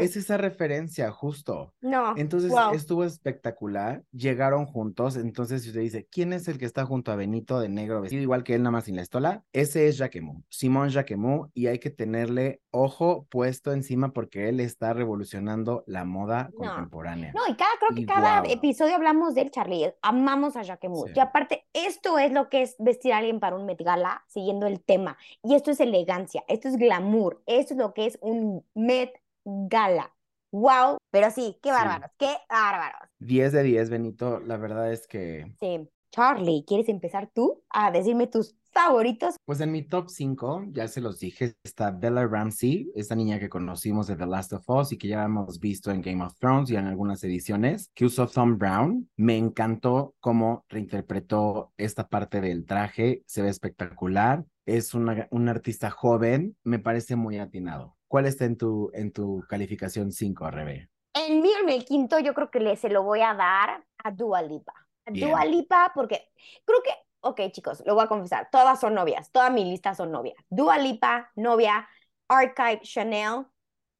Es 0.00 0.16
esa 0.16 0.38
referencia, 0.38 1.10
justo. 1.12 1.74
No, 1.80 2.14
Entonces 2.16 2.50
wow. 2.50 2.72
estuvo 2.72 3.04
espectacular, 3.04 4.02
llegaron 4.12 4.64
juntos, 4.66 5.16
entonces 5.16 5.62
si 5.62 5.68
usted 5.68 5.82
dice, 5.82 6.08
¿quién 6.10 6.32
es 6.32 6.48
el 6.48 6.58
que 6.58 6.64
está 6.64 6.84
junto 6.86 7.12
a 7.12 7.16
Benito 7.16 7.60
de 7.60 7.68
negro 7.68 8.00
vestido 8.00 8.22
igual 8.22 8.42
que 8.44 8.54
él 8.54 8.62
nada 8.62 8.72
más 8.72 8.84
sin 8.84 8.96
la 8.96 9.02
estola? 9.02 9.44
Ese 9.52 9.86
es 9.86 9.98
Jacquemus, 9.98 10.42
Simón 10.48 10.88
Jacquemus, 10.88 11.48
y 11.54 11.66
hay 11.66 11.78
que 11.78 11.90
tenerle 11.90 12.62
ojo 12.70 13.26
puesto 13.30 13.72
encima 13.72 14.12
porque 14.12 14.48
él 14.48 14.60
está 14.60 14.94
revolucionando 14.94 15.84
la 15.86 16.04
moda 16.04 16.48
No. 16.52 16.58
contemporánea. 16.70 17.32
No, 17.34 17.42
y 17.46 17.54
cada, 17.56 17.70
creo 17.78 17.94
que 17.94 18.00
Y 18.02 18.06
cada 18.06 18.42
episodio 18.46 18.94
hablamos 18.94 19.34
de 19.34 19.42
él, 19.42 19.50
Charlie. 19.50 19.92
Amamos 20.00 20.56
a 20.56 20.62
Jacquemus. 20.62 21.04
Sí. 21.08 21.12
Y 21.16 21.20
aparte, 21.20 21.66
esto 21.72 22.18
es 22.18 22.32
lo 22.32 22.37
que 22.48 22.62
es 22.62 22.76
vestir 22.78 23.12
a 23.12 23.18
alguien 23.18 23.40
para 23.40 23.56
un 23.56 23.66
Met 23.66 23.80
Gala, 23.82 24.22
siguiendo 24.28 24.66
el 24.66 24.80
tema. 24.80 25.18
Y 25.42 25.56
esto 25.56 25.72
es 25.72 25.80
elegancia, 25.80 26.44
esto 26.46 26.68
es 26.68 26.76
glamour, 26.76 27.42
esto 27.46 27.74
es 27.74 27.78
lo 27.78 27.92
que 27.94 28.06
es 28.06 28.18
un 28.22 28.64
Met 28.74 29.12
Gala. 29.44 30.14
Wow, 30.52 30.98
pero 31.10 31.30
sí, 31.30 31.58
qué 31.62 31.70
Sí. 31.70 31.74
bárbaros, 31.74 32.10
qué 32.18 32.34
bárbaros. 32.48 33.10
10 33.18 33.52
de 33.52 33.62
10, 33.64 33.90
Benito, 33.90 34.40
la 34.40 34.56
verdad 34.56 34.92
es 34.92 35.06
que, 35.06 35.52
Sí. 35.58 35.88
Charlie, 36.10 36.64
¿quieres 36.66 36.88
empezar 36.88 37.28
tú 37.34 37.62
a 37.68 37.90
decirme 37.90 38.26
tus 38.28 38.56
favoritos? 38.78 39.34
pues 39.44 39.60
en 39.60 39.72
mi 39.72 39.82
top 39.82 40.08
5, 40.08 40.66
ya 40.72 40.86
se 40.88 41.00
los 41.00 41.18
dije, 41.18 41.54
está 41.64 41.90
Bella 41.90 42.26
Ramsey, 42.26 42.92
esta 42.94 43.14
niña 43.14 43.38
que 43.38 43.48
conocimos 43.48 44.06
de 44.06 44.14
The 44.14 44.26
Last 44.26 44.52
of 44.52 44.68
Us 44.68 44.92
y 44.92 44.98
que 44.98 45.08
ya 45.08 45.24
hemos 45.24 45.58
visto 45.58 45.90
en 45.90 46.02
Game 46.02 46.22
of 46.22 46.38
Thrones 46.38 46.70
y 46.70 46.76
en 46.76 46.86
algunas 46.86 47.24
ediciones, 47.24 47.90
que 47.94 48.04
usó 48.04 48.26
Thom 48.28 48.58
Brown. 48.58 49.10
Me 49.16 49.36
encantó 49.36 50.14
cómo 50.20 50.64
reinterpretó 50.68 51.72
esta 51.76 52.08
parte 52.08 52.40
del 52.40 52.66
traje, 52.66 53.22
se 53.26 53.42
ve 53.42 53.48
espectacular. 53.48 54.44
Es 54.66 54.94
una, 54.94 55.26
un 55.30 55.48
artista 55.48 55.90
joven, 55.90 56.56
me 56.62 56.78
parece 56.78 57.16
muy 57.16 57.38
atinado. 57.38 57.96
¿Cuál 58.06 58.26
está 58.26 58.44
en 58.44 58.56
tu, 58.56 58.90
en 58.94 59.12
tu 59.12 59.42
calificación 59.48 60.12
5, 60.12 60.50
Rebe? 60.50 60.88
El 61.14 61.40
mío, 61.40 61.56
en 61.62 61.70
el 61.70 61.84
quinto, 61.84 62.18
yo 62.20 62.34
creo 62.34 62.50
que 62.50 62.60
le, 62.60 62.76
se 62.76 62.90
lo 62.90 63.02
voy 63.02 63.22
a 63.22 63.34
dar 63.34 63.84
a 64.04 64.10
Dua 64.10 64.42
Lipa. 64.42 64.74
A. 65.06 65.10
Dua 65.10 65.44
Lipa, 65.44 65.90
porque 65.94 66.28
creo 66.64 66.82
que, 66.82 66.90
ok, 67.20 67.40
chicos, 67.50 67.82
lo 67.86 67.94
voy 67.94 68.04
a 68.04 68.08
confesar, 68.08 68.48
todas 68.50 68.80
son 68.80 68.94
novias, 68.94 69.30
toda 69.30 69.50
mi 69.50 69.64
lista 69.64 69.94
son 69.94 70.12
novias. 70.12 70.36
Dua 70.50 70.78
Lipa, 70.78 71.30
novia, 71.36 71.88
Archive, 72.28 72.80
Chanel, 72.82 73.46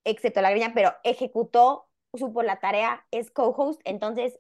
excepto 0.05 0.41
la 0.41 0.51
greña, 0.51 0.73
pero 0.75 0.93
ejecutó, 1.05 1.89
supo 2.15 2.43
la 2.43 2.61
tarea, 2.61 3.05
es 3.11 3.31
co-host, 3.31 3.81
entonces 3.85 4.39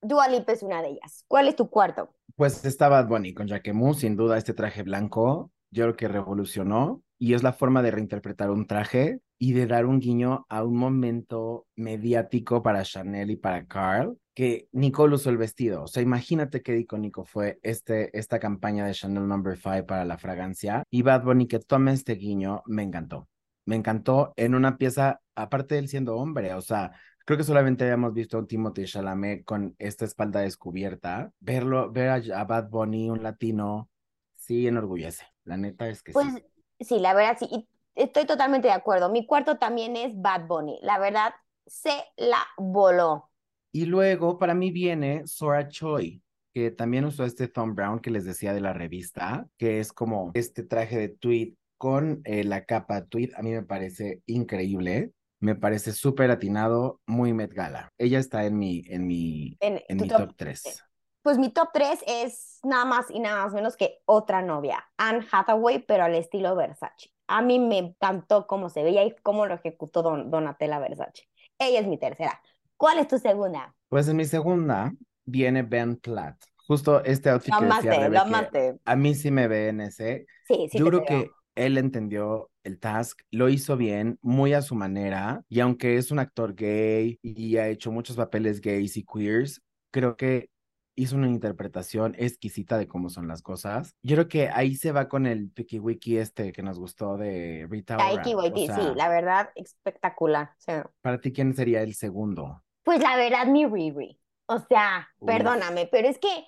Dua 0.00 0.28
Lipa 0.28 0.52
es 0.52 0.62
una 0.62 0.82
de 0.82 0.90
ellas. 0.90 1.24
¿Cuál 1.28 1.48
es 1.48 1.56
tu 1.56 1.70
cuarto? 1.70 2.12
Pues 2.36 2.64
está 2.64 2.88
Bad 2.88 3.08
con 3.08 3.46
Jacquemus, 3.46 4.00
sin 4.00 4.16
duda 4.16 4.36
este 4.36 4.54
traje 4.54 4.82
blanco, 4.82 5.52
yo 5.70 5.84
creo 5.84 5.96
que 5.96 6.08
revolucionó 6.08 7.02
y 7.22 7.34
es 7.34 7.44
la 7.44 7.52
forma 7.52 7.82
de 7.82 7.92
reinterpretar 7.92 8.50
un 8.50 8.66
traje 8.66 9.20
y 9.38 9.52
de 9.52 9.68
dar 9.68 9.86
un 9.86 10.00
guiño 10.00 10.44
a 10.48 10.64
un 10.64 10.76
momento 10.76 11.68
mediático 11.76 12.64
para 12.64 12.82
Chanel 12.82 13.30
y 13.30 13.36
para 13.36 13.64
Carl, 13.64 14.18
que 14.34 14.66
Nicole 14.72 15.14
usó 15.14 15.30
el 15.30 15.36
vestido. 15.36 15.84
O 15.84 15.86
sea, 15.86 16.02
imagínate 16.02 16.62
qué 16.62 16.76
icónico 16.76 17.24
fue 17.24 17.60
este, 17.62 18.18
esta 18.18 18.40
campaña 18.40 18.86
de 18.86 18.94
Chanel 18.94 19.28
Number 19.28 19.56
5 19.56 19.86
para 19.86 20.04
la 20.04 20.18
fragancia 20.18 20.82
y 20.90 21.02
Bad 21.02 21.22
Bunny 21.22 21.46
que 21.46 21.60
tome 21.60 21.92
este 21.92 22.16
guiño, 22.16 22.64
me 22.66 22.82
encantó. 22.82 23.28
Me 23.66 23.76
encantó 23.76 24.32
en 24.34 24.56
una 24.56 24.76
pieza, 24.76 25.20
aparte 25.36 25.76
de 25.76 25.82
él 25.82 25.88
siendo 25.88 26.16
hombre, 26.16 26.54
o 26.54 26.60
sea, 26.60 26.90
Creo 27.24 27.38
que 27.38 27.44
solamente 27.44 27.84
habíamos 27.84 28.14
visto 28.14 28.36
a 28.36 28.40
un 28.40 28.48
Timothy 28.48 28.84
Chalamet 28.84 29.44
con 29.44 29.76
esta 29.78 30.04
espalda 30.04 30.40
descubierta. 30.40 31.30
Verlo, 31.38 31.92
ver 31.92 32.08
a, 32.08 32.44
Bad 32.44 32.68
Bunny, 32.68 33.10
un 33.10 33.22
latino, 33.22 33.88
sí 34.34 34.66
enorgullece. 34.66 35.24
La 35.44 35.56
neta 35.56 35.88
es 35.88 36.02
que 36.02 36.10
Pues 36.10 36.34
sí. 36.34 36.42
Sí, 36.84 36.98
la 36.98 37.14
verdad 37.14 37.36
sí. 37.38 37.48
Y 37.50 37.68
estoy 37.94 38.24
totalmente 38.26 38.68
de 38.68 38.74
acuerdo. 38.74 39.10
Mi 39.10 39.26
cuarto 39.26 39.58
también 39.58 39.96
es 39.96 40.12
Bad 40.20 40.46
Bunny. 40.46 40.78
La 40.82 40.98
verdad, 40.98 41.32
se 41.66 41.92
la 42.16 42.38
voló. 42.56 43.30
Y 43.72 43.86
luego 43.86 44.38
para 44.38 44.54
mí 44.54 44.70
viene 44.70 45.26
Sora 45.26 45.68
Choi, 45.68 46.22
que 46.52 46.70
también 46.70 47.04
usó 47.04 47.24
este 47.24 47.48
Thumb 47.48 47.74
Brown 47.74 48.00
que 48.00 48.10
les 48.10 48.24
decía 48.24 48.52
de 48.52 48.60
la 48.60 48.72
revista, 48.72 49.46
que 49.56 49.80
es 49.80 49.92
como 49.92 50.30
este 50.34 50.62
traje 50.62 50.98
de 50.98 51.08
tweed 51.08 51.54
con 51.78 52.20
eh, 52.24 52.44
la 52.44 52.64
capa 52.64 53.04
tweed. 53.06 53.30
A 53.36 53.42
mí 53.42 53.50
me 53.50 53.62
parece 53.62 54.22
increíble. 54.26 55.12
Me 55.40 55.56
parece 55.56 55.92
súper 55.92 56.30
atinado, 56.30 57.00
muy 57.06 57.32
Met 57.32 57.52
Gala. 57.52 57.88
Ella 57.98 58.20
está 58.20 58.44
en 58.46 58.58
mi, 58.58 58.84
en 58.86 59.06
mi, 59.06 59.56
En, 59.60 59.80
mi 59.96 60.06
top- 60.08 60.18
top 60.28 60.34
3. 60.36 60.84
Pues 61.22 61.38
mi 61.38 61.50
top 61.52 61.68
3 61.72 62.00
es 62.06 62.58
nada 62.64 62.84
más 62.84 63.06
y 63.10 63.20
nada 63.20 63.44
más 63.44 63.54
menos 63.54 63.76
que 63.76 64.00
otra 64.06 64.42
novia, 64.42 64.84
Anne 64.96 65.24
Hathaway, 65.30 65.84
pero 65.86 66.04
al 66.04 66.14
estilo 66.14 66.54
Versace. 66.56 67.10
A 67.28 67.40
mí 67.42 67.58
me 67.58 67.78
encantó 67.78 68.46
cómo 68.46 68.68
se 68.68 68.82
veía 68.82 69.04
y 69.04 69.14
cómo 69.22 69.46
lo 69.46 69.54
ejecutó 69.54 70.02
Don, 70.02 70.30
Donatella 70.30 70.78
Versace. 70.80 71.28
Ella 71.58 71.80
es 71.80 71.86
mi 71.86 71.96
tercera. 71.98 72.40
¿Cuál 72.76 72.98
es 72.98 73.08
tu 73.08 73.18
segunda? 73.18 73.74
Pues 73.88 74.08
en 74.08 74.16
mi 74.16 74.24
segunda 74.24 74.92
viene 75.24 75.62
Ben 75.62 75.96
Platt. 75.96 76.36
Justo 76.66 77.04
este 77.04 77.30
outfit 77.30 77.54
Lo 77.54 77.60
que 77.60 77.66
decía 77.66 77.78
amaste, 77.78 77.90
Rebe, 77.90 78.14
lo 78.14 78.20
amaste. 78.20 78.78
a 78.84 78.96
mí 78.96 79.14
sí 79.14 79.30
me 79.30 79.46
ve 79.46 79.68
en 79.68 79.80
ese. 79.82 80.26
Sí, 80.48 80.68
sí 80.70 80.78
Yo 80.78 80.84
te 80.84 80.90
creo 80.90 81.04
creo. 81.04 81.24
que 81.24 81.30
él 81.54 81.78
entendió 81.78 82.50
el 82.64 82.80
task, 82.80 83.20
lo 83.30 83.48
hizo 83.48 83.76
bien, 83.76 84.18
muy 84.22 84.54
a 84.54 84.62
su 84.62 84.74
manera, 84.74 85.42
y 85.48 85.60
aunque 85.60 85.96
es 85.98 86.10
un 86.10 86.18
actor 86.18 86.54
gay 86.54 87.18
y 87.22 87.56
ha 87.58 87.68
hecho 87.68 87.92
muchos 87.92 88.16
papeles 88.16 88.60
gays 88.60 88.96
y 88.96 89.04
queers, 89.04 89.60
creo 89.90 90.16
que 90.16 90.48
hizo 90.94 91.16
una 91.16 91.28
interpretación 91.28 92.14
exquisita 92.18 92.78
de 92.78 92.86
cómo 92.86 93.08
son 93.08 93.28
las 93.28 93.42
cosas. 93.42 93.94
Yo 94.02 94.16
creo 94.16 94.28
que 94.28 94.48
ahí 94.48 94.76
se 94.76 94.92
va 94.92 95.08
con 95.08 95.26
el 95.26 95.50
Picky 95.50 95.78
Wiki 95.78 96.18
este 96.18 96.52
que 96.52 96.62
nos 96.62 96.78
gustó 96.78 97.16
de 97.16 97.66
Rita 97.68 97.96
Ora. 97.96 98.22
Taiki 98.22 98.34
O 98.34 98.38
Waititi, 98.38 98.66
sí, 98.68 98.74
sea, 98.74 98.94
la 98.94 99.08
verdad, 99.08 99.50
espectacular. 99.54 100.50
Sea, 100.58 100.90
para 101.00 101.20
ti, 101.20 101.32
¿quién 101.32 101.54
sería 101.54 101.82
el 101.82 101.94
segundo? 101.94 102.62
Pues 102.82 103.00
la 103.00 103.16
verdad, 103.16 103.46
mi 103.46 103.66
Riri. 103.66 104.18
O 104.46 104.58
sea, 104.58 105.08
Uf. 105.18 105.26
perdóname, 105.26 105.88
pero 105.90 106.08
es 106.08 106.18
que 106.18 106.46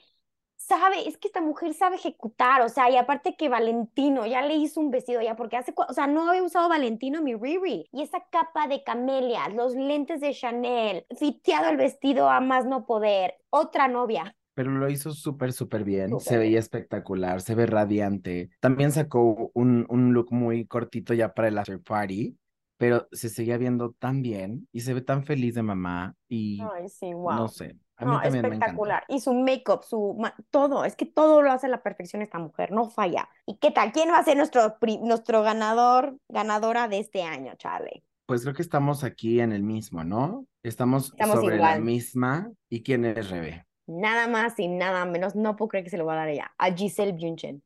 sabe, 0.67 1.09
es 1.09 1.19
que 1.19 1.29
esta 1.29 1.41
mujer 1.41 1.75
sabe 1.75 1.97
ejecutar, 1.97 2.63
o 2.63 2.69
sea, 2.69 2.91
y 2.91 2.97
aparte 2.97 3.37
que 3.37 3.49
Valentino 3.49 4.27
ya 4.27 4.43
le 4.43 4.55
hizo 4.57 4.81
un 4.81 4.91
vestido 4.91 5.21
ya, 5.21 5.37
porque 5.37 5.57
hace, 5.57 5.75
o 5.77 5.93
sea, 5.93 6.07
no 6.07 6.29
había 6.29 6.43
usado 6.43 6.69
Valentino 6.69 7.23
mi 7.23 7.35
Riri. 7.35 7.89
Y 7.93 8.03
esa 8.03 8.25
capa 8.31 8.67
de 8.67 8.83
camelias, 8.83 9.53
los 9.55 9.75
lentes 9.75 10.21
de 10.21 10.33
Chanel, 10.33 11.07
fiteado 11.19 11.69
el 11.71 11.77
vestido 11.77 12.29
a 12.29 12.41
más 12.41 12.67
no 12.67 12.87
poder, 12.87 13.35
otra 13.51 13.89
novia. 13.89 14.37
Pero 14.55 14.71
lo 14.71 14.89
hizo 14.89 15.11
súper, 15.13 15.53
súper 15.53 15.83
bien. 15.83 16.21
Se 16.21 16.39
veía 16.39 16.61
espectacular, 16.61 17.41
se 17.41 17.57
ve 17.57 17.67
radiante. 17.67 18.51
También 18.61 18.93
sacó 18.93 19.51
un, 19.53 19.85
un 19.89 20.13
look 20.13 20.33
muy 20.33 20.67
cortito 20.67 21.13
ya 21.13 21.35
para 21.35 21.49
el 21.49 21.59
after 21.59 21.81
party, 21.83 22.37
pero 22.77 23.09
se 23.13 23.29
seguía 23.29 23.59
viendo 23.59 23.93
tan 23.93 24.23
bien 24.23 24.69
y 24.73 24.81
se 24.81 24.95
ve 24.95 25.01
tan 25.01 25.25
feliz 25.25 25.55
de 25.55 25.63
mamá 25.63 26.15
y 26.29 26.61
Ay, 26.61 26.89
sí, 26.89 27.11
no 27.11 27.19
wow. 27.19 27.49
sé, 27.49 27.77
a 27.97 28.05
mí 28.05 28.11
No, 28.13 28.21
también 28.21 28.47
me 28.49 28.57
encanta. 28.57 28.67
espectacular. 28.67 29.05
Y 29.09 29.21
su 29.21 29.35
make-up, 29.35 29.85
su 29.85 30.17
todo, 30.51 30.85
es 30.85 30.97
que 30.97 31.07
todo 31.07 31.43
lo 31.43 31.53
hace 31.53 31.67
a 31.67 31.71
la 31.71 31.83
perfección 31.83 32.23
esta 32.23 32.39
mujer, 32.39 32.73
no 32.73 32.91
falla. 32.91 33.29
¿Y 33.47 33.57
qué 33.59 33.71
tal? 33.71 33.93
¿Quién 33.93 34.11
va 34.11 34.19
a 34.19 34.25
ser 34.25 34.37
nuestro, 34.37 34.77
nuestro 35.03 35.43
ganador, 35.43 36.19
ganadora 36.29 36.89
de 36.89 36.99
este 36.99 37.23
año, 37.23 37.55
Charlie? 37.57 38.05
Pues 38.27 38.43
creo 38.43 38.55
que 38.55 38.63
estamos 38.63 39.05
aquí 39.05 39.41
en 39.41 39.53
el 39.53 39.63
mismo, 39.63 40.03
¿no? 40.03 40.47
Estamos, 40.63 41.13
Estamos 41.13 41.37
sobre 41.37 41.59
la 41.59 41.79
misma. 41.79 42.51
¿Y 42.71 42.83
quién 42.83 43.05
es 43.05 43.29
Rebe? 43.31 43.67
Nada 43.87 44.29
más 44.29 44.59
y 44.59 44.67
nada 44.69 45.05
menos, 45.05 45.35
no 45.37 45.57
puedo 45.57 45.69
creer 45.69 45.85
que 45.85 45.91
se 45.91 45.99
lo 45.99 46.07
va 46.07 46.15
a 46.15 46.17
dar 46.17 46.29
ella, 46.29 46.55
a 46.57 46.73
Giselle 46.73 47.13
Bündchen. 47.13 47.63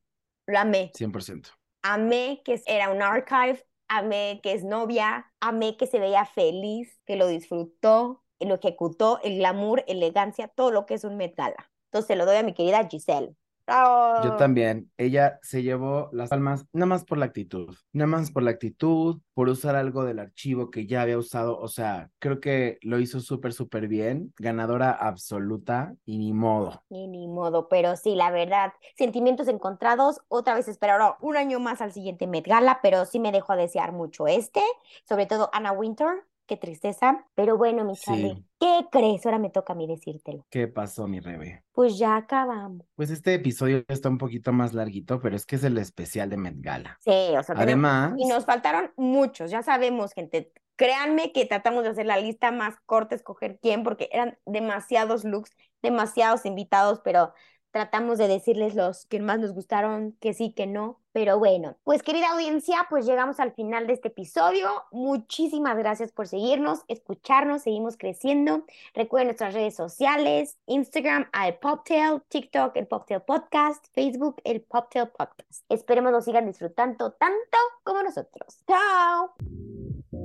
Lo 0.47 0.59
amé. 0.59 0.91
100%. 0.99 1.51
Amé 1.83 2.43
que 2.45 2.61
era 2.67 2.91
un 2.91 3.01
archive, 3.03 3.65
amé 3.87 4.41
que 4.43 4.53
es 4.53 4.65
novia, 4.65 5.31
amé 5.41 5.77
que 5.77 5.87
se 5.87 6.01
veía 6.01 6.25
feliz, 6.25 7.01
que 7.07 7.15
lo 7.15 7.29
disfrutó, 7.29 8.25
lo 8.41 8.55
ejecutó, 8.55 9.21
el 9.23 9.37
glamour, 9.39 9.85
elegancia, 9.89 10.49
todo 10.49 10.71
lo 10.71 10.87
que 10.87 10.95
es 10.95 11.05
un 11.05 11.17
Met 11.17 11.37
Gala. 11.37 11.71
Entonces 11.87 12.07
se 12.07 12.17
lo 12.17 12.27
doy 12.27 12.37
a 12.37 12.43
mi 12.43 12.55
querida 12.55 12.87
Giselle. 12.89 13.35
Yo 13.69 13.75
¡Bravo! 13.75 14.37
también. 14.39 14.91
Ella 14.97 15.39
se 15.43 15.63
llevó 15.63 16.09
las 16.13 16.31
palmas 16.31 16.65
nada 16.73 16.87
más 16.87 17.05
por 17.05 17.19
la 17.19 17.27
actitud, 17.27 17.77
nada 17.93 18.07
más 18.07 18.31
por 18.31 18.43
la 18.43 18.53
actitud, 18.53 19.21
por 19.35 19.51
usar 19.51 19.77
algo 19.77 20.05
del 20.05 20.21
archivo 20.21 20.71
que 20.71 20.87
ya 20.87 21.03
había 21.03 21.19
usado. 21.19 21.59
O 21.59 21.69
sea, 21.69 22.11
creo 22.19 22.41
que 22.41 22.79
lo 22.81 22.99
hizo 22.99 23.21
súper, 23.21 23.53
súper 23.53 23.87
bien. 23.87 24.33
Ganadora 24.39 24.93
absoluta 24.93 25.95
y 26.07 26.17
ni 26.17 26.33
modo. 26.33 26.83
Ni, 26.89 27.09
ni 27.09 27.29
modo, 27.29 27.69
pero 27.69 27.95
sí, 27.97 28.15
la 28.15 28.31
verdad, 28.31 28.73
sentimientos 28.97 29.49
encontrados. 29.49 30.23
Otra 30.29 30.55
vez 30.55 30.67
esperaron 30.67 31.13
un 31.21 31.37
año 31.37 31.61
más 31.61 31.83
al 31.83 31.93
siguiente 31.93 32.27
Met 32.27 32.47
Gala, 32.47 32.81
pero 32.83 33.05
sí 33.05 33.21
me 33.21 33.33
dejó 33.33 33.53
a 33.53 33.57
desear 33.57 33.93
mucho 33.93 34.27
este, 34.27 34.63
sobre 35.07 35.27
todo 35.27 35.51
Anna 35.53 35.73
Winter. 35.73 36.25
Qué 36.49 36.57
tristeza. 36.57 37.25
Pero 37.35 37.59
bueno, 37.59 37.85
mi 37.85 37.95
Charlie, 37.95 38.35
Sí. 38.35 38.45
¿qué 38.59 38.87
crees? 38.91 39.25
Ahora 39.27 39.39
me 39.39 39.51
toca 39.51 39.75
a 39.75 39.77
mí 39.77 39.87
decírtelo. 39.87 40.47
¿Qué 40.51 40.67
pasó, 40.67 41.07
mi 41.07 41.21
Rebe? 41.21 41.63
Pues 41.73 41.99
ya 41.99 42.17
acabamos. 42.17 42.87
Pues 42.97 43.11
este 43.11 43.35
episodio 43.35 43.85
está 43.87 44.09
un 44.09 44.17
poquito 44.19 44.51
más 44.53 44.73
larguito, 44.73 45.21
pero 45.21 45.37
es 45.37 45.45
que 45.45 45.57
es 45.57 45.65
el 45.65 45.77
especial 45.79 46.31
de 46.31 46.39
Met 46.39 46.55
Gala. 46.59 46.99
Sí, 47.03 47.11
o 47.11 47.43
sea, 47.43 47.55
tenemos- 47.55 47.61
Además, 47.63 48.15
y 48.17 48.25
nos 48.27 48.47
faltaron 48.47 48.91
muchos, 48.97 49.51
ya 49.51 49.63
sabemos, 49.63 50.13
gente. 50.15 50.51
Créanme 50.77 51.33
que 51.33 51.45
tratamos 51.45 51.83
de 51.85 51.91
hacer 51.91 52.07
la 52.07 52.17
lista 52.19 52.51
más 52.51 52.77
corta, 52.87 53.15
escoger 53.15 53.59
quién, 53.61 53.83
porque 53.83 54.09
eran 54.11 54.39
demasiados 54.47 55.25
looks, 55.25 55.51
demasiados 55.83 56.47
invitados, 56.47 57.01
pero 57.05 57.33
tratamos 57.71 58.19
de 58.19 58.29
decirles 58.29 58.75
los 58.75 59.07
que 59.07 59.21
más 59.21 59.39
nos 59.39 59.53
gustaron, 59.53 60.13
que 60.21 60.35
sí, 60.35 60.53
que 60.53 60.67
no. 60.67 61.01
Pero 61.13 61.39
bueno, 61.39 61.77
pues 61.85 62.03
querida 62.03 62.31
audiencia, 62.33 62.87
pues 62.89 63.07
llegamos 63.07 63.41
al 63.41 63.53
final 63.53 63.87
de 63.87 63.95
este 63.95 64.09
episodio. 64.09 64.69
Muchísimas 64.93 65.77
gracias 65.77 66.13
por 66.13 66.29
seguirnos, 66.29 66.85
escucharnos, 66.87 67.63
seguimos 67.63 67.97
creciendo. 67.97 68.65
Recuerden 68.95 69.29
nuestras 69.29 69.55
redes 69.55 69.75
sociales, 69.75 70.59
Instagram 70.67 71.29
al 71.33 71.59
Poptail, 71.59 72.23
TikTok 72.29 72.77
el 72.77 72.87
Poptail 72.87 73.23
Podcast, 73.23 73.85
Facebook 73.95 74.41
el 74.45 74.61
Poptail 74.61 75.09
Podcast. 75.09 75.65
Esperemos 75.69 76.13
lo 76.13 76.21
sigan 76.21 76.47
disfrutando 76.47 77.13
tanto 77.13 77.59
como 77.83 78.03
nosotros. 78.03 78.63
¡Chao! 78.69 79.35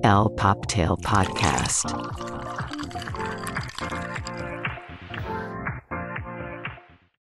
El 0.03 0.35
Poptail 0.35 0.95
Podcast. 1.01 1.87